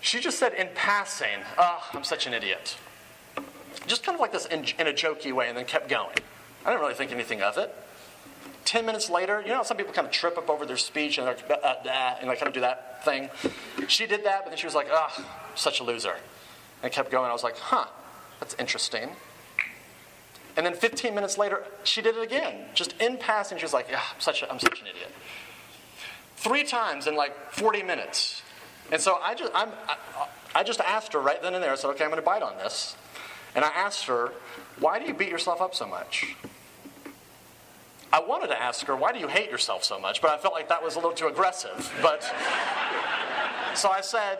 she 0.00 0.20
just 0.20 0.38
said 0.38 0.54
in 0.54 0.68
passing, 0.74 1.40
Oh, 1.58 1.82
I'm 1.92 2.04
such 2.04 2.26
an 2.26 2.34
idiot 2.34 2.76
just 3.86 4.02
kind 4.02 4.16
of 4.16 4.20
like 4.20 4.32
this 4.32 4.46
in, 4.46 4.64
in 4.78 4.86
a 4.86 4.92
jokey 4.92 5.32
way, 5.32 5.48
and 5.48 5.56
then 5.56 5.64
kept 5.64 5.88
going. 5.88 6.16
I 6.64 6.70
didn't 6.70 6.80
really 6.80 6.94
think 6.94 7.12
anything 7.12 7.42
of 7.42 7.58
it. 7.58 7.74
Ten 8.64 8.86
minutes 8.86 9.10
later, 9.10 9.42
you 9.42 9.48
know, 9.48 9.62
some 9.62 9.76
people 9.76 9.92
kind 9.92 10.06
of 10.06 10.12
trip 10.12 10.38
up 10.38 10.48
over 10.48 10.64
their 10.64 10.78
speech 10.78 11.18
and, 11.18 11.26
they're, 11.26 11.36
uh, 11.52 11.74
uh, 11.84 12.16
and 12.20 12.30
they 12.30 12.36
kind 12.36 12.48
of 12.48 12.54
do 12.54 12.60
that 12.60 13.04
thing. 13.04 13.28
She 13.88 14.06
did 14.06 14.24
that, 14.24 14.44
but 14.44 14.50
then 14.50 14.56
she 14.56 14.66
was 14.66 14.74
like, 14.74 14.88
"Ah, 14.90 15.12
such 15.54 15.80
a 15.80 15.84
loser," 15.84 16.16
and 16.82 16.90
kept 16.90 17.10
going. 17.10 17.28
I 17.28 17.32
was 17.32 17.44
like, 17.44 17.58
"Huh, 17.58 17.86
that's 18.40 18.54
interesting." 18.58 19.10
And 20.56 20.64
then 20.64 20.74
15 20.74 21.14
minutes 21.14 21.36
later, 21.36 21.64
she 21.82 22.00
did 22.00 22.16
it 22.16 22.22
again, 22.22 22.66
just 22.74 22.94
in 23.00 23.18
passing. 23.18 23.58
She 23.58 23.64
was 23.64 23.74
like, 23.74 23.88
"Yeah, 23.90 24.00
I'm 24.14 24.20
such, 24.20 24.42
a, 24.42 24.50
I'm 24.50 24.58
such 24.58 24.80
an 24.80 24.86
idiot." 24.86 25.10
Three 26.36 26.64
times 26.64 27.06
in 27.06 27.16
like 27.16 27.52
40 27.52 27.82
minutes, 27.82 28.40
and 28.90 29.00
so 29.00 29.18
I 29.22 29.34
just, 29.34 29.52
I'm, 29.54 29.70
I, 29.86 29.96
I 30.54 30.62
just 30.62 30.80
asked 30.80 31.12
her 31.12 31.20
right 31.20 31.40
then 31.42 31.52
and 31.54 31.62
there. 31.62 31.72
I 31.72 31.74
said, 31.74 31.90
"Okay, 31.90 32.04
I'm 32.04 32.10
going 32.10 32.22
to 32.22 32.24
bite 32.24 32.42
on 32.42 32.56
this." 32.56 32.96
And 33.54 33.64
I 33.64 33.68
asked 33.68 34.06
her, 34.06 34.32
Why 34.80 34.98
do 34.98 35.06
you 35.06 35.14
beat 35.14 35.30
yourself 35.30 35.60
up 35.60 35.74
so 35.74 35.86
much? 35.86 36.36
I 38.12 38.20
wanted 38.20 38.48
to 38.48 38.60
ask 38.60 38.86
her, 38.86 38.96
Why 38.96 39.12
do 39.12 39.18
you 39.18 39.28
hate 39.28 39.50
yourself 39.50 39.84
so 39.84 39.98
much? 39.98 40.20
But 40.20 40.30
I 40.30 40.38
felt 40.38 40.54
like 40.54 40.68
that 40.68 40.82
was 40.82 40.94
a 40.94 40.98
little 40.98 41.12
too 41.12 41.26
aggressive. 41.26 41.92
But 42.02 42.22
so 43.74 43.90
I 43.90 44.00
said, 44.00 44.38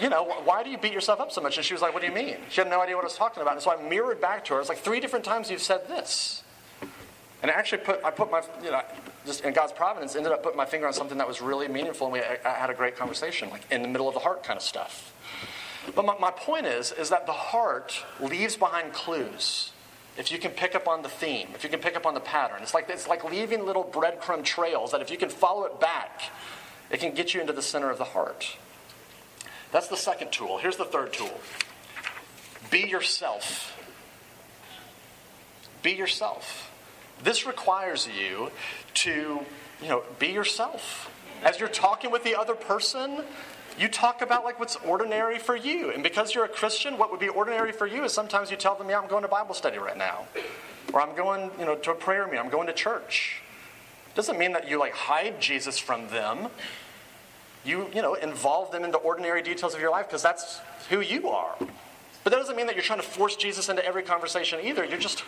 you 0.00 0.08
know, 0.08 0.24
why 0.24 0.62
do 0.62 0.70
you 0.70 0.78
beat 0.78 0.92
yourself 0.92 1.20
up 1.20 1.30
so 1.30 1.40
much? 1.40 1.56
And 1.56 1.64
she 1.64 1.72
was 1.72 1.82
like, 1.82 1.94
what 1.94 2.02
do 2.02 2.08
you 2.08 2.14
mean? 2.14 2.36
She 2.48 2.60
had 2.60 2.68
no 2.68 2.80
idea 2.80 2.96
what 2.96 3.04
I 3.04 3.06
was 3.06 3.16
talking 3.16 3.42
about. 3.42 3.54
And 3.54 3.62
so 3.62 3.70
I 3.70 3.88
mirrored 3.88 4.20
back 4.20 4.44
to 4.46 4.54
her. 4.54 4.60
It's 4.60 4.68
like 4.68 4.78
three 4.78 5.00
different 5.00 5.24
times 5.24 5.50
you've 5.50 5.62
said 5.62 5.86
this. 5.88 6.42
And 7.42 7.50
I 7.50 7.54
actually 7.54 7.82
put, 7.82 8.02
I 8.04 8.10
put 8.10 8.30
my, 8.30 8.42
you 8.62 8.70
know, 8.70 8.80
just 9.26 9.42
in 9.42 9.52
God's 9.52 9.72
providence, 9.72 10.16
ended 10.16 10.32
up 10.32 10.42
putting 10.42 10.56
my 10.56 10.64
finger 10.64 10.86
on 10.86 10.92
something 10.92 11.18
that 11.18 11.28
was 11.28 11.40
really 11.40 11.68
meaningful. 11.68 12.06
And 12.06 12.14
we 12.14 12.20
I 12.20 12.50
had 12.54 12.70
a 12.70 12.74
great 12.74 12.96
conversation, 12.96 13.50
like 13.50 13.70
in 13.70 13.82
the 13.82 13.88
middle 13.88 14.08
of 14.08 14.14
the 14.14 14.20
heart 14.20 14.42
kind 14.42 14.56
of 14.56 14.62
stuff. 14.62 15.12
But 15.94 16.04
my, 16.04 16.16
my 16.18 16.30
point 16.30 16.66
is, 16.66 16.92
is 16.92 17.10
that 17.10 17.26
the 17.26 17.32
heart 17.32 18.04
leaves 18.20 18.56
behind 18.56 18.92
clues. 18.92 19.72
If 20.16 20.30
you 20.30 20.38
can 20.38 20.52
pick 20.52 20.74
up 20.74 20.86
on 20.86 21.02
the 21.02 21.08
theme, 21.08 21.48
if 21.54 21.64
you 21.64 21.70
can 21.70 21.80
pick 21.80 21.96
up 21.96 22.06
on 22.06 22.14
the 22.14 22.20
pattern, 22.20 22.62
it's 22.62 22.72
like, 22.72 22.88
it's 22.88 23.08
like 23.08 23.24
leaving 23.24 23.66
little 23.66 23.84
breadcrumb 23.84 24.44
trails 24.44 24.92
that 24.92 25.00
if 25.00 25.10
you 25.10 25.16
can 25.16 25.28
follow 25.28 25.64
it 25.64 25.80
back, 25.80 26.22
it 26.90 27.00
can 27.00 27.14
get 27.14 27.34
you 27.34 27.40
into 27.40 27.52
the 27.52 27.62
center 27.62 27.90
of 27.90 27.98
the 27.98 28.04
heart. 28.04 28.56
That's 29.72 29.88
the 29.88 29.96
second 29.96 30.30
tool. 30.30 30.58
Here's 30.58 30.76
the 30.76 30.84
third 30.84 31.12
tool 31.12 31.40
be 32.70 32.88
yourself. 32.88 33.76
Be 35.82 35.92
yourself. 35.92 36.70
This 37.22 37.46
requires 37.46 38.08
you 38.08 38.50
to, 38.94 39.40
you 39.82 39.88
know, 39.88 40.02
be 40.18 40.28
yourself. 40.28 41.10
As 41.42 41.60
you're 41.60 41.68
talking 41.68 42.10
with 42.10 42.24
the 42.24 42.34
other 42.34 42.54
person, 42.54 43.22
you 43.78 43.88
talk 43.88 44.22
about 44.22 44.44
like 44.44 44.60
what's 44.60 44.76
ordinary 44.76 45.38
for 45.38 45.56
you. 45.56 45.90
And 45.90 46.02
because 46.02 46.34
you're 46.34 46.44
a 46.44 46.48
Christian, 46.48 46.96
what 46.96 47.10
would 47.10 47.20
be 47.20 47.28
ordinary 47.28 47.72
for 47.72 47.86
you 47.86 48.04
is 48.04 48.12
sometimes 48.12 48.50
you 48.50 48.56
tell 48.56 48.74
them, 48.74 48.88
yeah, 48.88 48.98
I'm 48.98 49.08
going 49.08 49.22
to 49.22 49.28
Bible 49.28 49.54
study 49.54 49.78
right 49.78 49.96
now. 49.96 50.26
Or 50.92 51.00
I'm 51.00 51.16
going, 51.16 51.50
you 51.58 51.64
know, 51.64 51.74
to 51.74 51.90
a 51.90 51.94
prayer 51.94 52.24
meeting, 52.26 52.40
I'm 52.40 52.50
going 52.50 52.66
to 52.68 52.72
church. 52.72 53.42
Doesn't 54.14 54.38
mean 54.38 54.52
that 54.52 54.68
you 54.68 54.78
like 54.78 54.92
hide 54.92 55.40
Jesus 55.40 55.78
from 55.78 56.08
them. 56.08 56.48
You, 57.64 57.88
you 57.94 58.02
know, 58.02 58.14
involve 58.14 58.70
them 58.70 58.84
in 58.84 58.92
the 58.92 58.98
ordinary 58.98 59.42
details 59.42 59.74
of 59.74 59.80
your 59.80 59.90
life 59.90 60.06
because 60.06 60.22
that's 60.22 60.60
who 60.90 61.00
you 61.00 61.28
are. 61.30 61.56
But 61.58 62.30
that 62.30 62.36
doesn't 62.36 62.56
mean 62.56 62.66
that 62.66 62.76
you're 62.76 62.84
trying 62.84 63.00
to 63.00 63.06
force 63.06 63.36
Jesus 63.36 63.68
into 63.68 63.84
every 63.84 64.02
conversation 64.02 64.60
either. 64.62 64.84
You're 64.84 64.98
just 64.98 65.24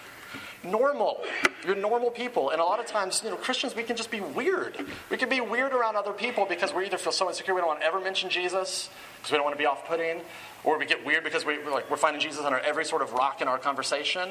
normal. 0.66 1.22
You're 1.64 1.76
normal 1.76 2.10
people. 2.10 2.50
And 2.50 2.60
a 2.60 2.64
lot 2.64 2.80
of 2.80 2.86
times, 2.86 3.22
you 3.24 3.30
know, 3.30 3.36
Christians, 3.36 3.74
we 3.74 3.82
can 3.82 3.96
just 3.96 4.10
be 4.10 4.20
weird. 4.20 4.76
We 5.10 5.16
can 5.16 5.28
be 5.28 5.40
weird 5.40 5.72
around 5.72 5.96
other 5.96 6.12
people 6.12 6.46
because 6.46 6.74
we 6.74 6.84
either 6.86 6.98
feel 6.98 7.12
so 7.12 7.28
insecure 7.28 7.54
we 7.54 7.60
don't 7.60 7.68
want 7.68 7.80
to 7.80 7.86
ever 7.86 8.00
mention 8.00 8.30
Jesus 8.30 8.90
because 9.16 9.30
we 9.30 9.36
don't 9.36 9.44
want 9.44 9.54
to 9.54 9.58
be 9.58 9.66
off 9.66 9.86
putting, 9.86 10.20
or 10.64 10.78
we 10.78 10.86
get 10.86 11.04
weird 11.04 11.24
because 11.24 11.44
we, 11.44 11.54
are 11.54 11.70
like, 11.70 11.90
we're 11.90 11.96
finding 11.96 12.20
Jesus 12.20 12.44
under 12.44 12.58
every 12.58 12.84
sort 12.84 13.02
of 13.02 13.12
rock 13.12 13.40
in 13.40 13.48
our 13.48 13.58
conversation. 13.58 14.30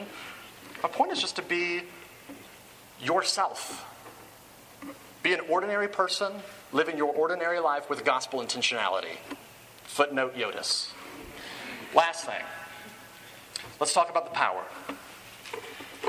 My 0.84 0.90
point 0.90 1.12
is 1.12 1.20
just 1.20 1.36
to 1.38 1.42
be 1.42 1.82
yourself. 3.02 3.86
Be 5.24 5.34
an 5.34 5.42
ordinary 5.50 5.88
person, 5.88 6.34
living 6.72 6.98
your 6.98 7.12
ordinary 7.14 7.60
life 7.60 7.90
with 7.90 8.06
gospel 8.06 8.42
intentionality. 8.42 9.18
Footnote 9.84 10.36
Yodis. 10.36 10.90
Last 11.96 12.26
thing. 12.26 12.44
Let's 13.80 13.94
talk 13.94 14.10
about 14.10 14.26
the 14.26 14.32
power. 14.32 14.64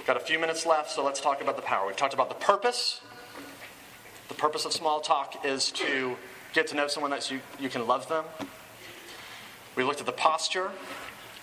Got 0.07 0.17
a 0.17 0.21
few 0.21 0.39
minutes 0.39 0.65
left, 0.65 0.93
so 0.93 1.05
let's 1.05 1.21
talk 1.21 1.41
about 1.43 1.57
the 1.57 1.63
power. 1.63 1.85
We've 1.89 1.97
talked 1.97 2.15
about 2.15 2.29
the 2.29 2.37
purpose. 2.37 3.01
The 4.29 4.35
purpose 4.35 4.65
of 4.65 4.73
small 4.73 5.01
talk 5.01 5.45
is 5.45 5.73
to 5.73 6.17
get 6.53 6.69
to 6.69 6.77
know 6.77 6.87
someone 6.87 7.11
that 7.11 7.29
you, 7.29 7.41
you 7.59 7.69
can 7.69 7.89
love 7.89 8.09
them. 8.09 8.25
We 9.75 9.83
looked 9.83 9.99
at 9.99 10.07
the 10.07 10.13
posture, 10.13 10.71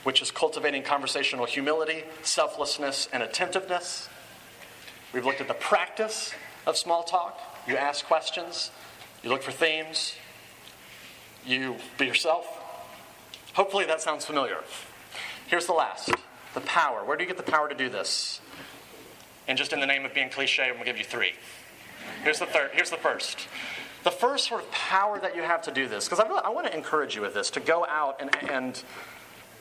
which 0.04 0.22
is 0.22 0.32
cultivating 0.32 0.84
conversational 0.84 1.46
humility, 1.46 2.06
selflessness, 2.22 3.10
and 3.12 3.22
attentiveness. 3.22 4.08
We've 5.12 5.26
looked 5.26 5.42
at 5.42 5.50
the 5.50 5.56
practice 5.56 6.34
of 6.66 6.78
small 6.78 7.04
talk. 7.04 7.38
You 7.68 7.76
ask 7.76 8.06
questions, 8.06 8.72
you 9.24 9.30
look 9.30 9.44
for 9.44 9.52
themes, 9.52 10.16
you 11.46 11.76
be 11.98 12.06
yourself. 12.06 12.48
Hopefully 13.56 13.84
that 13.88 14.00
sounds 14.00 14.24
familiar. 14.24 14.60
Here's 15.48 15.66
the 15.66 15.74
last 15.74 16.12
the 16.54 16.62
power. 16.62 17.04
Where 17.04 17.18
do 17.18 17.26
you 17.26 17.28
get 17.28 17.44
the 17.44 17.52
power 17.52 17.68
to 17.68 17.76
do 17.76 17.90
this? 17.90 18.40
And 19.48 19.58
just 19.58 19.74
in 19.74 19.80
the 19.80 19.86
name 19.86 20.06
of 20.06 20.14
being 20.14 20.30
cliche, 20.30 20.64
I'm 20.64 20.74
going 20.74 20.86
to 20.86 20.86
give 20.86 20.98
you 20.98 21.04
three. 21.04 21.34
Here's 22.24 22.40
the 22.40 22.46
third. 22.46 22.72
Here's 22.74 22.90
the 22.90 22.98
first. 22.98 23.48
The 24.04 24.12
first 24.12 24.48
sort 24.48 24.62
of 24.64 24.72
power 24.72 25.20
that 25.20 25.36
you 25.36 25.42
have 25.42 25.62
to 25.64 25.72
do 25.72 25.88
this, 25.88 26.06
because 26.06 26.20
I, 26.20 26.28
really, 26.28 26.42
I 26.44 26.50
want 26.50 26.68
to 26.68 26.76
encourage 26.76 27.16
you 27.16 27.22
with 27.22 27.34
this, 27.34 27.50
to 27.52 27.60
go 27.60 27.86
out 27.86 28.22
and, 28.22 28.36
and 28.50 28.84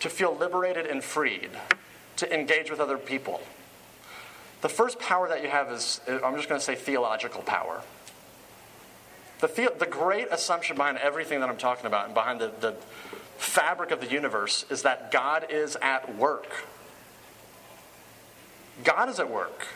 to 0.01 0.09
feel 0.09 0.37
liberated 0.37 0.87
and 0.87 1.03
freed, 1.03 1.51
to 2.17 2.35
engage 2.35 2.71
with 2.71 2.81
other 2.81 2.99
people. 2.99 3.41
The 4.61 4.69
first 4.69 4.99
power 4.99 5.29
that 5.29 5.43
you 5.43 5.49
have 5.49 5.71
is, 5.71 6.01
I'm 6.09 6.37
just 6.37 6.49
going 6.49 6.61
to 6.61 6.65
say 6.65 6.75
theological 6.75 7.43
power. 7.43 7.83
The, 9.41 9.49
the, 9.49 9.73
the 9.81 9.87
great 9.87 10.29
assumption 10.31 10.77
behind 10.77 10.99
everything 10.99 11.41
that 11.41 11.49
I'm 11.49 11.57
talking 11.57 11.87
about 11.87 12.07
and 12.07 12.15
behind 12.15 12.41
the, 12.41 12.53
the 12.61 12.77
fabric 13.39 13.91
of 13.91 14.01
the 14.01 14.09
universe 14.09 14.65
is 14.71 14.83
that 14.83 15.11
God 15.11 15.47
is 15.51 15.77
at 15.83 16.17
work. 16.17 16.67
God 18.85 19.09
is 19.09 19.19
at 19.19 19.31
work. 19.31 19.67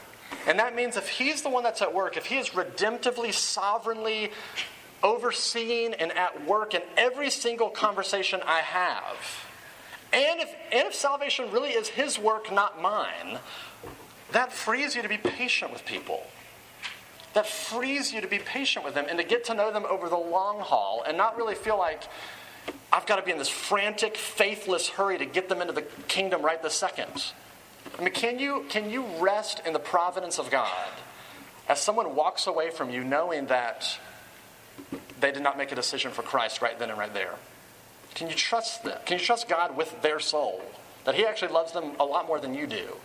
And 0.47 0.59
that 0.59 0.75
means 0.75 0.97
if 0.97 1.09
He's 1.09 1.43
the 1.43 1.51
one 1.51 1.63
that's 1.63 1.83
at 1.83 1.93
work, 1.93 2.17
if 2.17 2.27
He 2.27 2.37
is 2.37 2.51
redemptively, 2.51 3.33
sovereignly 3.33 4.31
overseeing 5.03 5.95
and 5.95 6.13
at 6.13 6.47
work 6.47 6.75
in 6.75 6.83
every 6.97 7.31
single 7.31 7.69
conversation 7.69 8.41
I 8.45 8.61
have, 8.61 9.47
and 10.13 10.41
if, 10.41 10.55
and 10.73 10.89
if 10.89 10.95
salvation 10.95 11.51
really 11.51 11.71
is 11.71 11.89
His 11.89 12.19
work, 12.19 12.53
not 12.53 12.81
mine, 12.81 13.39
that 14.33 14.53
frees 14.53 14.95
you 14.95 15.03
to 15.03 15.09
be 15.09 15.19
patient 15.19 15.73
with 15.73 15.85
people. 15.85 16.23
That 17.35 17.47
frees 17.47 18.13
you 18.13 18.21
to 18.21 18.27
be 18.27 18.39
patient 18.39 18.85
with 18.85 18.95
them 18.95 19.07
and 19.09 19.19
to 19.19 19.25
get 19.25 19.45
to 19.45 19.55
know 19.55 19.71
them 19.71 19.85
over 19.85 20.09
the 20.09 20.17
long 20.17 20.61
haul 20.61 21.05
and 21.07 21.19
not 21.19 21.37
really 21.37 21.55
feel 21.55 21.77
like 21.77 22.05
I've 22.93 23.05
got 23.07 23.17
to 23.17 23.23
be 23.23 23.31
in 23.31 23.39
this 23.39 23.49
frantic, 23.49 24.17
faithless 24.17 24.89
hurry 24.89 25.19
to 25.19 25.27
get 25.27 25.49
them 25.49 25.61
into 25.61 25.75
the 25.75 25.83
kingdom 26.09 26.43
right 26.43 26.63
this 26.63 26.75
second. 26.75 27.33
I 27.99 28.03
mean, 28.03 28.13
can 28.13 28.39
you, 28.39 28.65
can 28.69 28.91
you 28.91 29.05
rest 29.19 29.63
in 29.65 29.73
the 29.73 29.79
providence 29.79 30.39
of 30.39 30.51
God 30.51 30.89
as 31.69 31.81
someone 31.81 32.15
walks 32.15 32.47
away 32.47 32.71
from 32.71 32.91
you 32.91 33.03
knowing 33.03 33.47
that 33.47 33.99
they 35.21 35.33
did 35.33 35.43
not 35.43 35.57
make 35.57 35.73
a 35.73 35.75
decision 35.75 36.11
for 36.11 36.23
Christ 36.23 36.61
right 36.61 36.79
then 36.79 36.91
and 36.91 36.99
right 36.99 37.13
there? 37.13 37.35
Can 38.15 38.29
you 38.29 38.35
trust 38.35 38.85
them? 38.85 38.99
Can 39.05 39.19
you 39.19 39.25
trust 39.25 39.49
God 39.49 39.77
with 39.77 40.03
their 40.03 40.21
soul? 40.21 40.63
That 41.05 41.15
He 41.15 41.25
actually 41.25 41.53
loves 41.53 41.73
them 41.73 41.93
a 42.01 42.05
lot 42.05 42.27
more 42.27 42.41
than 42.41 42.55
you 42.55 42.67
do. 42.67 42.97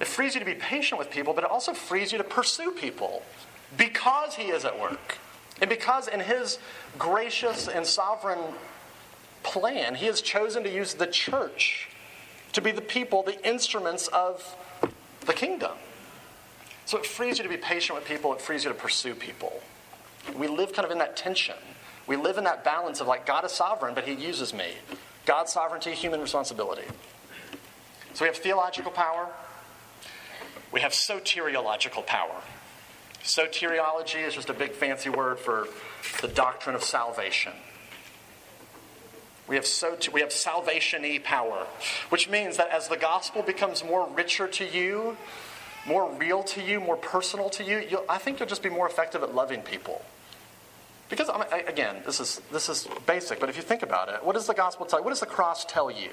It 0.00 0.06
frees 0.06 0.34
you 0.34 0.40
to 0.40 0.46
be 0.46 0.54
patient 0.54 0.98
with 0.98 1.10
people, 1.10 1.34
but 1.34 1.44
it 1.44 1.50
also 1.50 1.72
frees 1.72 2.12
you 2.12 2.18
to 2.18 2.24
pursue 2.24 2.70
people 2.70 3.22
because 3.76 4.34
He 4.34 4.44
is 4.44 4.64
at 4.64 4.80
work. 4.80 5.18
And 5.60 5.68
because 5.68 6.06
in 6.06 6.20
His 6.20 6.58
gracious 6.98 7.68
and 7.68 7.84
sovereign 7.84 8.54
plan, 9.42 9.96
He 9.96 10.06
has 10.06 10.20
chosen 10.20 10.62
to 10.62 10.70
use 10.70 10.94
the 10.94 11.06
church 11.06 11.88
to 12.52 12.60
be 12.60 12.70
the 12.70 12.80
people, 12.80 13.22
the 13.22 13.46
instruments 13.46 14.08
of 14.08 14.56
the 15.26 15.32
kingdom. 15.32 15.72
So 16.86 16.96
it 16.98 17.04
frees 17.06 17.38
you 17.38 17.44
to 17.44 17.50
be 17.50 17.56
patient 17.56 17.98
with 17.98 18.08
people, 18.08 18.32
it 18.32 18.40
frees 18.40 18.64
you 18.64 18.70
to 18.70 18.76
pursue 18.76 19.14
people. 19.14 19.60
We 20.36 20.48
live 20.48 20.72
kind 20.72 20.86
of 20.86 20.90
in 20.90 20.98
that 20.98 21.16
tension. 21.16 21.56
We 22.06 22.16
live 22.16 22.38
in 22.38 22.44
that 22.44 22.64
balance 22.64 23.00
of 23.00 23.06
like, 23.06 23.26
God 23.26 23.44
is 23.44 23.52
sovereign, 23.52 23.94
but 23.94 24.04
He 24.04 24.14
uses 24.14 24.54
me. 24.54 24.72
God's 25.26 25.52
sovereignty, 25.52 25.92
human 25.92 26.20
responsibility. 26.20 26.84
So 28.14 28.24
we 28.24 28.28
have 28.28 28.38
theological 28.38 28.90
power, 28.90 29.28
we 30.72 30.80
have 30.80 30.92
soteriological 30.92 32.06
power. 32.06 32.42
Soteriology 33.22 34.26
is 34.26 34.34
just 34.34 34.48
a 34.48 34.54
big 34.54 34.72
fancy 34.72 35.10
word 35.10 35.38
for 35.38 35.68
the 36.22 36.28
doctrine 36.28 36.74
of 36.74 36.82
salvation. 36.82 37.52
We 39.48 39.56
have, 39.56 39.66
so 39.66 39.96
we 40.12 40.20
have 40.20 40.32
salvation 40.32 41.02
y 41.02 41.20
power, 41.22 41.66
which 42.10 42.28
means 42.28 42.58
that 42.58 42.68
as 42.68 42.88
the 42.88 42.96
gospel 42.96 43.42
becomes 43.42 43.82
more 43.82 44.06
richer 44.08 44.46
to 44.46 44.66
you, 44.66 45.16
more 45.86 46.10
real 46.12 46.42
to 46.42 46.62
you, 46.62 46.80
more 46.80 46.96
personal 46.96 47.48
to 47.50 47.64
you, 47.64 48.00
I 48.08 48.18
think 48.18 48.38
you'll 48.38 48.48
just 48.48 48.62
be 48.62 48.68
more 48.68 48.86
effective 48.86 49.22
at 49.22 49.34
loving 49.34 49.62
people. 49.62 50.04
Because, 51.08 51.30
I 51.30 51.64
again, 51.66 52.02
this 52.04 52.20
is, 52.20 52.42
this 52.52 52.68
is 52.68 52.86
basic, 53.06 53.40
but 53.40 53.48
if 53.48 53.56
you 53.56 53.62
think 53.62 53.82
about 53.82 54.10
it, 54.10 54.22
what 54.22 54.34
does 54.34 54.46
the 54.46 54.54
gospel 54.54 54.84
tell 54.84 54.98
you? 54.98 55.04
What 55.04 55.10
does 55.10 55.20
the 55.20 55.26
cross 55.26 55.64
tell 55.64 55.90
you? 55.90 56.10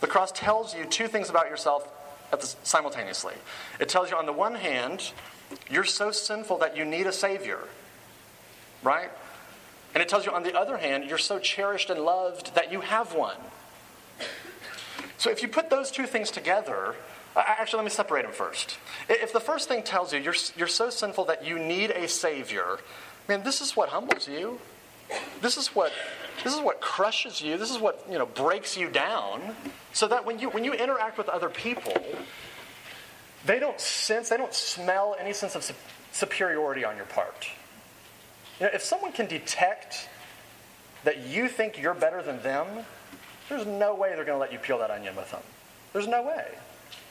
The 0.00 0.06
cross 0.06 0.32
tells 0.32 0.74
you 0.74 0.86
two 0.86 1.08
things 1.08 1.28
about 1.28 1.50
yourself 1.50 1.86
the, 2.30 2.54
simultaneously. 2.62 3.34
It 3.80 3.88
tells 3.88 4.10
you, 4.10 4.16
on 4.16 4.26
the 4.26 4.32
one 4.32 4.54
hand, 4.54 5.12
you're 5.70 5.84
so 5.84 6.10
sinful 6.10 6.58
that 6.58 6.76
you 6.76 6.84
need 6.84 7.06
a 7.06 7.12
Savior, 7.12 7.60
right? 8.82 9.10
And 9.94 10.02
it 10.02 10.08
tells 10.08 10.26
you, 10.26 10.32
on 10.32 10.42
the 10.42 10.58
other 10.58 10.76
hand, 10.76 11.04
you're 11.04 11.18
so 11.18 11.38
cherished 11.38 11.88
and 11.88 12.00
loved 12.00 12.54
that 12.56 12.72
you 12.72 12.80
have 12.80 13.14
one. 13.14 13.36
So 15.18 15.30
if 15.30 15.40
you 15.40 15.48
put 15.48 15.70
those 15.70 15.90
two 15.90 16.06
things 16.06 16.30
together, 16.30 16.96
uh, 17.36 17.42
actually, 17.46 17.78
let 17.78 17.84
me 17.84 17.90
separate 17.90 18.22
them 18.22 18.32
first. 18.32 18.78
If 19.08 19.32
the 19.32 19.40
first 19.40 19.68
thing 19.68 19.82
tells 19.82 20.12
you 20.12 20.20
you're, 20.20 20.34
you're 20.56 20.66
so 20.68 20.90
sinful 20.90 21.24
that 21.26 21.46
you 21.46 21.58
need 21.58 21.90
a 21.90 22.08
Savior, 22.08 22.78
man, 23.28 23.42
this 23.42 23.60
is 23.60 23.76
what 23.76 23.88
humbles 23.88 24.28
you. 24.28 24.58
This 25.40 25.56
is 25.56 25.68
what 25.68 25.92
this 26.42 26.54
is 26.54 26.60
what 26.60 26.80
crushes 26.80 27.40
you. 27.40 27.58
This 27.58 27.70
is 27.70 27.78
what 27.78 28.04
you 28.10 28.18
know 28.18 28.26
breaks 28.26 28.76
you 28.76 28.88
down. 28.88 29.54
So 29.92 30.08
that 30.08 30.24
when 30.24 30.38
you 30.38 30.48
when 30.48 30.64
you 30.64 30.72
interact 30.72 31.18
with 31.18 31.28
other 31.28 31.48
people, 31.48 31.94
they 33.44 33.58
don't 33.58 33.78
sense, 33.78 34.30
they 34.30 34.36
don't 34.36 34.54
smell 34.54 35.14
any 35.18 35.32
sense 35.32 35.54
of 35.54 35.70
superiority 36.12 36.84
on 36.84 36.96
your 36.96 37.04
part. 37.06 37.48
If 38.72 38.82
someone 38.82 39.12
can 39.12 39.26
detect 39.26 40.08
that 41.04 41.26
you 41.26 41.48
think 41.48 41.78
you're 41.78 41.94
better 41.94 42.22
than 42.22 42.42
them, 42.42 42.66
there's 43.48 43.66
no 43.66 43.94
way 43.94 44.14
they're 44.14 44.24
going 44.24 44.36
to 44.36 44.40
let 44.40 44.52
you 44.52 44.58
peel 44.58 44.78
that 44.78 44.90
onion 44.90 45.14
with 45.16 45.30
them. 45.30 45.42
There's 45.92 46.08
no 46.08 46.22
way. 46.22 46.46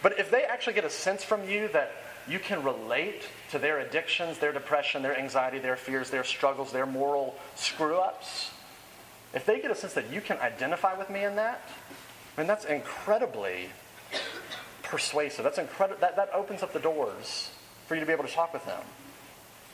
But 0.02 0.20
if 0.20 0.32
they 0.32 0.44
actually 0.44 0.74
get 0.74 0.86
a 0.86 0.90
sense 0.90 1.24
from 1.24 1.48
you 1.48 1.68
that 1.70 1.92
you 2.28 2.40
can 2.40 2.64
relate 2.64 3.28
to 3.52 3.60
their 3.60 3.80
addictions, 3.80 4.40
their 4.40 4.52
depression, 4.52 5.04
their 5.04 5.18
anxiety, 5.18 5.60
their 5.60 5.76
fears, 5.76 6.10
their 6.10 6.24
struggles, 6.24 6.72
their 6.72 6.86
moral 6.86 7.36
screw 7.56 7.98
ups, 7.98 8.52
if 9.34 9.46
they 9.46 9.60
get 9.60 9.72
a 9.72 9.76
sense 9.76 9.94
that 9.94 10.12
you 10.12 10.22
can 10.22 10.38
identify 10.40 10.98
with 10.98 11.10
me 11.10 11.24
in 11.24 11.36
that, 11.36 11.62
I 12.38 12.42
mean, 12.42 12.48
that's 12.48 12.66
incredibly 12.66 13.70
persuasive. 14.84 15.44
That's 15.44 15.58
incredible. 15.58 16.00
That, 16.02 16.16
that 16.16 16.30
opens 16.34 16.64
up 16.64 16.74
the 16.74 16.80
doors 16.80 17.50
for 17.88 17.96
you 17.96 18.00
to 18.00 18.06
be 18.06 18.14
able 18.14 18.26
to 18.26 18.34
talk 18.34 18.54
with 18.54 18.66
them. 18.66 18.82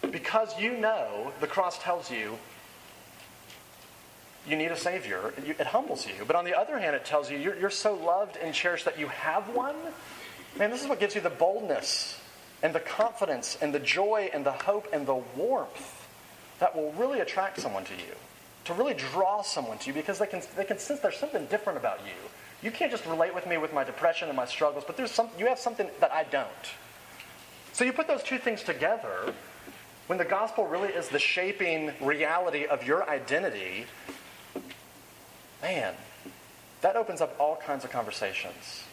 Because 0.02 0.58
you 0.60 0.78
know 0.78 1.34
the 1.40 1.48
cross 1.48 1.78
tells 1.80 2.10
you 2.10 2.38
you 4.48 4.56
need 4.56 4.72
a 4.72 4.76
Savior, 4.76 5.34
it 5.46 5.68
humbles 5.68 6.08
you. 6.08 6.26
But 6.26 6.36
on 6.36 6.46
the 6.46 6.58
other 6.58 6.80
hand, 6.80 6.96
it 6.96 7.06
tells 7.06 7.30
you 7.30 7.38
you're, 7.38 7.56
you're 7.58 7.70
so 7.70 7.94
loved 7.94 8.38
and 8.38 8.54
cherished 8.54 8.86
that 8.86 8.98
you 8.98 9.08
have 9.08 9.50
one. 9.50 9.76
Man, 10.58 10.72
this 10.72 10.82
is 10.82 10.88
what 10.88 11.00
gives 11.00 11.14
you 11.14 11.22
the 11.22 11.30
boldness 11.30 12.20
and 12.64 12.74
the 12.74 12.80
confidence 12.80 13.58
and 13.62 13.74
the 13.74 13.80
joy 13.80 14.30
and 14.34 14.46
the 14.46 14.52
hope 14.52 14.88
and 14.92 15.06
the 15.06 15.22
warmth 15.38 16.08
that 16.60 16.76
will 16.76 16.92
really 16.94 17.20
attract 17.20 17.60
someone 17.60 17.86
to 17.86 17.94
you, 17.94 18.16
to 18.66 18.74
really 18.74 18.94
draw 18.94 19.42
someone 19.42 19.78
to 19.80 19.88
you 19.88 19.94
because 19.94 20.20
they 20.20 20.28
can, 20.28 20.42
they 20.56 20.66
can 20.66 20.80
sense 20.80 21.00
there's 21.00 21.18
something 21.18 21.46
different 21.46 21.78
about 21.78 22.00
you. 22.06 22.30
You 22.62 22.72
can't 22.72 22.92
just 22.92 23.06
relate 23.06 23.34
with 23.34 23.48
me 23.48 23.58
with 23.58 23.74
my 23.74 23.84
depression 23.84 24.28
and 24.28 24.36
my 24.36 24.46
struggles, 24.46 24.84
but 24.86 24.98
there's 24.98 25.12
some, 25.12 25.30
you 25.38 25.46
have 25.46 25.60
something 25.60 25.90
that 26.02 26.12
I 26.12 26.24
don't. 26.24 26.48
So 27.72 27.86
you 27.86 27.94
put 27.94 28.08
those 28.08 28.24
two 28.24 28.38
things 28.38 28.64
together, 28.64 29.34
when 30.10 30.18
the 30.18 30.26
gospel 30.26 30.66
really 30.66 30.90
is 30.90 31.08
the 31.10 31.20
shaping 31.20 31.92
reality 32.02 32.66
of 32.66 32.84
your 32.84 33.08
identity, 33.08 33.86
man, 35.62 35.94
that 36.82 36.96
opens 36.96 37.22
up 37.22 37.36
all 37.40 37.56
kinds 37.58 37.86
of 37.86 37.92
conversations. 37.92 38.86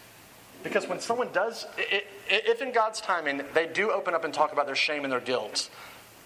Because 0.62 0.86
when 0.86 1.00
someone 1.00 1.28
does, 1.32 1.66
if 1.78 2.60
in 2.60 2.70
God's 2.70 3.00
timing 3.00 3.40
they 3.54 3.66
do 3.66 3.90
open 3.90 4.12
up 4.12 4.24
and 4.24 4.34
talk 4.34 4.52
about 4.52 4.66
their 4.66 4.76
shame 4.76 5.04
and 5.04 5.10
their 5.10 5.20
guilt, 5.20 5.70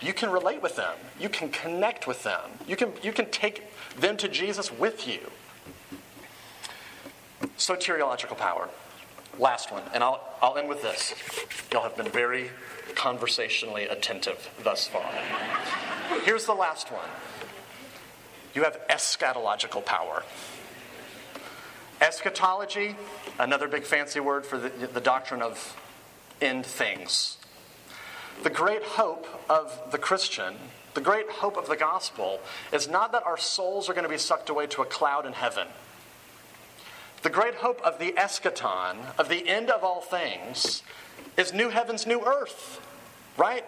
you 0.00 0.12
can 0.12 0.28
relate 0.28 0.60
with 0.60 0.74
them. 0.74 0.96
You 1.20 1.28
can 1.28 1.50
connect 1.50 2.08
with 2.08 2.24
them. 2.24 2.50
You 2.66 2.74
can, 2.74 2.92
you 3.00 3.12
can 3.12 3.30
take 3.30 3.62
them 3.96 4.16
to 4.16 4.26
Jesus 4.26 4.72
with 4.72 5.06
you. 5.06 5.20
Soteriological 7.56 8.36
power. 8.36 8.68
Last 9.40 9.72
one, 9.72 9.82
and 9.94 10.04
I'll, 10.04 10.20
I'll 10.42 10.58
end 10.58 10.68
with 10.68 10.82
this. 10.82 11.14
Y'all 11.72 11.82
have 11.82 11.96
been 11.96 12.10
very 12.10 12.50
conversationally 12.94 13.84
attentive 13.84 14.50
thus 14.62 14.86
far. 14.86 15.10
Here's 16.24 16.44
the 16.44 16.52
last 16.54 16.92
one 16.92 17.08
you 18.54 18.64
have 18.64 18.78
eschatological 18.90 19.82
power. 19.84 20.24
Eschatology, 22.02 22.96
another 23.38 23.66
big 23.66 23.84
fancy 23.84 24.20
word 24.20 24.44
for 24.44 24.58
the, 24.58 24.68
the 24.68 25.00
doctrine 25.00 25.40
of 25.40 25.74
end 26.42 26.66
things. 26.66 27.38
the 28.42 28.50
great 28.50 28.82
hope 28.82 29.26
of 29.48 29.90
the 29.90 29.98
Christian, 29.98 30.54
the 30.94 31.00
great 31.00 31.30
hope 31.30 31.56
of 31.56 31.66
the 31.68 31.76
gospel, 31.76 32.40
is 32.72 32.88
not 32.88 33.12
that 33.12 33.24
our 33.24 33.36
souls 33.38 33.88
are 33.88 33.94
going 33.94 34.04
to 34.04 34.10
be 34.10 34.18
sucked 34.18 34.50
away 34.50 34.66
to 34.68 34.82
a 34.82 34.86
cloud 34.86 35.26
in 35.26 35.32
heaven. 35.32 35.66
The 37.22 37.30
great 37.30 37.56
hope 37.56 37.80
of 37.82 37.98
the 37.98 38.12
eschaton, 38.12 38.96
of 39.18 39.28
the 39.28 39.46
end 39.48 39.70
of 39.70 39.84
all 39.84 40.00
things, 40.00 40.82
is 41.36 41.52
new 41.52 41.68
heavens, 41.68 42.06
new 42.06 42.24
earth, 42.24 42.80
right? 43.36 43.64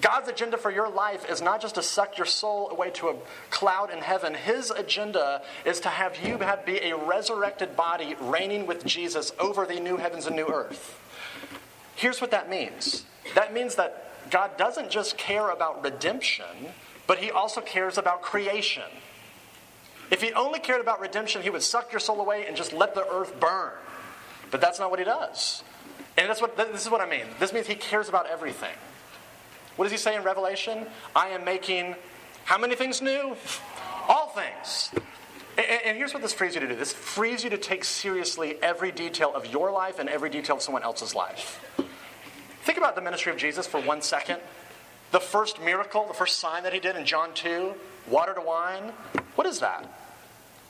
God's 0.00 0.28
agenda 0.28 0.56
for 0.56 0.70
your 0.70 0.88
life 0.88 1.28
is 1.28 1.42
not 1.42 1.60
just 1.60 1.74
to 1.74 1.82
suck 1.82 2.16
your 2.16 2.26
soul 2.26 2.70
away 2.70 2.90
to 2.92 3.08
a 3.08 3.16
cloud 3.50 3.90
in 3.90 3.98
heaven. 3.98 4.34
His 4.34 4.70
agenda 4.70 5.42
is 5.64 5.80
to 5.80 5.88
have 5.88 6.24
you 6.24 6.38
have, 6.38 6.64
be 6.64 6.78
a 6.78 6.96
resurrected 6.96 7.76
body 7.76 8.16
reigning 8.20 8.66
with 8.66 8.84
Jesus 8.84 9.32
over 9.38 9.66
the 9.66 9.80
new 9.80 9.96
heavens 9.96 10.26
and 10.26 10.36
new 10.36 10.46
earth. 10.46 10.98
Here's 11.96 12.20
what 12.20 12.30
that 12.30 12.48
means 12.48 13.04
that 13.34 13.52
means 13.52 13.74
that 13.74 14.30
God 14.30 14.56
doesn't 14.56 14.90
just 14.90 15.18
care 15.18 15.50
about 15.50 15.82
redemption, 15.82 16.72
but 17.06 17.18
He 17.18 17.30
also 17.30 17.60
cares 17.60 17.98
about 17.98 18.22
creation. 18.22 18.84
If 20.10 20.22
He 20.22 20.32
only 20.32 20.58
cared 20.58 20.80
about 20.80 21.00
redemption, 21.00 21.42
He 21.42 21.50
would 21.50 21.62
suck 21.62 21.92
your 21.92 22.00
soul 22.00 22.20
away 22.20 22.46
and 22.46 22.56
just 22.56 22.72
let 22.72 22.94
the 22.94 23.06
earth 23.06 23.38
burn. 23.40 23.72
But 24.50 24.60
that's 24.60 24.78
not 24.78 24.90
what 24.90 24.98
He 24.98 25.04
does. 25.04 25.62
And 26.16 26.28
that's 26.28 26.40
what, 26.40 26.56
this 26.56 26.82
is 26.82 26.90
what 26.90 27.00
I 27.00 27.06
mean. 27.06 27.26
This 27.38 27.52
means 27.52 27.66
He 27.66 27.74
cares 27.74 28.08
about 28.08 28.26
everything. 28.26 28.74
What 29.76 29.84
does 29.84 29.92
He 29.92 29.98
say 29.98 30.16
in 30.16 30.22
Revelation? 30.22 30.86
I 31.14 31.28
am 31.28 31.44
making 31.44 31.94
how 32.44 32.58
many 32.58 32.74
things 32.74 33.02
new? 33.02 33.36
All 34.08 34.28
things. 34.28 34.90
And 35.58 35.96
here's 35.96 36.14
what 36.14 36.22
this 36.22 36.32
frees 36.32 36.54
you 36.54 36.60
to 36.60 36.68
do 36.68 36.76
this 36.76 36.92
frees 36.92 37.42
you 37.42 37.50
to 37.50 37.58
take 37.58 37.84
seriously 37.84 38.56
every 38.62 38.92
detail 38.92 39.34
of 39.34 39.46
your 39.46 39.72
life 39.72 39.98
and 39.98 40.08
every 40.08 40.30
detail 40.30 40.56
of 40.56 40.62
someone 40.62 40.84
else's 40.84 41.14
life. 41.14 41.60
Think 42.62 42.78
about 42.78 42.94
the 42.94 43.00
ministry 43.00 43.32
of 43.32 43.38
Jesus 43.38 43.66
for 43.66 43.80
one 43.80 44.00
second. 44.00 44.40
The 45.10 45.20
first 45.20 45.60
miracle, 45.60 46.06
the 46.06 46.14
first 46.14 46.38
sign 46.38 46.62
that 46.62 46.72
he 46.72 46.80
did 46.80 46.96
in 46.96 47.04
John 47.04 47.34
2, 47.34 47.74
water 48.08 48.34
to 48.34 48.40
wine. 48.40 48.92
What 49.34 49.46
is 49.46 49.58
that? 49.60 49.97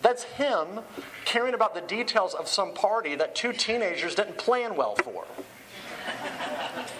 That's 0.03 0.23
him 0.25 0.81
caring 1.25 1.55
about 1.55 1.75
the 1.75 1.81
details 1.81 2.35
of 2.35 2.49
some 2.49 2.73
party 2.73 3.15
that 3.17 3.35
two 3.35 3.53
teenagers 3.53 4.15
didn't 4.15 4.39
plan 4.39 4.77
well 4.77 4.95
for. 4.97 5.27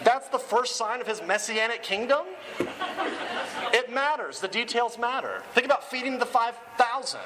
That's 0.03 0.27
the 0.29 0.39
first 0.39 0.75
sign 0.75 1.01
of 1.01 1.07
his 1.07 1.21
messianic 1.21 1.83
kingdom. 1.83 2.25
It 3.73 3.91
matters. 3.91 4.39
The 4.39 4.47
details 4.47 4.97
matter. 4.97 5.43
Think 5.53 5.65
about 5.65 5.89
feeding 5.89 6.19
the 6.19 6.25
5,000. 6.25 7.19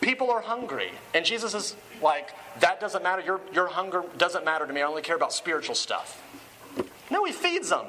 People 0.00 0.30
are 0.30 0.40
hungry. 0.40 0.90
And 1.14 1.24
Jesus 1.24 1.54
is 1.54 1.76
like, 2.02 2.30
that 2.60 2.80
doesn't 2.80 3.02
matter. 3.02 3.22
Your, 3.22 3.40
your 3.52 3.68
hunger 3.68 4.04
doesn't 4.18 4.44
matter 4.44 4.66
to 4.66 4.72
me. 4.72 4.82
I 4.82 4.84
only 4.84 5.02
care 5.02 5.16
about 5.16 5.32
spiritual 5.32 5.74
stuff. 5.74 6.22
No, 7.10 7.24
he 7.24 7.32
feeds 7.32 7.70
them. 7.70 7.86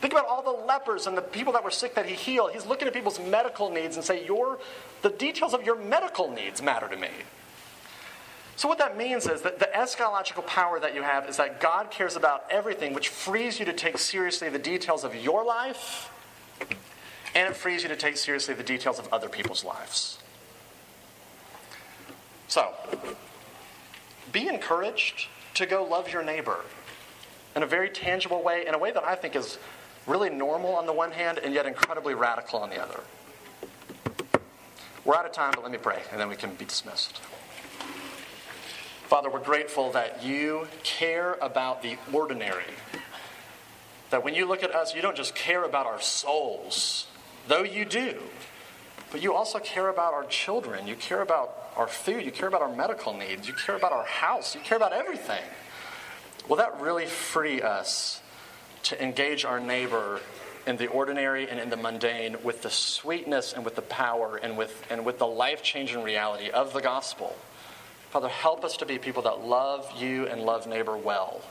Think 0.00 0.12
about 0.12 0.26
all 0.26 0.42
the 0.42 0.64
lepers 0.66 1.06
and 1.06 1.16
the 1.16 1.22
people 1.22 1.52
that 1.54 1.64
were 1.64 1.70
sick 1.70 1.94
that 1.96 2.06
he 2.06 2.14
healed. 2.14 2.52
He's 2.52 2.66
looking 2.66 2.86
at 2.86 2.94
people's 2.94 3.18
medical 3.18 3.70
needs 3.70 3.96
and 3.96 4.04
say, 4.04 4.24
your, 4.24 4.58
the 5.02 5.10
details 5.10 5.54
of 5.54 5.64
your 5.64 5.76
medical 5.76 6.30
needs 6.30 6.62
matter 6.62 6.88
to 6.88 6.96
me. 6.96 7.08
So, 8.54 8.66
what 8.66 8.78
that 8.78 8.96
means 8.96 9.28
is 9.28 9.42
that 9.42 9.60
the 9.60 9.68
eschatological 9.72 10.44
power 10.44 10.80
that 10.80 10.92
you 10.92 11.02
have 11.02 11.28
is 11.28 11.36
that 11.36 11.60
God 11.60 11.92
cares 11.92 12.16
about 12.16 12.44
everything, 12.50 12.92
which 12.92 13.08
frees 13.08 13.60
you 13.60 13.64
to 13.64 13.72
take 13.72 13.98
seriously 13.98 14.48
the 14.48 14.58
details 14.58 15.04
of 15.04 15.14
your 15.14 15.44
life, 15.44 16.10
and 17.36 17.48
it 17.48 17.56
frees 17.56 17.84
you 17.84 17.88
to 17.88 17.94
take 17.94 18.16
seriously 18.16 18.54
the 18.54 18.64
details 18.64 18.98
of 18.98 19.12
other 19.12 19.28
people's 19.28 19.62
lives. 19.62 20.18
So, 22.48 22.74
be 24.32 24.48
encouraged 24.48 25.28
to 25.54 25.64
go 25.64 25.84
love 25.84 26.12
your 26.12 26.24
neighbor 26.24 26.64
in 27.54 27.62
a 27.62 27.66
very 27.66 27.90
tangible 27.90 28.42
way, 28.42 28.66
in 28.66 28.74
a 28.74 28.78
way 28.78 28.90
that 28.90 29.04
I 29.04 29.14
think 29.14 29.36
is 29.36 29.58
really 30.08 30.30
normal 30.30 30.74
on 30.74 30.86
the 30.86 30.92
one 30.92 31.12
hand 31.12 31.38
and 31.38 31.54
yet 31.54 31.66
incredibly 31.66 32.14
radical 32.14 32.58
on 32.58 32.70
the 32.70 32.82
other. 32.82 33.00
We're 35.04 35.14
out 35.14 35.26
of 35.26 35.32
time, 35.32 35.52
but 35.54 35.62
let 35.62 35.70
me 35.70 35.78
pray, 35.78 36.02
and 36.10 36.20
then 36.20 36.28
we 36.28 36.36
can 36.36 36.54
be 36.54 36.64
dismissed. 36.64 37.18
Father, 39.06 39.30
we're 39.30 39.40
grateful 39.42 39.92
that 39.92 40.22
you 40.22 40.68
care 40.82 41.38
about 41.40 41.82
the 41.82 41.96
ordinary. 42.12 42.64
That 44.10 44.24
when 44.24 44.34
you 44.34 44.46
look 44.46 44.62
at 44.62 44.74
us, 44.74 44.94
you 44.94 45.00
don't 45.02 45.16
just 45.16 45.34
care 45.34 45.64
about 45.64 45.86
our 45.86 46.00
souls, 46.00 47.06
though 47.46 47.62
you 47.62 47.84
do, 47.84 48.18
but 49.10 49.22
you 49.22 49.34
also 49.34 49.58
care 49.58 49.88
about 49.88 50.12
our 50.12 50.24
children. 50.24 50.86
You 50.86 50.94
care 50.94 51.22
about 51.22 51.70
our 51.76 51.86
food. 51.86 52.24
You 52.24 52.30
care 52.30 52.48
about 52.48 52.60
our 52.60 52.74
medical 52.74 53.14
needs. 53.14 53.48
You 53.48 53.54
care 53.54 53.76
about 53.76 53.92
our 53.92 54.04
house. 54.04 54.54
You 54.54 54.60
care 54.60 54.76
about 54.76 54.92
everything. 54.92 55.42
Will 56.48 56.56
that 56.56 56.78
really 56.80 57.06
free 57.06 57.62
us 57.62 58.20
to 58.84 59.02
engage 59.02 59.44
our 59.44 59.60
neighbor 59.60 60.20
in 60.66 60.76
the 60.76 60.86
ordinary 60.86 61.48
and 61.48 61.58
in 61.58 61.70
the 61.70 61.76
mundane 61.76 62.36
with 62.42 62.62
the 62.62 62.70
sweetness 62.70 63.52
and 63.52 63.64
with 63.64 63.74
the 63.74 63.82
power 63.82 64.36
and 64.36 64.58
with, 64.58 64.84
and 64.90 65.04
with 65.04 65.18
the 65.18 65.26
life 65.26 65.62
changing 65.62 66.02
reality 66.02 66.50
of 66.50 66.72
the 66.72 66.80
gospel? 66.80 67.36
Father, 68.10 68.28
help 68.28 68.64
us 68.64 68.76
to 68.78 68.86
be 68.86 68.98
people 68.98 69.22
that 69.22 69.44
love 69.44 69.90
you 70.00 70.26
and 70.26 70.42
love 70.42 70.66
neighbor 70.66 70.96
well. 70.96 71.42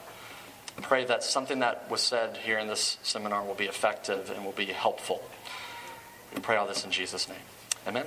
pray 0.82 1.06
that 1.06 1.24
something 1.24 1.60
that 1.60 1.90
was 1.90 2.02
said 2.02 2.38
here 2.38 2.58
in 2.58 2.68
this 2.68 2.98
seminar 3.04 3.44
will 3.44 3.56
be 3.56 3.66
effective 3.66 4.32
and 4.32 4.44
will 4.44 4.52
be 4.52 4.66
helpful. 4.66 5.22
We 6.34 6.42
pray 6.42 6.56
all 6.56 6.68
this 6.68 6.84
in 6.84 6.92
Jesus' 6.92 7.28
name. 7.28 7.38
Amen. 7.88 8.06